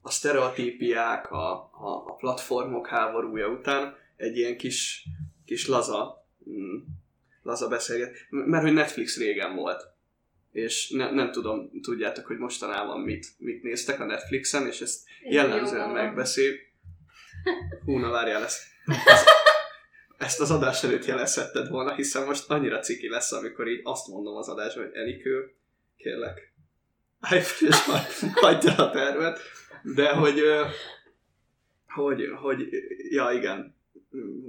a 0.00 0.10
sztereotípiák, 0.10 1.30
a, 1.30 1.52
a, 1.72 2.04
a 2.06 2.14
platformok 2.14 2.86
háborúja 2.86 3.48
után 3.48 3.94
egy 4.16 4.36
ilyen 4.36 4.56
kis, 4.56 5.06
kis 5.44 5.68
laza, 5.68 6.26
mm, 6.50 6.76
laza 7.42 7.68
beszélget, 7.68 8.14
mert 8.30 8.62
hogy 8.62 8.72
Netflix 8.72 9.18
régen 9.18 9.54
volt, 9.54 9.89
és 10.52 10.90
ne, 10.90 11.10
nem 11.10 11.30
tudom, 11.30 11.70
tudjátok, 11.82 12.26
hogy 12.26 12.38
mostanában 12.38 13.00
mit, 13.00 13.26
mit 13.38 13.62
néztek 13.62 14.00
a 14.00 14.04
Netflixen, 14.04 14.66
és 14.66 14.80
ezt 14.80 15.00
jellemzően 15.22 15.88
Jó. 15.88 15.94
megbeszél. 15.94 16.54
Hú, 17.84 17.98
na 17.98 18.10
várjál, 18.10 18.42
ezt, 18.42 18.62
ezt, 19.06 19.28
ezt 20.18 20.40
az 20.40 20.50
adás 20.50 20.84
előtt 20.84 21.04
jelezhetted 21.04 21.68
volna, 21.68 21.94
hiszen 21.94 22.26
most 22.26 22.50
annyira 22.50 22.78
ciki 22.78 23.08
lesz, 23.08 23.32
amikor 23.32 23.68
így 23.68 23.80
azt 23.82 24.08
mondom 24.08 24.36
az 24.36 24.48
adásban, 24.48 24.84
hogy 24.84 24.94
Enikő, 24.94 25.54
kérlek, 25.96 26.52
állj 27.20 27.40
fel, 27.40 27.68
és 27.68 27.76
hagyd 28.34 28.66
el 28.66 28.84
a 28.84 28.90
tervet, 28.90 29.40
de 29.82 30.08
hogy, 30.08 30.42
hogy, 31.86 32.28
hogy, 32.40 32.68
ja 33.10 33.30
igen, 33.30 33.78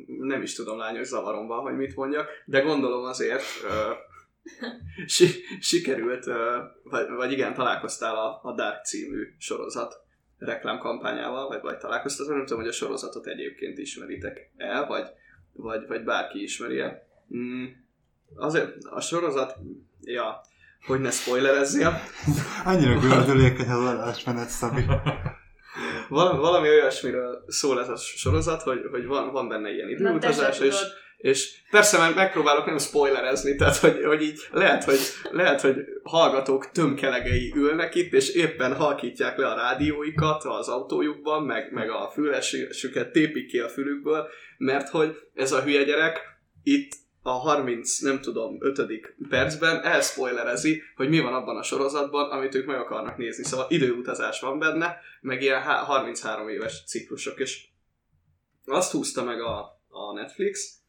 nem 0.05 0.41
is 0.41 0.53
tudom 0.53 0.77
lányos 0.77 1.07
zavaromban, 1.07 1.61
hogy 1.61 1.75
mit 1.75 1.95
mondjak, 1.95 2.29
de 2.45 2.59
gondolom 2.59 3.03
azért 3.03 3.43
sikerült, 5.59 6.25
vagy, 6.83 7.09
vagy 7.09 7.31
igen, 7.31 7.53
találkoztál 7.53 8.15
a, 8.15 8.39
a 8.43 8.53
Dark 8.55 8.85
című 8.85 9.35
sorozat 9.37 10.03
reklámkampányával, 10.37 11.47
vagy, 11.47 11.61
vagy 11.61 11.77
találkoztál, 11.77 12.27
nem 12.27 12.45
tudom, 12.45 12.59
hogy 12.59 12.69
a 12.69 12.73
sorozatot 12.73 13.27
egyébként 13.27 13.77
ismeritek 13.77 14.51
el, 14.57 14.87
vagy, 14.87 15.07
vagy, 15.53 15.87
vagy 15.87 16.03
bárki 16.03 16.41
ismeri 16.41 16.79
el. 16.79 17.07
Mm, 17.35 17.65
azért 18.35 18.83
a 18.83 19.01
sorozat, 19.01 19.57
ja, 20.01 20.41
hogy 20.85 20.99
ne 20.99 21.11
spoilerezzél, 21.11 21.99
Annyira 22.65 22.99
gördülékeny 22.99 23.69
az 23.69 23.85
adásmenet, 23.85 24.49
Szabi. 24.49 24.81
valami, 26.09 26.39
valami 26.39 26.67
olyasmiről 26.67 27.43
szól 27.47 27.79
ez 27.79 27.89
a 27.89 27.95
sorozat, 27.95 28.61
hogy, 28.61 28.79
hogy 28.91 29.05
van, 29.05 29.31
van 29.31 29.47
benne 29.47 29.71
ilyen 29.71 29.89
időutazás, 29.89 30.59
és, 30.59 30.77
tudod. 30.77 30.93
És 31.21 31.61
persze 31.71 31.97
meg 31.97 32.15
megpróbálok 32.15 32.65
nem 32.65 32.77
spoilerezni, 32.77 33.55
tehát 33.55 33.75
hogy, 33.75 34.03
hogy 34.05 34.21
így 34.21 34.39
lehet 34.51 34.83
hogy, 34.83 34.99
lehet, 35.31 35.61
hogy 35.61 35.75
hallgatók 36.03 36.71
tömkelegei 36.71 37.53
ülnek 37.55 37.95
itt, 37.95 38.13
és 38.13 38.29
éppen 38.29 38.75
halkítják 38.75 39.37
le 39.37 39.47
a 39.47 39.55
rádióikat 39.55 40.43
az 40.43 40.67
autójukban, 40.67 41.43
meg, 41.43 41.71
meg 41.71 41.89
a 41.89 42.09
fülesüket 42.13 43.11
tépik 43.11 43.47
ki 43.47 43.59
a 43.59 43.69
fülükből, 43.69 44.27
mert 44.57 44.89
hogy 44.89 45.15
ez 45.33 45.51
a 45.51 45.61
hülye 45.61 45.83
gyerek 45.83 46.19
itt 46.63 46.91
a 47.23 47.31
30, 47.31 47.99
nem 47.99 48.21
tudom, 48.21 48.57
5. 48.59 48.81
percben 49.29 49.83
elspoilerezi, 49.83 50.81
hogy 50.95 51.09
mi 51.09 51.19
van 51.19 51.33
abban 51.33 51.57
a 51.57 51.63
sorozatban, 51.63 52.29
amit 52.29 52.55
ők 52.55 52.65
meg 52.65 52.79
akarnak 52.79 53.17
nézni. 53.17 53.43
Szóval 53.43 53.65
időutazás 53.69 54.39
van 54.39 54.59
benne, 54.59 54.97
meg 55.21 55.41
ilyen 55.41 55.61
há- 55.61 55.83
33 55.85 56.49
éves 56.49 56.83
ciklusok, 56.85 57.39
és 57.39 57.65
azt 58.65 58.91
húzta 58.91 59.23
meg 59.23 59.41
a, 59.41 59.81
a 59.89 60.13
Netflix, 60.13 60.80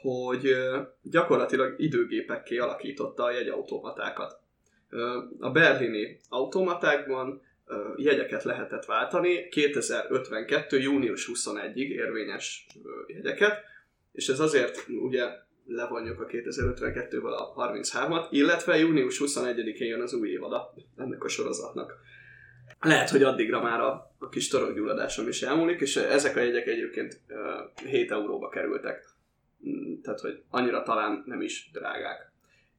hogy 0.00 0.54
gyakorlatilag 1.02 1.74
időgépekké 1.80 2.58
alakította 2.58 3.22
a 3.22 3.30
jegyautomatákat. 3.30 4.38
A 5.38 5.50
berlini 5.50 6.20
automatákban 6.28 7.42
jegyeket 7.96 8.42
lehetett 8.42 8.84
váltani, 8.84 9.48
2052. 9.48 10.78
június 10.78 11.30
21-ig 11.32 11.88
érvényes 11.88 12.66
jegyeket, 13.06 13.58
és 14.12 14.28
ez 14.28 14.40
azért 14.40 14.86
ugye 14.88 15.24
levonjuk 15.66 16.20
a 16.20 16.26
2052-ből 16.26 17.32
a 17.32 17.68
33-at, 17.68 18.26
illetve 18.30 18.78
június 18.78 19.20
21-én 19.24 19.88
jön 19.88 20.00
az 20.00 20.12
új 20.12 20.28
évada 20.28 20.74
ennek 20.96 21.24
a 21.24 21.28
sorozatnak. 21.28 21.98
Lehet, 22.80 23.10
hogy 23.10 23.22
addigra 23.22 23.62
már 23.62 23.80
a, 23.80 24.14
a 24.18 24.28
kis 24.28 24.48
torokgyulladásom 24.48 25.28
is 25.28 25.42
elmúlik, 25.42 25.80
és 25.80 25.96
ezek 25.96 26.36
a 26.36 26.40
jegyek 26.40 26.66
egyébként 26.66 27.20
ö, 27.26 27.58
7 27.84 28.10
euróba 28.10 28.48
kerültek. 28.48 29.04
Tehát, 30.02 30.20
hogy 30.20 30.42
annyira 30.50 30.82
talán 30.82 31.22
nem 31.26 31.40
is 31.40 31.70
drágák. 31.72 32.32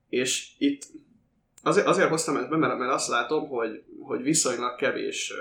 És 0.10 0.52
itt 0.58 0.84
azért, 1.64 1.88
azért 1.88 2.10
hoztam 2.10 2.36
ezt 2.36 2.50
be, 2.50 2.58
mert, 2.58 2.78
mert 2.78 2.92
azt 2.92 3.10
látom, 3.10 3.48
hogy, 3.48 3.84
hogy 4.00 4.22
viszonylag 4.22 4.76
kevés 4.76 5.34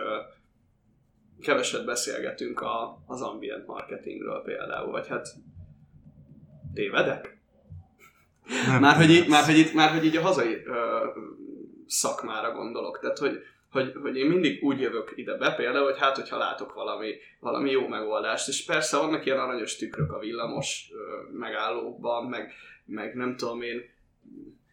keveset 1.41 1.85
beszélgetünk 1.85 2.61
a, 2.61 3.03
az 3.07 3.23
ambient 3.23 3.67
marketingről 3.67 4.43
például, 4.43 4.91
vagy 4.91 5.09
hát 5.09 5.29
tévedek? 6.75 7.39
Nem 8.67 8.81
Már 8.81 8.97
hogy, 8.97 9.11
így, 9.11 9.29
már, 9.29 9.45
hogy, 9.45 9.59
itt, 9.59 9.75
már 9.75 9.91
hogy 9.91 10.05
így 10.05 10.17
a 10.17 10.21
hazai 10.21 10.63
ö, 10.65 11.07
szakmára 11.87 12.53
gondolok. 12.53 12.99
Tehát, 12.99 13.19
hogy, 13.19 13.43
hogy, 13.71 13.93
hogy 14.03 14.17
én 14.17 14.27
mindig 14.27 14.63
úgy 14.63 14.81
jövök 14.81 15.13
ide 15.15 15.37
be 15.37 15.55
például, 15.55 15.85
hogy 15.85 15.99
hát, 15.99 16.17
hogyha 16.17 16.39
látok 16.39 16.75
valami, 16.75 17.15
valami 17.41 17.71
jó 17.71 17.89
megoldást, 17.89 18.49
és 18.49 18.65
persze 18.65 18.97
vannak 18.97 19.27
ilyen 19.27 19.39
aranyos 19.39 19.77
tükrök 19.77 20.13
a 20.13 20.19
villamos 20.19 20.91
ö, 20.93 21.37
megállókban, 21.39 22.25
meg, 22.25 22.53
meg 22.85 23.15
nem 23.15 23.37
tudom 23.37 23.63
én, 23.63 23.83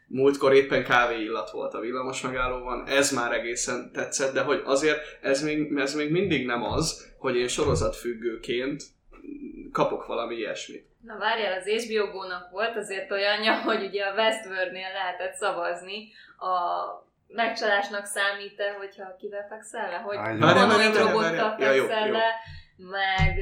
múltkor 0.08 0.54
éppen 0.54 0.84
kávé 0.84 1.24
illat 1.24 1.52
volt 1.52 1.74
a 1.74 1.80
villamos 1.80 2.22
megállóban, 2.22 2.88
ez 2.88 3.12
már 3.12 3.34
egészen 3.34 3.92
tetszett, 3.94 4.34
de 4.34 4.42
hogy 4.42 4.62
azért 4.66 5.00
ez 5.22 5.44
még, 5.44 5.78
ez 5.78 5.96
még 5.96 6.12
mindig 6.12 6.46
nem 6.46 6.64
az, 6.64 7.16
hogy 7.18 7.36
én 7.36 7.48
sorozatfüggőként 7.48 8.84
kapok 9.72 10.06
valami 10.06 10.36
ilyesmit. 10.36 10.86
Na 11.02 11.18
várjál, 11.18 11.60
az 11.60 11.68
HBO 11.68 12.12
Go-nak 12.12 12.52
volt 12.52 12.76
azért 12.76 13.12
olyanja, 13.12 13.62
hogy 13.62 13.84
ugye 13.84 14.04
a 14.04 14.14
Westworld-nél 14.14 14.92
lehetett 14.94 15.34
szavazni 15.34 16.12
a 16.38 17.07
megcsalásnak 17.28 18.06
számít-e, 18.06 18.74
hogyha 18.74 19.16
kivel 19.16 19.48
fekszel 19.50 19.90
le, 19.90 19.96
hogy 19.96 20.16
várjál, 20.16 20.94
robottal 20.94 21.56
fekszel 21.58 22.12
le, 22.12 22.34
meg, 22.78 23.40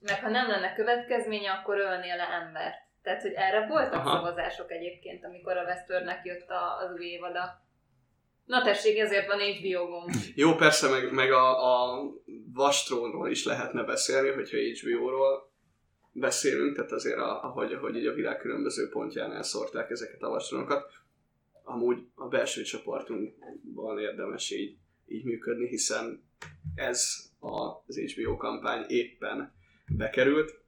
meg 0.00 0.20
ha 0.20 0.28
nem 0.28 0.48
lenne 0.48 0.74
következménye, 0.74 1.50
akkor 1.50 1.78
ölnél 1.78 2.16
le 2.16 2.28
embert. 2.42 2.84
Tehát, 3.02 3.22
hogy 3.22 3.32
erre 3.32 3.66
voltak 3.66 4.06
Aha. 4.06 4.16
szavazások 4.16 4.70
egyébként, 4.70 5.24
amikor 5.24 5.56
a 5.56 5.62
Westworldnek 5.62 6.24
jött 6.24 6.48
a, 6.48 6.76
az 6.84 6.92
új 6.92 7.04
évada. 7.04 7.64
Na 8.44 8.62
tessék, 8.62 8.98
ezért 8.98 9.26
van 9.26 9.38
HBO 9.38 9.86
Go. 9.86 10.04
Jó, 10.34 10.54
persze, 10.54 10.88
meg, 10.88 11.12
meg 11.12 11.32
a, 11.32 11.72
a 11.72 12.02
Vastrónról 12.52 13.30
is 13.30 13.44
lehetne 13.44 13.82
beszélni, 13.82 14.28
hogyha 14.28 14.56
HBO-ról 14.56 15.50
beszélünk, 16.12 16.76
tehát 16.76 16.92
azért, 16.92 17.18
a, 17.18 17.44
ahogy, 17.44 17.72
ahogy 17.72 17.96
így 17.96 18.06
a 18.06 18.12
világ 18.12 18.38
különböző 18.38 18.88
pontján 18.88 19.32
elszórták 19.32 19.90
ezeket 19.90 20.22
a 20.22 20.28
vastrónokat. 20.28 20.92
Amúgy 21.68 22.06
a 22.14 22.28
belső 22.28 22.62
csoportunkban 22.62 23.98
érdemes 23.98 24.50
így, 24.50 24.76
így 25.06 25.24
működni, 25.24 25.68
hiszen 25.68 26.22
ez 26.74 27.30
a- 27.40 27.82
az 27.86 27.98
HBO 27.98 28.36
kampány 28.36 28.84
éppen 28.88 29.52
bekerült. 29.88 30.60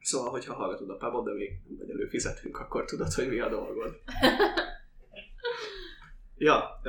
Szóval, 0.00 0.30
hogyha 0.30 0.54
hallgatod 0.54 0.90
a 0.90 0.96
pubot, 0.96 1.24
de 1.24 1.32
még 1.32 1.50
nem 1.68 1.78
vagy 1.78 1.90
előfizetünk, 1.90 2.58
akkor 2.58 2.84
tudod, 2.84 3.12
hogy 3.12 3.28
mi 3.28 3.38
a 3.38 3.48
dolgod. 3.48 4.00
Ja, 6.40 6.80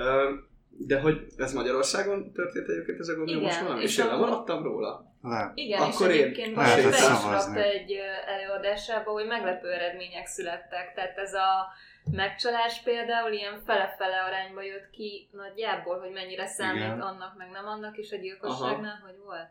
de 0.69 0.99
hogy 0.99 1.25
ez 1.37 1.53
Magyarországon 1.53 2.31
történt 2.33 2.69
egyébként 2.69 2.99
ez 2.99 3.07
a 3.07 3.15
gomnyomos 3.15 3.51
Igen, 3.53 3.63
valami? 3.63 3.83
és 3.83 3.89
És 3.89 3.97
én 3.97 4.05
a- 4.05 4.09
lemaradtam 4.11 4.63
róla? 4.63 5.13
Le. 5.21 5.51
Igen, 5.55 5.81
Akkor 5.81 6.09
és 6.09 6.15
én 6.17 6.23
egyébként 6.23 6.55
most 6.55 6.75
be 6.75 6.87
is 6.87 7.63
egy 7.73 7.91
előadásába, 8.25 9.11
hogy 9.11 9.25
meglepő 9.25 9.71
eredmények 9.71 10.25
születtek. 10.27 10.93
Tehát 10.93 11.17
ez 11.17 11.33
a 11.33 11.67
megcsalás 12.11 12.81
például 12.81 13.31
ilyen 13.31 13.59
fele-fele 13.59 14.23
arányba 14.23 14.61
jött 14.61 14.89
ki 14.89 15.29
nagyjából, 15.31 15.99
hogy 15.99 16.11
mennyire 16.11 16.47
számít 16.47 16.83
Igen. 16.83 17.01
annak, 17.01 17.37
meg 17.37 17.49
nem 17.49 17.65
annak, 17.65 17.97
és 17.97 18.11
a 18.11 18.17
gyilkosságnál, 18.17 18.99
hogy 19.05 19.17
volt. 19.23 19.49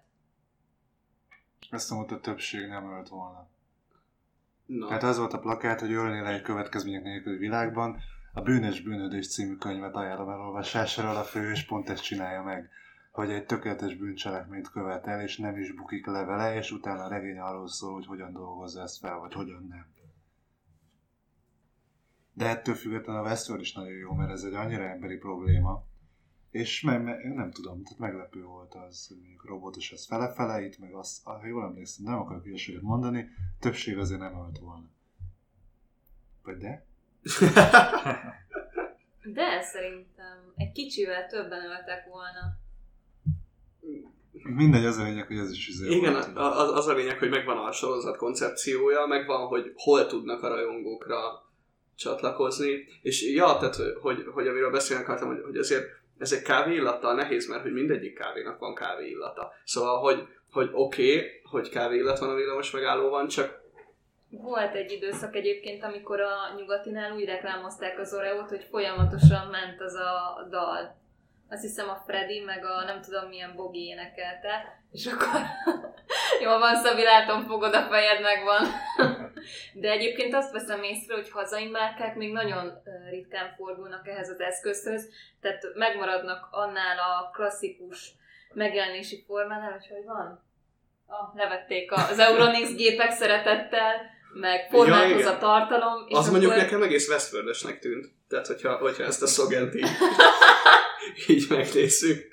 Ezt 1.71 1.91
mondta, 1.91 2.15
a 2.15 2.21
többség 2.21 2.69
nem 2.69 2.93
ölt 2.93 3.09
volna. 3.09 3.49
Na, 4.67 4.87
Tehát 4.87 5.03
az 5.03 5.19
volt 5.19 5.33
a 5.33 5.39
plakát, 5.39 5.81
hogy 5.81 5.93
ölni 5.93 6.21
lehet 6.21 6.43
következmények 6.43 7.03
nélküli 7.03 7.37
világban. 7.37 8.01
A 8.33 8.41
Bűnös 8.41 8.81
Bűnödés 8.81 9.29
című 9.29 9.57
könyvet 9.57 9.95
ajánlom 9.95 10.29
elolvasásra, 10.29 11.11
a 11.11 11.23
fő 11.23 11.51
és 11.51 11.65
pont 11.67 11.89
ezt 11.89 12.03
csinálja 12.03 12.43
meg, 12.43 12.71
hogy 13.13 13.31
egy 13.31 13.47
tökéletes 13.47 13.95
bűncselekményt 13.95 14.71
követel, 14.71 15.21
és 15.21 15.37
nem 15.37 15.57
is 15.57 15.73
bukik 15.73 16.07
le 16.07 16.25
vele, 16.25 16.55
és 16.55 16.71
utána 16.71 17.05
a 17.05 17.09
regény 17.09 17.39
arról 17.39 17.69
szól, 17.69 17.93
hogy 17.93 18.07
hogyan 18.07 18.33
dolgozza 18.33 18.83
ezt 18.83 18.99
fel, 18.99 19.19
vagy 19.19 19.33
hogyan 19.33 19.67
nem. 19.69 19.87
De 22.39 22.47
ettől 22.47 22.74
függetlenül 22.74 23.22
a 23.22 23.24
Westworld 23.24 23.62
is 23.62 23.72
nagyon 23.72 23.97
jó, 23.97 24.12
mert 24.12 24.30
ez 24.30 24.43
egy 24.43 24.55
annyira 24.55 24.82
emberi 24.82 25.16
probléma, 25.16 25.84
és 26.51 26.80
me- 26.80 27.03
me- 27.03 27.34
nem 27.34 27.51
tudom, 27.51 27.82
tehát 27.82 27.99
meglepő 27.99 28.43
volt 28.45 28.74
az, 28.74 29.07
hogy 29.09 29.16
mondjuk 29.16 29.47
robotos 29.47 29.93
az 29.93 30.07
fele-fele, 30.07 30.62
itt 30.64 30.78
meg 30.78 30.95
azt, 30.95 31.24
ha 31.24 31.47
jól 31.47 31.64
emlékszem, 31.64 32.05
nem 32.05 32.18
akarok 32.18 32.47
ilyeséget 32.47 32.82
mondani, 32.82 33.28
többség 33.61 33.99
azért 33.99 34.20
nem 34.20 34.39
ölt 34.45 34.59
volna. 34.59 34.89
Vagy 36.43 36.57
de? 36.57 36.86
De 39.34 39.62
szerintem 39.62 40.53
egy 40.57 40.72
kicsivel 40.72 41.26
többen 41.26 41.62
öltek 41.64 42.05
volna. 42.05 42.59
Mindegy, 44.32 44.84
az 44.84 44.97
a 44.97 45.03
lényeg, 45.03 45.26
hogy 45.26 45.39
ez 45.39 45.51
is 45.51 45.68
izé 45.68 45.91
Igen, 45.91 46.12
volt. 46.12 46.36
az, 46.36 46.70
az 46.70 46.86
a 46.86 46.95
lényeg, 46.95 47.18
hogy 47.18 47.30
megvan 47.30 47.59
a 47.59 47.72
sorozat 47.72 48.16
koncepciója, 48.16 49.07
megvan, 49.07 49.47
hogy 49.47 49.72
hol 49.74 50.07
tudnak 50.07 50.43
a 50.43 50.49
rajongókra 50.49 51.48
csatlakozni, 51.99 52.87
és 53.03 53.33
ja, 53.35 53.57
tehát, 53.59 53.77
hogy, 54.01 54.25
hogy 54.33 54.47
amiről 54.47 54.71
beszélni 54.71 55.03
akartam, 55.03 55.29
hogy, 55.29 55.43
hogy 55.45 55.57
azért 55.57 55.85
ez 56.19 56.33
egy 56.33 56.43
kávé 56.43 56.75
illattal 56.75 57.15
nehéz, 57.15 57.49
mert 57.49 57.63
hogy 57.63 57.73
mindegyik 57.73 58.19
kávénak 58.19 58.59
van 58.59 58.75
kávé 58.75 59.09
illata. 59.09 59.53
Szóval, 59.65 59.99
hogy, 59.99 60.27
hogy 60.53 60.71
oké, 60.73 61.17
okay, 61.17 61.31
hogy 61.51 61.69
kávé 61.69 61.97
illat 61.97 62.19
van 62.19 62.31
a 62.31 62.35
villamos 62.35 62.71
megállóban, 62.71 63.29
csak 63.29 63.61
Volt 64.31 64.75
egy 64.75 64.93
időszak 64.93 65.35
egyébként, 65.35 65.85
amikor 65.85 66.21
a 66.21 66.55
nyugatinál 66.57 67.13
úgy 67.13 67.25
reklámozták 67.25 67.99
az 67.99 68.15
Oreót, 68.15 68.49
hogy 68.49 68.67
folyamatosan 68.71 69.47
ment 69.47 69.81
az 69.81 69.95
a 69.95 70.47
dal. 70.51 70.97
Azt 71.51 71.63
hiszem 71.63 71.89
a 71.89 72.03
Freddy, 72.07 72.41
meg 72.41 72.65
a 72.65 72.85
nem 72.85 73.01
tudom 73.01 73.29
milyen 73.29 73.53
Bogi 73.57 73.87
énekelte, 73.87 74.83
és 74.93 75.07
akkor 75.07 75.41
jól 76.43 76.59
van, 76.59 76.77
Szabi, 76.77 77.03
látom, 77.03 77.47
fogod 77.47 77.75
a 77.75 77.83
fejed, 77.83 78.21
megvan. 78.21 78.67
De 79.75 79.91
egyébként 79.91 80.35
azt 80.35 80.53
veszem 80.53 80.83
észre, 80.83 81.15
hogy 81.15 81.31
hazai 81.31 81.67
márkák 81.67 82.17
még 82.17 82.33
nagyon 82.33 82.83
ritkán 83.11 83.55
fordulnak 83.57 84.09
ehhez 84.09 84.29
az 84.29 84.41
eszközhöz, 84.41 85.09
tehát 85.41 85.63
megmaradnak 85.75 86.49
annál 86.51 86.99
a 86.99 87.31
klasszikus 87.31 88.11
megjelenési 88.55 89.25
formánál, 89.27 89.73
hogy 89.73 89.87
hogy 89.89 90.05
van? 90.05 90.47
Ah, 91.07 91.35
levették 91.35 91.93
az 91.93 92.19
Euronix 92.19 92.75
gépek 92.75 93.13
szeretettel, 93.13 93.95
meg 94.33 94.69
formáthoz 94.71 95.21
igen. 95.21 95.35
a 95.35 95.39
tartalom, 95.39 96.07
és 96.09 96.17
az 96.17 96.27
akkor... 96.27 96.31
mondjuk 96.31 96.55
nekem 96.55 96.83
egész 96.83 97.09
Westworld-esnek 97.09 97.79
tűnt. 97.79 98.07
Tehát, 98.29 98.47
hogyha, 98.47 98.77
hogyha 98.77 99.03
ezt 99.05 99.23
a 99.23 99.27
szogent 99.27 99.75
így, 99.75 99.89
így 101.37 101.47
megnézzük. 101.49 102.27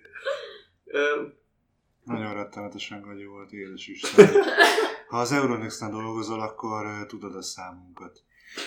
Nagyon 2.03 2.33
rettenetesen 2.33 3.01
gagyó 3.01 3.31
volt, 3.31 3.51
édes 3.51 3.87
Isten. 3.87 4.29
Ha 5.15 5.21
az 5.21 5.31
Euronix-nál 5.31 5.89
dolgozol, 5.89 6.41
akkor 6.41 7.05
tudod 7.07 7.35
a 7.35 7.41
számunkat. 7.41 8.23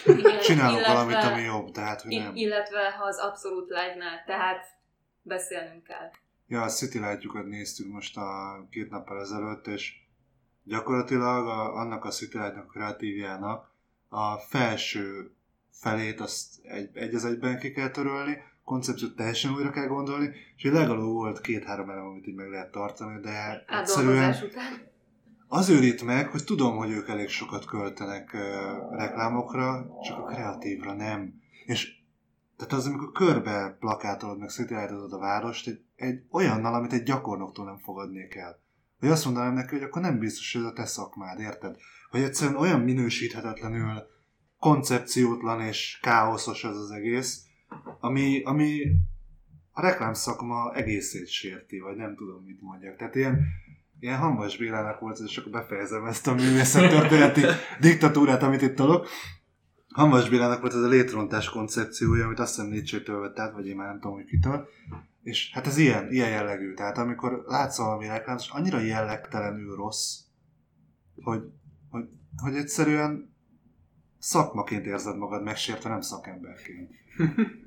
Igen, 0.06 0.40
Csinálunk 0.40 0.78
illetve- 0.78 0.94
valamit, 0.94 1.32
ami 1.32 1.42
jobb, 1.42 1.70
tehát 1.70 2.02
hogy 2.02 2.18
nem. 2.18 2.36
Illetve 2.36 2.90
ha 2.90 3.04
az 3.04 3.18
abszolút 3.18 3.68
live-nál, 3.68 4.24
tehát 4.26 4.66
beszélnünk 5.22 5.82
kell. 5.82 6.10
Ja, 6.46 6.62
a 6.62 6.68
City 6.68 6.98
Light-jukat 6.98 7.46
néztük 7.46 7.92
most 7.92 8.16
a 8.16 8.60
két 8.70 8.90
nappal 8.90 9.20
ezelőtt, 9.20 9.66
és 9.66 9.94
gyakorlatilag 10.64 11.46
a, 11.46 11.74
annak 11.74 12.04
a 12.04 12.10
City 12.10 12.38
Light-nak, 12.38 12.64
a 12.64 12.72
kreatívjának 12.72 13.72
a 14.08 14.36
felső 14.36 15.34
felét 15.70 16.20
azt 16.20 16.64
egy, 16.64 16.96
egy 16.96 17.14
az 17.14 17.24
egyben 17.24 17.58
ki 17.58 17.72
kell 17.72 17.90
törölni, 17.90 18.42
koncepciót 18.64 19.16
teljesen 19.16 19.52
újra 19.52 19.70
kell 19.70 19.86
gondolni, 19.86 20.30
és 20.56 20.62
legalább 20.62 21.00
volt 21.00 21.40
két-három 21.40 21.90
elem, 21.90 22.06
amit 22.06 22.26
így 22.26 22.34
meg 22.34 22.48
lehet 22.48 22.70
tartani, 22.70 23.20
de 23.20 23.64
egyszerűen 23.66 24.36
után. 24.42 24.96
Az 25.48 25.68
őrít 25.68 26.02
meg, 26.02 26.28
hogy 26.28 26.44
tudom, 26.44 26.76
hogy 26.76 26.90
ők 26.90 27.08
elég 27.08 27.28
sokat 27.28 27.64
költenek 27.64 28.36
reklámokra, 28.90 29.86
csak 30.02 30.18
a 30.18 30.24
kreatívra 30.24 30.94
nem. 30.94 31.34
És 31.64 31.96
tehát 32.56 32.72
az, 32.72 32.86
amikor 32.86 33.12
körbe 33.12 33.76
plakátolod, 33.80 34.38
meg 34.38 34.48
szétjelentod 34.48 35.12
a 35.12 35.18
várost, 35.18 35.66
egy, 35.66 35.80
egy 35.96 36.22
olyannal, 36.30 36.74
amit 36.74 36.92
egy 36.92 37.02
gyakornoktól 37.02 37.64
nem 37.64 37.78
fogadnék 37.78 38.34
el. 38.34 38.60
Hogy 38.98 39.08
azt 39.08 39.24
mondanám 39.24 39.54
neki, 39.54 39.74
hogy 39.74 39.84
akkor 39.84 40.02
nem 40.02 40.18
biztos, 40.18 40.52
hogy 40.52 40.62
ez 40.62 40.68
a 40.68 40.72
te 40.72 40.86
szakmád, 40.86 41.40
érted? 41.40 41.76
Hogy 42.10 42.22
egyszerűen 42.22 42.56
olyan 42.56 42.80
minősíthetetlenül 42.80 44.02
koncepciótlan 44.58 45.60
és 45.60 45.98
káoszos 46.02 46.64
az 46.64 46.76
az 46.76 46.90
egész, 46.90 47.42
ami, 48.00 48.42
ami 48.42 48.80
a 49.72 49.80
reklámszakma 49.80 50.74
egészét 50.74 51.28
sérti, 51.28 51.78
vagy 51.78 51.96
nem 51.96 52.14
tudom, 52.16 52.42
mit 52.44 52.60
mondjak. 52.60 52.96
Tehát 52.96 53.14
ilyen, 53.14 53.40
ilyen 54.00 54.18
Hambas 54.18 54.56
Bélának 54.56 55.00
volt, 55.00 55.18
és 55.18 55.36
akkor 55.36 55.52
befejezem 55.52 56.04
ezt 56.04 56.26
a 56.26 56.34
művészettörténeti 56.34 57.42
diktatúrát, 57.80 58.42
amit 58.42 58.62
itt 58.62 58.74
tolok. 58.74 59.08
Hambas 59.88 60.28
Bélának 60.28 60.60
volt 60.60 60.74
ez 60.74 60.82
a 60.82 60.88
létrontás 60.88 61.48
koncepciója, 61.48 62.24
amit 62.24 62.38
azt 62.38 62.54
hiszem 62.54 62.70
Nietzsche-től 62.70 63.20
vett 63.20 63.38
át, 63.38 63.52
vagy 63.52 63.66
én 63.66 63.76
már 63.76 63.86
nem 63.86 64.00
tudom, 64.00 64.16
hogy 64.16 64.24
kitől. 64.24 64.68
És 65.22 65.50
hát 65.52 65.66
ez 65.66 65.76
ilyen, 65.76 66.10
ilyen 66.10 66.30
jellegű. 66.30 66.74
Tehát 66.74 66.98
amikor 66.98 67.44
látsz 67.46 67.78
valami 67.78 68.06
reklámot, 68.06 68.42
és 68.42 68.50
annyira 68.50 68.78
jellegtelenül 68.78 69.76
rossz, 69.76 70.18
hogy, 71.22 71.42
hogy, 71.90 72.08
hogy 72.42 72.54
egyszerűen 72.54 73.34
szakmaként 74.18 74.86
érzed 74.86 75.16
magad 75.16 75.42
megsértve, 75.42 75.90
nem 75.90 76.00
szakemberként. 76.00 76.90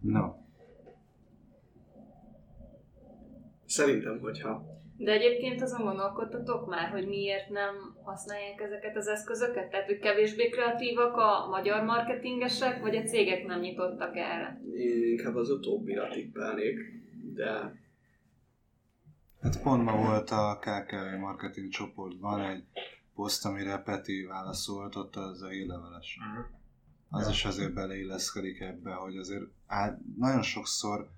No. 0.00 0.32
szerintem, 3.66 4.18
hogyha 4.20 4.73
De 4.96 5.12
egyébként 5.12 5.62
azon 5.62 5.84
gondolkodtatok 5.84 6.68
már, 6.68 6.90
hogy 6.90 7.08
miért 7.08 7.48
nem 7.48 7.96
használják 8.04 8.60
ezeket 8.60 8.96
az 8.96 9.06
eszközöket? 9.06 9.70
Tehát, 9.70 9.86
hogy 9.86 9.98
kevésbé 9.98 10.48
kreatívak 10.48 11.16
a 11.16 11.46
magyar 11.48 11.82
marketingesek, 11.84 12.80
vagy 12.80 12.96
a 12.96 13.02
cégek 13.02 13.46
nem 13.46 13.60
nyitottak 13.60 14.16
erre? 14.16 14.60
én 14.76 15.02
inkább 15.02 15.34
az 15.34 15.50
utóbbira 15.50 16.08
tippelnék, 16.08 16.78
de 17.34 17.82
Hát 19.44 19.62
pont 19.62 19.84
ma 19.84 19.96
volt 19.96 20.30
a 20.30 20.58
KKV 20.60 21.18
marketing 21.20 21.68
csoportban 21.68 22.40
egy 22.40 22.64
poszt, 23.14 23.44
amire 23.44 23.78
Peti 23.78 24.24
válaszolt, 24.24 24.96
ott 24.96 25.16
az 25.16 25.42
a 25.42 25.48
hírleveles. 25.48 26.18
Az 27.10 27.28
is 27.28 27.44
azért 27.44 27.74
beleilleszkedik 27.74 28.60
ebbe, 28.60 28.92
hogy 28.92 29.16
azért 29.16 29.44
á, 29.66 29.98
nagyon 30.18 30.42
sokszor, 30.42 31.08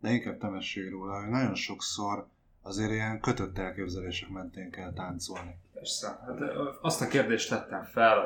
de 0.00 0.10
inkább 0.10 0.38
temesség 0.38 0.90
róla, 0.90 1.20
hogy 1.20 1.28
nagyon 1.30 1.54
sokszor 1.54 2.28
azért 2.62 2.90
ilyen 2.90 3.20
kötött 3.20 3.58
elképzelések 3.58 4.28
mentén 4.28 4.70
kell 4.70 4.92
táncolni. 4.92 5.56
Persze. 5.74 6.06
Hát 6.26 6.38
azt 6.80 7.00
a 7.00 7.06
kérdést 7.06 7.48
tettem 7.48 7.84
fel 7.84 8.18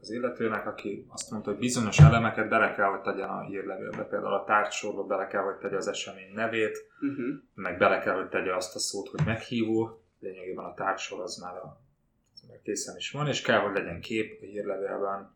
az 0.00 0.10
illetőnek, 0.10 0.66
aki 0.66 1.06
azt 1.08 1.30
mondta, 1.30 1.50
hogy 1.50 1.58
bizonyos 1.58 1.98
elemeket 1.98 2.48
bele 2.48 2.74
kell, 2.74 2.88
hogy 2.88 3.00
tegyen 3.00 3.28
a 3.28 3.40
hírlevélbe. 3.40 4.02
Például 4.02 4.34
a 4.34 4.44
tárgysorba 4.44 5.04
bele 5.04 5.26
kell, 5.26 5.42
hogy 5.42 5.56
tegye 5.56 5.76
az 5.76 5.88
esemény 5.88 6.32
nevét, 6.34 6.86
uh-huh. 7.00 7.42
meg 7.54 7.78
bele 7.78 7.98
kell, 7.98 8.14
hogy 8.14 8.28
tegye 8.28 8.54
azt 8.54 8.74
a 8.74 8.78
szót, 8.78 9.08
hogy 9.08 9.20
meghívó. 9.24 10.02
Lényegében 10.20 10.64
a 10.64 10.74
tárgysor 10.74 11.20
az 11.20 11.36
már, 11.36 11.56
a, 11.56 11.80
az 12.34 12.44
már 12.48 12.60
készen 12.62 12.96
is 12.96 13.10
van, 13.10 13.28
és 13.28 13.42
kell, 13.42 13.58
hogy 13.58 13.74
legyen 13.74 14.00
kép 14.00 14.42
a 14.42 14.44
hírlevélben. 14.44 15.34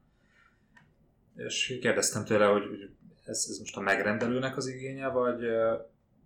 És 1.37 1.79
kérdeztem 1.81 2.25
tőle, 2.25 2.45
hogy, 2.45 2.63
ez, 3.25 3.47
ez 3.51 3.59
most 3.59 3.77
a 3.77 3.81
megrendelőnek 3.81 4.57
az 4.57 4.67
igénye, 4.67 5.09
vagy, 5.09 5.45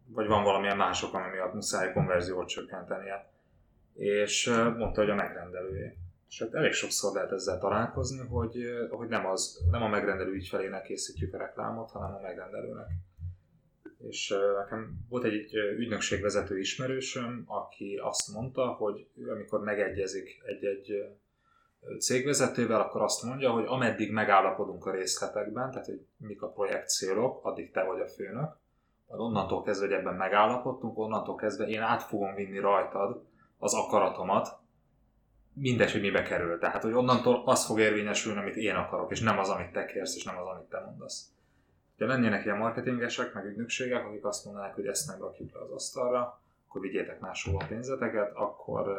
vagy 0.06 0.26
van 0.26 0.42
valamilyen 0.42 0.76
mások, 0.76 1.14
ami 1.14 1.30
miatt 1.30 1.54
muszáj 1.54 1.92
konverziót 1.92 2.48
csökkentenie. 2.48 3.30
És 3.94 4.46
mondta, 4.76 5.00
hogy 5.00 5.10
a 5.10 5.14
megrendelője. 5.14 5.94
És 6.28 6.38
hát 6.38 6.54
elég 6.54 6.72
sokszor 6.72 7.14
lehet 7.14 7.32
ezzel 7.32 7.58
találkozni, 7.58 8.26
hogy, 8.26 8.64
hogy 8.90 9.08
nem, 9.08 9.26
az, 9.26 9.60
nem 9.70 9.82
a 9.82 9.88
megrendelő 9.88 10.32
ügyfelének 10.32 10.82
készítjük 10.82 11.34
a 11.34 11.38
reklámot, 11.38 11.90
hanem 11.90 12.14
a 12.14 12.20
megrendelőnek. 12.20 12.86
És 14.08 14.34
nekem 14.58 15.06
volt 15.08 15.24
egy 15.24 15.56
ö, 15.56 15.70
ügynökségvezető 15.70 16.58
ismerősöm, 16.58 17.44
aki 17.46 18.00
azt 18.02 18.32
mondta, 18.32 18.66
hogy 18.66 19.06
ő, 19.16 19.30
amikor 19.30 19.60
megegyezik 19.60 20.42
egy-egy 20.44 21.12
cégvezetővel, 21.98 22.80
akkor 22.80 23.02
azt 23.02 23.22
mondja, 23.22 23.50
hogy 23.50 23.64
ameddig 23.66 24.12
megállapodunk 24.12 24.86
a 24.86 24.90
részletekben, 24.90 25.70
tehát 25.70 25.86
hogy 25.86 26.06
mik 26.16 26.42
a 26.42 26.48
projekt 26.48 26.88
célok, 26.88 27.44
addig 27.44 27.70
te 27.70 27.82
vagy 27.82 28.00
a 28.00 28.08
főnök, 28.08 28.56
onnantól 29.20 29.62
kezdve, 29.62 29.86
hogy 29.86 29.94
ebben 29.94 30.14
megállapodtunk, 30.14 30.98
onnantól 30.98 31.34
kezdve 31.34 31.66
én 31.66 31.80
át 31.80 32.02
fogom 32.02 32.34
vinni 32.34 32.58
rajtad 32.58 33.24
az 33.58 33.74
akaratomat, 33.74 34.60
mindegy, 35.54 35.92
hogy 35.92 36.00
mibe 36.00 36.22
kerül. 36.22 36.58
Tehát, 36.58 36.82
hogy 36.82 36.92
onnantól 36.92 37.42
az 37.44 37.66
fog 37.66 37.78
érvényesülni, 37.78 38.38
amit 38.40 38.56
én 38.56 38.74
akarok, 38.74 39.10
és 39.10 39.20
nem 39.20 39.38
az, 39.38 39.48
amit 39.48 39.72
te 39.72 39.84
kérsz, 39.84 40.16
és 40.16 40.24
nem 40.24 40.38
az, 40.38 40.46
amit 40.46 40.68
te 40.68 40.80
mondasz. 40.80 41.30
Ha 41.98 42.06
lennének 42.06 42.44
ilyen 42.44 42.56
marketingesek, 42.56 43.34
meg 43.34 43.44
ügynökségek, 43.44 44.04
akik 44.04 44.24
azt 44.24 44.44
mondanák, 44.44 44.74
hogy 44.74 44.86
ezt 44.86 45.06
nem 45.06 45.20
rakjuk 45.20 45.52
le 45.54 45.60
az 45.60 45.70
asztalra, 45.70 46.40
akkor 46.68 46.80
vigyétek 46.80 47.20
máshol 47.20 47.60
a 47.60 47.66
pénzeteket, 47.66 48.32
akkor, 48.34 48.98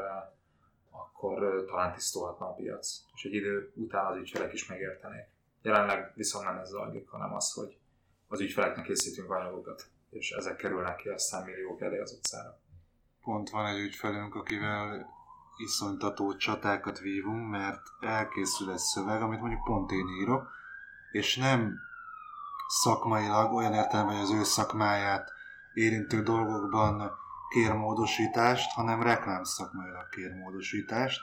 akkor 0.91 1.65
talán 1.67 1.93
tisztulhatna 1.93 2.45
a 2.45 2.53
piac. 2.53 3.01
És 3.15 3.23
egy 3.23 3.33
idő 3.33 3.71
után 3.75 4.05
az 4.05 4.17
ügyfelek 4.17 4.53
is 4.53 4.67
megértenék. 4.67 5.25
Jelenleg 5.61 6.11
viszont 6.15 6.45
nem 6.45 6.57
ez 6.57 6.69
zajlik, 6.69 7.09
hanem 7.09 7.35
az, 7.35 7.53
hogy 7.53 7.77
az 8.27 8.41
ügyfeleknek 8.41 8.85
készítünk 8.85 9.31
anyagokat, 9.31 9.85
és 10.13 10.31
ezek 10.31 10.55
kerülnek 10.55 10.95
ki 10.95 11.09
aztán 11.09 11.43
milliók 11.43 11.81
elé 11.81 11.99
az 11.99 12.13
utcára. 12.13 12.59
Pont 13.23 13.49
van 13.49 13.65
egy 13.65 13.79
ügyfelünk, 13.79 14.35
akivel 14.35 15.07
iszonytató 15.57 16.35
csatákat 16.35 16.99
vívunk, 16.99 17.49
mert 17.49 17.81
elkészül 17.99 18.71
egy 18.71 18.77
szöveg, 18.77 19.21
amit 19.21 19.39
mondjuk 19.39 19.63
pont 19.63 19.91
én 19.91 20.07
írok, 20.07 20.47
és 21.11 21.37
nem 21.37 21.79
szakmailag, 22.67 23.53
olyan 23.53 23.73
értelemben, 23.73 24.15
hogy 24.15 24.23
az 24.23 24.31
ő 24.31 24.43
szakmáját 24.43 25.31
érintő 25.73 26.21
dolgokban 26.21 27.11
kér 27.49 27.71
módosítást, 27.71 28.71
hanem 28.71 29.03
reklám 29.03 29.43
szakmailag 29.43 30.09
kér 30.09 30.33
módosítást, 30.33 31.21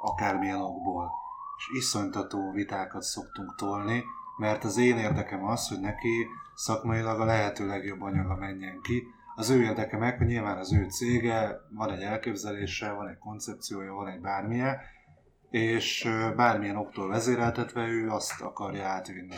akármilyen 0.00 0.60
okból. 0.60 1.10
És 1.56 1.68
iszonytató 1.72 2.52
vitákat 2.52 3.02
szoktunk 3.02 3.54
tolni, 3.54 4.04
mert 4.36 4.64
az 4.64 4.76
én 4.76 4.96
érdekem 4.96 5.44
az, 5.44 5.68
hogy 5.68 5.80
neki 5.80 6.26
szakmailag 6.54 7.20
a 7.20 7.24
lehető 7.24 7.66
legjobb 7.66 8.02
anyaga 8.02 8.36
menjen 8.36 8.80
ki. 8.82 9.06
Az 9.34 9.50
ő 9.50 9.62
érdeke 9.62 9.96
meg, 9.96 10.18
hogy 10.18 10.26
nyilván 10.26 10.58
az 10.58 10.72
ő 10.72 10.88
cége, 10.88 11.60
van 11.70 11.90
egy 11.90 12.02
elképzelése, 12.02 12.92
van 12.92 13.08
egy 13.08 13.18
koncepciója, 13.18 13.92
van 13.92 14.08
egy 14.08 14.20
bármilyen, 14.20 14.76
és 15.50 16.08
bármilyen 16.36 16.76
októl 16.76 17.08
vezéreltetve 17.08 17.86
ő 17.86 18.08
azt 18.10 18.40
akarja 18.40 18.86
átvinni 18.86 19.36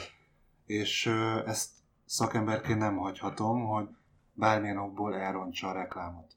és 0.69 1.07
ezt 1.47 1.71
szakemberként 2.05 2.79
nem 2.79 2.97
hagyhatom, 2.97 3.65
hogy 3.65 3.89
bármilyen 4.33 4.77
okból 4.77 5.15
elrontsa 5.15 5.69
a 5.69 5.73
reklámot. 5.73 6.37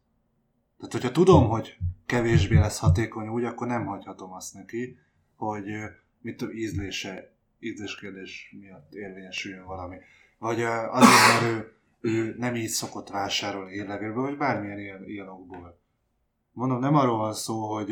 Tehát, 0.77 0.91
hogyha 0.91 1.11
tudom, 1.11 1.49
hogy 1.49 1.77
kevésbé 2.05 2.57
lesz 2.57 2.79
hatékony 2.79 3.27
úgy, 3.27 3.43
akkor 3.43 3.67
nem 3.67 3.85
hagyhatom 3.85 4.33
azt 4.33 4.53
neki, 4.53 4.97
hogy 5.35 5.65
mit 6.19 6.37
több 6.37 6.53
ízlése, 6.53 7.30
ízléskérdés 7.61 8.55
miatt 8.59 8.93
érvényesüljön 8.93 9.65
valami. 9.65 9.97
Vagy 10.37 10.61
azért, 10.61 11.41
mert 11.41 11.43
ő, 11.43 11.73
ő 12.01 12.35
nem 12.37 12.55
így 12.55 12.69
szokott 12.69 13.09
vásárolni 13.09 13.71
hírlevélből, 13.71 14.23
vagy 14.23 14.37
bármilyen 14.37 14.79
ilyen, 14.79 15.03
ilyen 15.05 15.29
okból. 15.29 15.79
Mondom, 16.51 16.79
nem 16.79 16.95
arról 16.95 17.17
van 17.17 17.33
szó, 17.33 17.73
hogy 17.73 17.91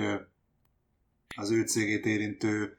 az 1.36 1.51
ő 1.51 1.65
cégét 1.65 2.05
érintő 2.05 2.78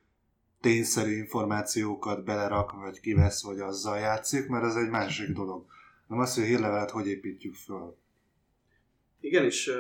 tényszerű 0.61 1.17
információkat 1.17 2.25
belerak, 2.25 2.73
vagy 2.73 3.01
kivesz, 3.01 3.43
vagy 3.43 3.59
azzal 3.59 3.99
játszik, 3.99 4.49
mert 4.49 4.65
ez 4.65 4.75
egy 4.75 4.89
másik 4.89 5.29
dolog. 5.29 5.67
Nem 6.07 6.19
az, 6.19 6.35
hogy 6.35 6.43
a 6.43 6.47
hírlevelet 6.47 6.91
hogy 6.91 7.07
építjük 7.07 7.55
föl. 7.55 7.97
Igen, 9.21 9.45
és 9.45 9.73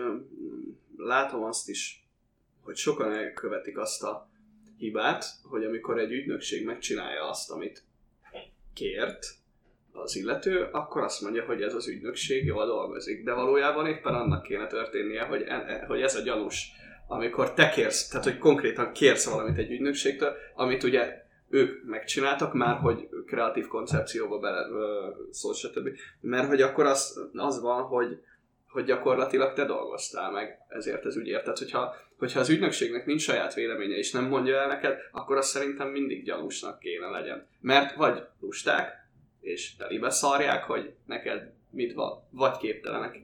látom 0.97 1.43
azt 1.43 1.69
is, 1.69 2.09
hogy 2.63 2.77
sokan 2.77 3.13
elkövetik 3.13 3.79
azt 3.79 4.03
a 4.03 4.30
hibát, 4.81 5.25
hogy 5.43 5.65
amikor 5.65 5.99
egy 5.99 6.13
ügynökség 6.13 6.65
megcsinálja 6.65 7.29
azt, 7.29 7.51
amit 7.51 7.83
kért 8.75 9.27
az 9.93 10.17
illető, 10.17 10.69
akkor 10.73 11.03
azt 11.03 11.21
mondja, 11.21 11.45
hogy 11.45 11.63
ez 11.63 11.75
az 11.75 11.89
ügynökség 11.89 12.45
jól 12.45 12.67
dolgozik. 12.67 13.25
De 13.25 13.33
valójában 13.33 13.87
éppen 13.87 14.15
annak 14.15 14.43
kéne 14.43 14.67
történnie, 14.67 15.23
hogy, 15.23 15.43
e, 15.43 15.85
hogy 15.87 16.01
ez 16.01 16.17
a 16.17 16.23
gyanús 16.23 16.79
amikor 17.11 17.55
te 17.55 17.69
kérsz, 17.69 18.09
tehát 18.09 18.25
hogy 18.25 18.39
konkrétan 18.39 18.93
kérsz 18.93 19.31
valamit 19.31 19.59
egy 19.59 19.71
ügynökségtől, 19.71 20.33
amit 20.55 20.83
ugye 20.83 21.23
ők 21.49 21.85
megcsináltak 21.85 22.55
már, 22.55 22.77
hogy 22.77 23.09
kreatív 23.27 23.67
koncepcióba 23.67 24.39
bele 24.39 24.67
szól, 25.31 25.55
stb. 25.55 25.89
Mert 26.21 26.49
hogy 26.49 26.63
akkor 26.63 26.87
az, 26.87 27.29
az 27.33 27.61
van, 27.61 27.83
hogy, 27.83 28.21
hogy 28.71 28.85
gyakorlatilag 28.85 29.53
te 29.53 29.65
dolgoztál 29.65 30.31
meg 30.31 30.59
ezért 30.69 31.05
az 31.05 31.17
ügyért. 31.17 31.43
Tehát, 31.43 31.59
hogyha, 31.59 31.95
hogyha 32.17 32.41
az 32.41 32.49
ügynökségnek 32.49 33.07
nincs 33.07 33.23
saját 33.23 33.55
véleménye 33.55 33.97
és 33.97 34.13
nem 34.13 34.25
mondja 34.25 34.61
el 34.61 34.67
neked, 34.67 34.99
akkor 35.13 35.37
azt 35.37 35.49
szerintem 35.49 35.89
mindig 35.89 36.25
gyanúsnak 36.25 36.79
kéne 36.79 37.07
legyen. 37.07 37.47
Mert 37.61 37.95
vagy 37.95 38.23
lusták, 38.41 39.09
és 39.41 39.77
telibe 39.77 40.11
szarják, 40.11 40.65
hogy 40.65 40.95
neked 41.07 41.53
mit 41.71 41.95
van, 41.95 42.23
vagy 42.31 42.57
képtelenek 42.57 43.23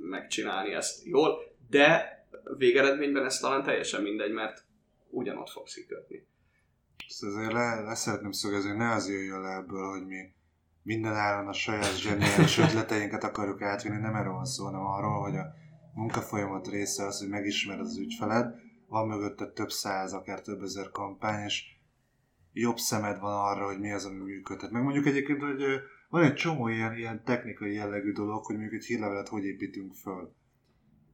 megcsinálni 0.00 0.72
ezt 0.72 1.06
jól, 1.06 1.52
de 1.70 2.16
végeredményben 2.56 3.24
ez 3.24 3.38
talán 3.38 3.62
teljesen 3.62 4.02
mindegy, 4.02 4.32
mert 4.32 4.64
ugyanott 5.10 5.50
fogsz 5.50 5.74
kikötni. 5.74 6.26
Ezt 7.08 7.22
azért 7.22 7.52
le, 7.52 7.80
le 7.80 7.94
szeretném 7.94 8.32
szögezni, 8.32 8.76
ne 8.76 8.92
az 8.92 9.08
jöjjön 9.08 9.40
le 9.40 9.56
ebből, 9.56 9.90
hogy 9.90 10.06
mi 10.06 10.32
minden 10.82 11.14
áron 11.14 11.48
a 11.48 11.52
saját 11.52 11.98
zseniális 11.98 12.58
ötleteinket 12.58 13.24
akarjuk 13.24 13.62
átvinni, 13.62 14.00
nem 14.00 14.14
erről 14.14 14.32
van 14.32 14.44
szó, 14.44 14.64
hanem 14.64 14.80
arról, 14.80 15.20
hogy 15.20 15.36
a 15.36 15.46
munkafolyamat 15.94 16.68
része 16.68 17.06
az, 17.06 17.18
hogy 17.18 17.28
megismered 17.28 17.80
az 17.80 17.98
ügyfeled, 17.98 18.54
van 18.86 19.06
mögötte 19.06 19.46
több 19.46 19.70
száz, 19.70 20.12
akár 20.12 20.40
több 20.40 20.62
ezer 20.62 20.90
kampány, 20.90 21.44
és 21.44 21.64
jobb 22.52 22.76
szemed 22.76 23.20
van 23.20 23.44
arra, 23.44 23.66
hogy 23.66 23.78
mi 23.78 23.92
az, 23.92 24.04
ami 24.04 24.18
működhet. 24.18 24.70
Meg 24.70 24.82
mondjuk 24.82 25.06
egyébként, 25.06 25.42
hogy 25.42 25.62
van 26.08 26.22
egy 26.22 26.34
csomó 26.34 26.68
ilyen, 26.68 26.96
ilyen 26.96 27.24
technikai 27.24 27.74
jellegű 27.74 28.12
dolog, 28.12 28.44
hogy 28.44 28.56
mondjuk 28.56 28.80
egy 28.80 28.86
hírlevelet 28.86 29.28
hogy 29.28 29.44
építünk 29.44 29.94
föl. 29.94 30.34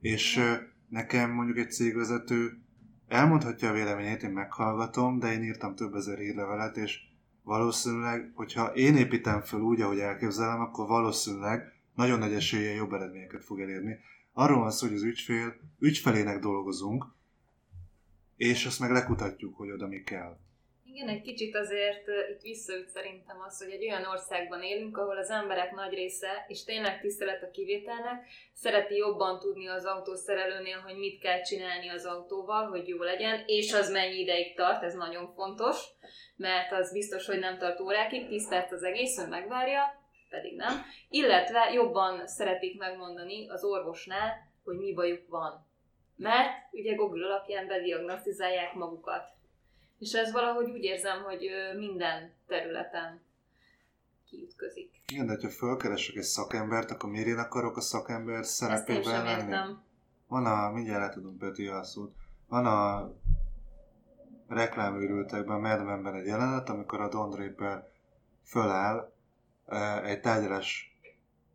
És 0.01 0.41
nekem 0.89 1.31
mondjuk 1.31 1.59
egy 1.59 1.71
cégvezető 1.71 2.63
elmondhatja 3.09 3.69
a 3.69 3.73
véleményét, 3.73 4.23
én 4.23 4.31
meghallgatom, 4.31 5.19
de 5.19 5.33
én 5.33 5.43
írtam 5.43 5.75
több 5.75 5.95
ezer 5.95 6.19
hírlevelet, 6.19 6.77
és 6.77 7.08
valószínűleg, 7.49 8.33
hogyha 8.35 8.75
én 8.75 8.97
építem 8.97 9.41
fel 9.43 9.61
úgy, 9.61 9.81
ahogy 9.81 9.99
elképzelem, 9.99 10.61
akkor 10.61 10.87
valószínűleg 10.87 11.73
nagyon 11.95 12.19
nagy 12.19 12.33
esélye 12.33 12.75
jobb 12.75 12.93
eredményeket 12.93 13.45
fog 13.45 13.61
elérni. 13.61 13.99
Arról 14.33 14.59
van 14.59 14.71
szó, 14.71 14.87
hogy 14.87 14.97
az 14.97 15.03
ügyfél, 15.03 15.55
ügyfelének 15.79 16.39
dolgozunk, 16.39 17.07
és 18.37 18.67
azt 18.67 18.81
meg 18.81 18.91
lekutatjuk, 18.91 19.57
hogy 19.57 19.71
oda 19.71 19.87
mi 19.87 20.01
kell. 20.01 20.39
Igen, 20.99 21.15
egy 21.15 21.23
kicsit 21.23 21.57
azért 21.57 22.07
itt 22.31 22.41
visszaüt 22.41 22.89
szerintem 22.89 23.41
az, 23.47 23.63
hogy 23.63 23.73
egy 23.73 23.85
olyan 23.85 24.05
országban 24.05 24.63
élünk, 24.63 24.97
ahol 24.97 25.17
az 25.17 25.31
emberek 25.31 25.73
nagy 25.73 25.93
része, 25.93 26.45
és 26.49 26.65
tényleg 26.65 27.01
tisztelet 27.01 27.43
a 27.43 27.51
kivételnek, 27.51 28.27
szereti 28.53 28.97
jobban 28.97 29.39
tudni 29.39 29.69
az 29.69 29.85
autószerelőnél, 29.85 30.79
hogy 30.79 30.97
mit 30.97 31.21
kell 31.21 31.43
csinálni 31.43 31.89
az 31.89 32.05
autóval, 32.05 32.67
hogy 32.67 32.89
jó 32.89 33.03
legyen, 33.03 33.43
és 33.47 33.73
az 33.73 33.91
mennyi 33.91 34.19
ideig 34.19 34.55
tart, 34.55 34.83
ez 34.83 34.95
nagyon 34.95 35.33
fontos, 35.35 35.77
mert 36.37 36.73
az 36.73 36.93
biztos, 36.93 37.27
hogy 37.27 37.39
nem 37.39 37.59
tart 37.59 37.81
órákig, 37.81 38.29
10 38.29 38.49
perc 38.49 38.73
az 38.73 38.83
egész, 38.83 39.19
hogy 39.19 39.29
megvárja, 39.29 39.83
pedig 40.29 40.57
nem. 40.57 40.83
Illetve 41.09 41.71
jobban 41.73 42.27
szeretik 42.27 42.79
megmondani 42.79 43.49
az 43.49 43.65
orvosnál, 43.65 44.33
hogy 44.65 44.77
mi 44.77 44.95
bajuk 44.95 45.29
van. 45.29 45.67
Mert 46.17 46.51
ugye 46.73 46.95
Google 46.95 47.27
alapján 47.27 47.67
bediagnosztizálják 47.67 48.75
magukat 48.75 49.37
és 49.99 50.13
ez 50.13 50.33
valahogy 50.33 50.71
úgy 50.71 50.83
érzem, 50.83 51.23
hogy 51.23 51.49
minden 51.77 52.33
területen 52.47 53.21
kiütközik. 54.29 54.91
Igen, 55.13 55.27
de 55.27 55.39
ha 55.43 55.49
fölkeresek 55.49 56.17
egy 56.17 56.23
szakembert, 56.23 56.91
akkor 56.91 57.11
miért 57.11 57.27
én 57.27 57.39
akarok 57.39 57.77
a 57.77 57.81
szakember 57.81 58.45
szerepében 58.45 59.25
lenni? 59.25 59.43
Értem. 59.43 59.83
Van 60.27 60.47
a, 60.47 60.71
mindjárt 60.71 61.01
le 61.01 61.09
tudom 61.09 61.39
Peti 61.39 61.67
a 61.67 61.83
szót, 61.83 62.15
van 62.49 62.67
a 62.67 63.11
reklámőrültekben, 64.49 65.61
Mad 65.61 65.85
Men-ben 65.85 66.15
egy 66.15 66.27
jelenet, 66.27 66.69
amikor 66.69 67.01
a 67.01 67.09
Don 67.09 67.31
Draper 67.31 67.89
föláll 68.45 69.13
egy 70.05 70.21
tárgyalás 70.21 70.99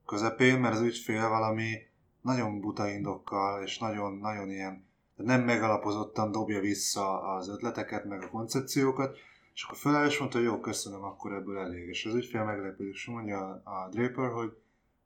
közepén, 0.05 0.59
mert 0.59 0.73
az 0.73 0.81
ügyfél 0.81 1.29
valami 1.29 1.87
nagyon 2.21 2.59
buta 2.59 2.87
indokkal, 2.87 3.63
és 3.63 3.77
nagyon, 3.77 4.17
nagyon 4.17 4.49
ilyen 4.49 4.85
nem 5.15 5.41
megalapozottan 5.41 6.31
dobja 6.31 6.59
vissza 6.59 7.21
az 7.21 7.49
ötleteket, 7.49 8.05
meg 8.05 8.23
a 8.23 8.29
koncepciókat, 8.29 9.17
és 9.53 9.63
akkor 9.63 9.77
feláll 9.77 10.07
és 10.07 10.19
mondta, 10.19 10.37
hogy 10.37 10.47
jó, 10.47 10.59
köszönöm, 10.59 11.03
akkor 11.03 11.33
ebből 11.33 11.57
elég. 11.57 11.87
És 11.87 12.05
az 12.05 12.15
ügyfél 12.15 12.43
meglepődik, 12.43 12.93
és 12.93 13.05
mondja 13.05 13.61
a 13.63 13.89
Draper, 13.91 14.31
hogy, 14.31 14.57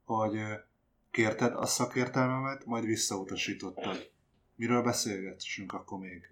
hogy 0.04 0.38
kérted 1.10 1.54
a 1.54 1.66
szakértelmemet, 1.66 2.64
majd 2.64 2.84
visszautasítottad. 2.84 4.10
Miről 4.54 4.82
beszélgetünk 4.82 5.72
akkor 5.72 5.98
még? 5.98 6.28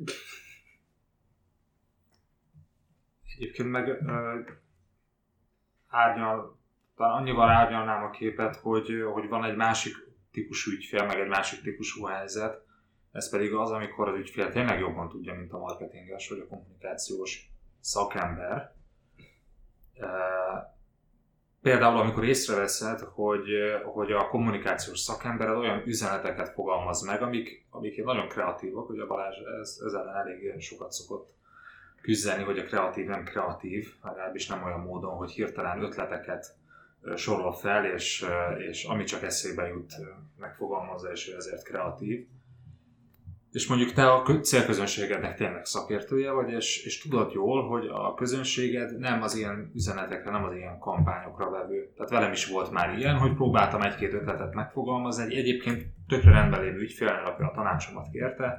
Egyébként 3.36 3.70
meg 3.70 3.88
uh, 3.88 4.48
árnyal, 5.88 6.58
talán 6.96 7.20
annyival 7.20 7.48
árnyalnám 7.48 8.04
a 8.04 8.10
képet, 8.10 8.56
hogy, 8.56 8.88
hogy 9.12 9.28
van 9.28 9.44
egy 9.44 9.56
másik 9.56 9.94
típusú 10.30 10.70
ügyfél, 10.70 11.06
meg 11.06 11.18
egy 11.18 11.28
másik 11.28 11.62
típusú 11.62 12.04
helyzet, 12.04 12.65
Ez 13.16 13.30
pedig 13.30 13.54
az, 13.54 13.70
amikor 13.70 14.08
az 14.08 14.18
ügyfél 14.18 14.50
tényleg 14.50 14.78
jobban 14.78 15.08
tudja, 15.08 15.34
mint 15.34 15.52
a 15.52 15.58
marketinges 15.58 16.28
vagy 16.28 16.38
a 16.38 16.46
kommunikációs 16.46 17.50
szakember. 17.80 18.74
Például, 21.62 21.98
amikor 21.98 22.24
észreveszed, 22.24 23.00
hogy, 23.00 23.48
hogy 23.84 24.12
a 24.12 24.28
kommunikációs 24.28 24.98
szakember 24.98 25.50
olyan 25.50 25.82
üzeneteket 25.86 26.48
fogalmaz 26.48 27.02
meg, 27.02 27.22
amik, 27.22 27.66
amik 27.70 28.04
nagyon 28.04 28.28
kreatívak, 28.28 28.90
a 28.90 29.06
Balázs 29.06 29.36
ez, 29.60 29.80
ez 29.86 29.92
ellen 29.92 30.16
elég 30.16 30.60
sokat 30.60 30.92
szokott 30.92 31.34
küzdeni, 32.02 32.42
hogy 32.42 32.58
a 32.58 32.64
kreatív 32.64 33.06
nem 33.06 33.24
kreatív, 33.24 33.94
legalábbis 34.02 34.46
nem 34.48 34.64
olyan 34.64 34.80
módon, 34.80 35.16
hogy 35.16 35.30
hirtelen 35.30 35.82
ötleteket 35.82 36.54
sorol 37.14 37.52
fel, 37.52 37.84
és, 37.84 38.26
és 38.68 38.84
ami 38.84 39.04
csak 39.04 39.22
eszébe 39.22 39.66
jut, 39.66 39.92
megfogalmazza, 40.38 41.10
és 41.10 41.28
ő 41.28 41.36
ezért 41.36 41.64
kreatív. 41.64 42.26
És 43.52 43.66
mondjuk 43.66 43.92
te 43.92 44.12
a 44.12 44.22
célközönségednek 44.40 45.36
tényleg 45.36 45.64
szakértője 45.64 46.30
vagy, 46.30 46.52
és, 46.52 46.84
és 46.84 47.02
tudod 47.02 47.32
jól, 47.32 47.68
hogy 47.68 47.86
a 47.86 48.14
közönséged 48.14 48.98
nem 48.98 49.22
az 49.22 49.36
ilyen 49.36 49.70
üzenetekre, 49.74 50.30
nem 50.30 50.44
az 50.44 50.54
ilyen 50.54 50.78
kampányokra 50.78 51.50
vevő. 51.50 51.92
Tehát 51.96 52.10
velem 52.10 52.32
is 52.32 52.46
volt 52.46 52.70
már 52.70 52.98
ilyen, 52.98 53.16
hogy 53.16 53.34
próbáltam 53.34 53.82
egy-két 53.82 54.12
ötletet 54.12 54.54
megfogalmazni, 54.54 55.24
egy 55.24 55.38
egyébként 55.38 55.86
tökre 56.08 56.30
rendben 56.30 56.62
lévő 56.62 56.78
ügyfélnél, 56.78 57.24
aki 57.24 57.42
a 57.42 57.52
tanácsomat 57.54 58.08
kérte, 58.12 58.58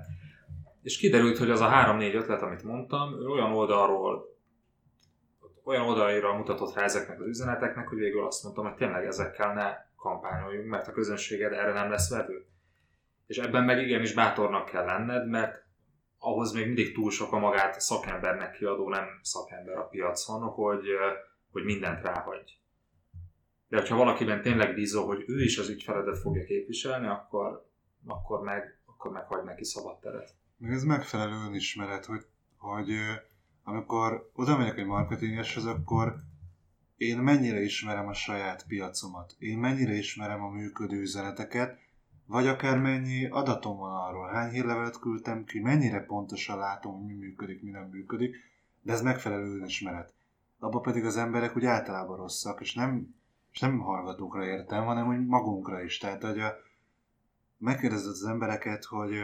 és 0.81 0.97
kiderült, 0.97 1.37
hogy 1.37 1.49
az 1.49 1.61
a 1.61 1.67
három-négy 1.67 2.15
ötlet, 2.15 2.41
amit 2.41 2.63
mondtam, 2.63 3.13
olyan 3.29 3.51
oldalról 3.51 4.35
olyan 5.67 5.87
oldalira 5.87 6.37
mutatott 6.37 6.75
rá 6.75 6.83
ezeknek 6.83 7.19
az 7.19 7.27
üzeneteknek, 7.27 7.87
hogy 7.87 7.97
végül 7.97 8.25
azt 8.25 8.43
mondtam, 8.43 8.65
hogy 8.65 8.75
tényleg 8.75 9.05
ezekkel 9.05 9.53
ne 9.53 9.75
kampányoljunk, 9.97 10.69
mert 10.69 10.87
a 10.87 10.91
közönséged 10.91 11.53
erre 11.53 11.71
nem 11.71 11.89
lesz 11.89 12.09
vevő. 12.09 12.45
És 13.27 13.37
ebben 13.37 13.63
meg 13.63 13.81
igenis 13.81 14.13
bátornak 14.13 14.65
kell 14.65 14.85
lenned, 14.85 15.29
mert 15.29 15.65
ahhoz 16.17 16.53
még 16.53 16.65
mindig 16.65 16.93
túl 16.93 17.11
sok 17.11 17.33
a 17.33 17.39
magát 17.39 17.81
szakembernek 17.81 18.51
kiadó, 18.51 18.89
nem 18.89 19.05
szakember 19.21 19.77
a 19.77 19.87
piacon, 19.87 20.41
hogy, 20.41 20.85
hogy 21.51 21.63
mindent 21.63 22.01
ráhagy. 22.01 22.59
De 23.67 23.87
ha 23.87 23.95
valakiben 23.95 24.41
tényleg 24.41 24.73
bízol, 24.73 25.05
hogy 25.05 25.23
ő 25.27 25.43
is 25.43 25.57
az 25.57 25.69
ügyfeledet 25.69 26.19
fogja 26.19 26.43
képviselni, 26.43 27.07
akkor, 27.07 27.69
akkor, 28.05 28.41
meg, 28.41 28.81
akkor 28.85 29.11
meg 29.11 29.25
hagy 29.25 29.43
neki 29.43 29.63
szabad 29.63 29.99
teret. 29.99 30.35
Meg 30.57 30.71
ez 30.71 30.83
megfelelő 30.83 31.45
önismeret, 31.47 32.05
hogy, 32.05 32.25
hogy 32.57 32.89
amikor 33.63 34.29
oda 34.33 34.57
megyek 34.57 34.77
egy 34.77 34.85
marketingeshez, 34.85 35.65
akkor 35.65 36.15
én 36.95 37.17
mennyire 37.17 37.59
ismerem 37.59 38.07
a 38.07 38.13
saját 38.13 38.65
piacomat, 38.67 39.35
én 39.39 39.57
mennyire 39.57 39.93
ismerem 39.93 40.41
a 40.41 40.49
működő 40.49 40.99
üzeneteket, 40.99 41.79
vagy 42.27 42.47
akár 42.47 42.79
mennyi 42.79 43.25
adatom 43.25 43.77
van 43.77 43.91
arról, 43.91 44.27
hány 44.27 44.51
hírlevelet 44.51 44.99
küldtem 44.99 45.43
ki, 45.43 45.59
mennyire 45.59 45.99
pontosan 45.99 46.57
látom, 46.57 47.05
mi 47.05 47.13
működik, 47.13 47.63
mi 47.63 47.69
nem 47.69 47.89
működik, 47.91 48.35
de 48.81 48.93
ez 48.93 49.01
megfelelő 49.01 49.55
önismeret. 49.55 50.13
Abba 50.59 50.79
pedig 50.79 51.05
az 51.05 51.17
emberek 51.17 51.55
úgy 51.55 51.65
általában 51.65 52.17
rosszak, 52.17 52.61
és 52.61 52.73
nem, 52.73 53.15
és 53.51 53.59
nem 53.59 53.79
hallgatókra 53.79 54.45
értem, 54.45 54.85
hanem 54.85 55.05
hogy 55.05 55.25
magunkra 55.25 55.81
is. 55.81 55.97
Tehát, 55.97 56.23
hogy 56.23 56.39
a, 56.39 56.53
megkérdezed 57.57 58.07
az 58.07 58.23
embereket, 58.23 58.83
hogy 58.83 59.23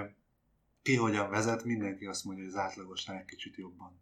ki 0.81 0.95
hogyan 0.95 1.29
vezet, 1.29 1.63
mindenki 1.63 2.05
azt 2.05 2.25
mondja, 2.25 2.43
hogy 2.43 2.53
az 2.53 2.59
átlagosnál 2.59 3.17
egy 3.17 3.25
kicsit 3.25 3.55
jobban. 3.55 4.01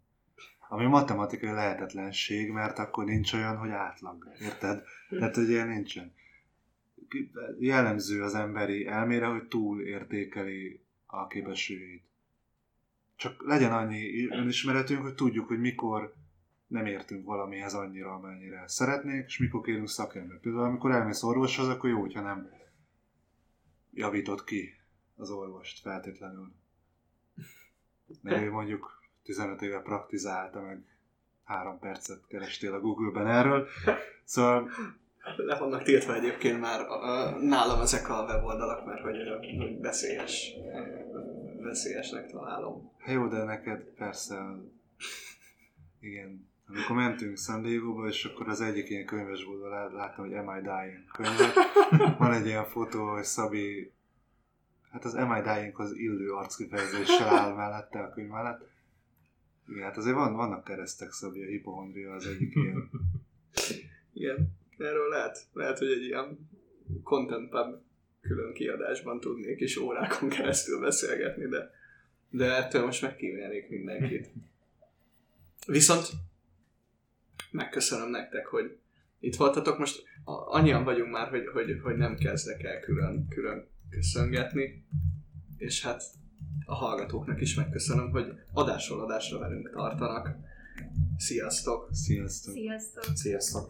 Ami 0.69 0.85
matematikai 0.85 1.51
lehetetlenség, 1.51 2.51
mert 2.51 2.79
akkor 2.79 3.05
nincs 3.05 3.33
olyan, 3.33 3.57
hogy 3.57 3.69
átlag. 3.69 4.27
Érted? 4.39 4.83
Tehát, 5.09 5.35
hogy 5.35 5.49
ilyen 5.49 5.67
nincsen. 5.67 6.13
Jellemző 7.59 8.24
az 8.24 8.36
emberi 8.36 8.86
elmére, 8.86 9.26
hogy 9.26 9.47
túl 9.47 9.82
értékeli 9.82 10.84
a 11.05 11.28
képességeit. 11.28 12.03
Csak 13.16 13.43
legyen 13.45 13.72
annyi 13.72 14.28
önismeretünk, 14.28 15.01
hogy 15.01 15.16
tudjuk, 15.16 15.47
hogy 15.47 15.59
mikor 15.59 16.14
nem 16.68 16.86
értünk 16.86 17.26
valamihez 17.26 17.74
annyira, 17.74 18.14
amennyire 18.14 18.64
szeretnék, 18.68 19.26
és 19.26 19.38
mikor 19.38 19.62
kérünk 19.62 19.89
szakember. 19.89 20.39
Például 20.39 20.64
amikor 20.64 20.91
elmész 20.91 21.24
orvoshoz, 21.24 21.68
akkor 21.68 21.89
jó, 21.89 21.99
hogyha 21.99 22.22
nem 22.22 22.49
javított 23.93 24.43
ki 24.43 24.74
az 25.16 25.30
orvost 25.30 25.82
feltétlenül. 25.82 26.51
Mert 28.22 28.41
ő 28.41 28.51
mondjuk 28.51 29.03
15 29.24 29.62
éve 29.62 29.80
praktizálta, 29.80 30.62
meg 30.62 30.84
három 31.43 31.80
percet 31.80 32.28
kerestél 32.28 32.74
a 32.74 32.80
Google-ben 32.80 33.28
erről. 33.28 33.68
Szóval... 34.24 34.70
Le 35.36 35.57
vannak 35.57 35.84
tiltva 35.84 36.15
egyébként 36.15 36.59
már 36.59 36.88
nálam 37.41 37.82
ezek 37.82 38.09
a 38.09 38.24
weboldalak, 38.24 38.86
mert 38.86 39.01
hogy, 39.01 39.17
hogy 39.57 39.80
veszélyes, 39.80 40.53
veszélyesnek 41.59 42.32
találom. 42.32 42.91
Hát 42.97 43.13
jó, 43.13 43.28
de 43.28 43.43
neked 43.43 43.82
persze, 43.82 44.55
igen, 45.99 46.49
amikor 46.67 46.95
mentünk 46.95 47.38
San 47.38 47.61
Diego-ba, 47.61 48.07
és 48.07 48.26
akkor 48.26 48.47
az 48.47 48.61
egyik 48.61 48.89
ilyen 48.89 49.05
könyvesboltban 49.05 49.93
láttam, 49.93 50.26
hogy 50.26 50.34
Am 50.34 50.57
I 50.57 50.61
Dying 50.61 51.05
könyvet. 51.11 51.53
Van 52.17 52.34
egy 52.34 52.45
ilyen 52.45 52.65
fotó, 52.65 53.09
hogy 53.09 53.24
Szabi, 53.24 53.91
hát 54.91 55.05
az 55.05 55.13
Am 55.13 55.36
I 55.36 55.41
Dying-hoz 55.41 55.97
illő 55.97 56.32
arckifejezéssel 56.32 57.28
áll 57.28 57.53
mellette 57.53 57.99
a 57.99 58.13
könyv 58.13 58.30
mellett. 58.30 58.69
Igen, 59.67 59.84
hát 59.84 59.97
azért 59.97 60.15
van, 60.15 60.36
vannak 60.36 60.63
keresztek 60.63 61.11
Szabi, 61.11 61.43
a 61.43 61.47
hipohondria 61.47 62.13
az 62.13 62.26
egyik 62.26 62.55
ilyen. 62.55 62.89
Igen, 64.13 64.59
erről 64.78 65.09
lehet, 65.09 65.45
lehet, 65.53 65.78
hogy 65.78 65.91
egy 65.91 66.03
ilyen 66.03 66.49
content 67.03 67.49
pub 67.49 67.82
külön 68.22 68.53
kiadásban 68.53 69.19
tudnék 69.19 69.59
és 69.59 69.78
órákon 69.78 70.30
keresztül 70.38 70.80
beszélgetni, 70.80 71.47
de, 71.47 71.72
de 72.30 72.55
ettől 72.55 72.86
most 72.86 73.01
megkívánnék 73.01 73.69
mindenkit. 73.69 74.28
Viszont 75.67 76.09
megköszönöm 77.51 78.09
nektek, 78.09 78.45
hogy 78.45 78.78
itt 79.19 79.36
voltatok. 79.36 79.78
Most 79.78 80.03
annyian 80.24 80.84
vagyunk 80.84 81.11
már, 81.11 81.28
hogy, 81.28 81.47
hogy, 81.53 81.80
hogy 81.84 81.95
nem 81.95 82.15
kezdek 82.15 82.63
el 82.63 82.80
külön, 82.80 83.28
külön 83.28 83.67
köszöngetni. 83.89 84.86
És 85.57 85.84
hát 85.84 86.03
a 86.65 86.76
hallgatóknak 86.76 87.41
is 87.41 87.55
megköszönöm, 87.55 88.09
hogy 88.09 88.34
adásról 88.53 89.01
adásra 89.01 89.39
velünk 89.39 89.72
tartanak. 89.74 90.36
Sziasztok! 91.17 91.89
Sziasztok! 91.91 92.53
Sziasztok! 92.53 93.03
Sziasztok! 93.15 93.69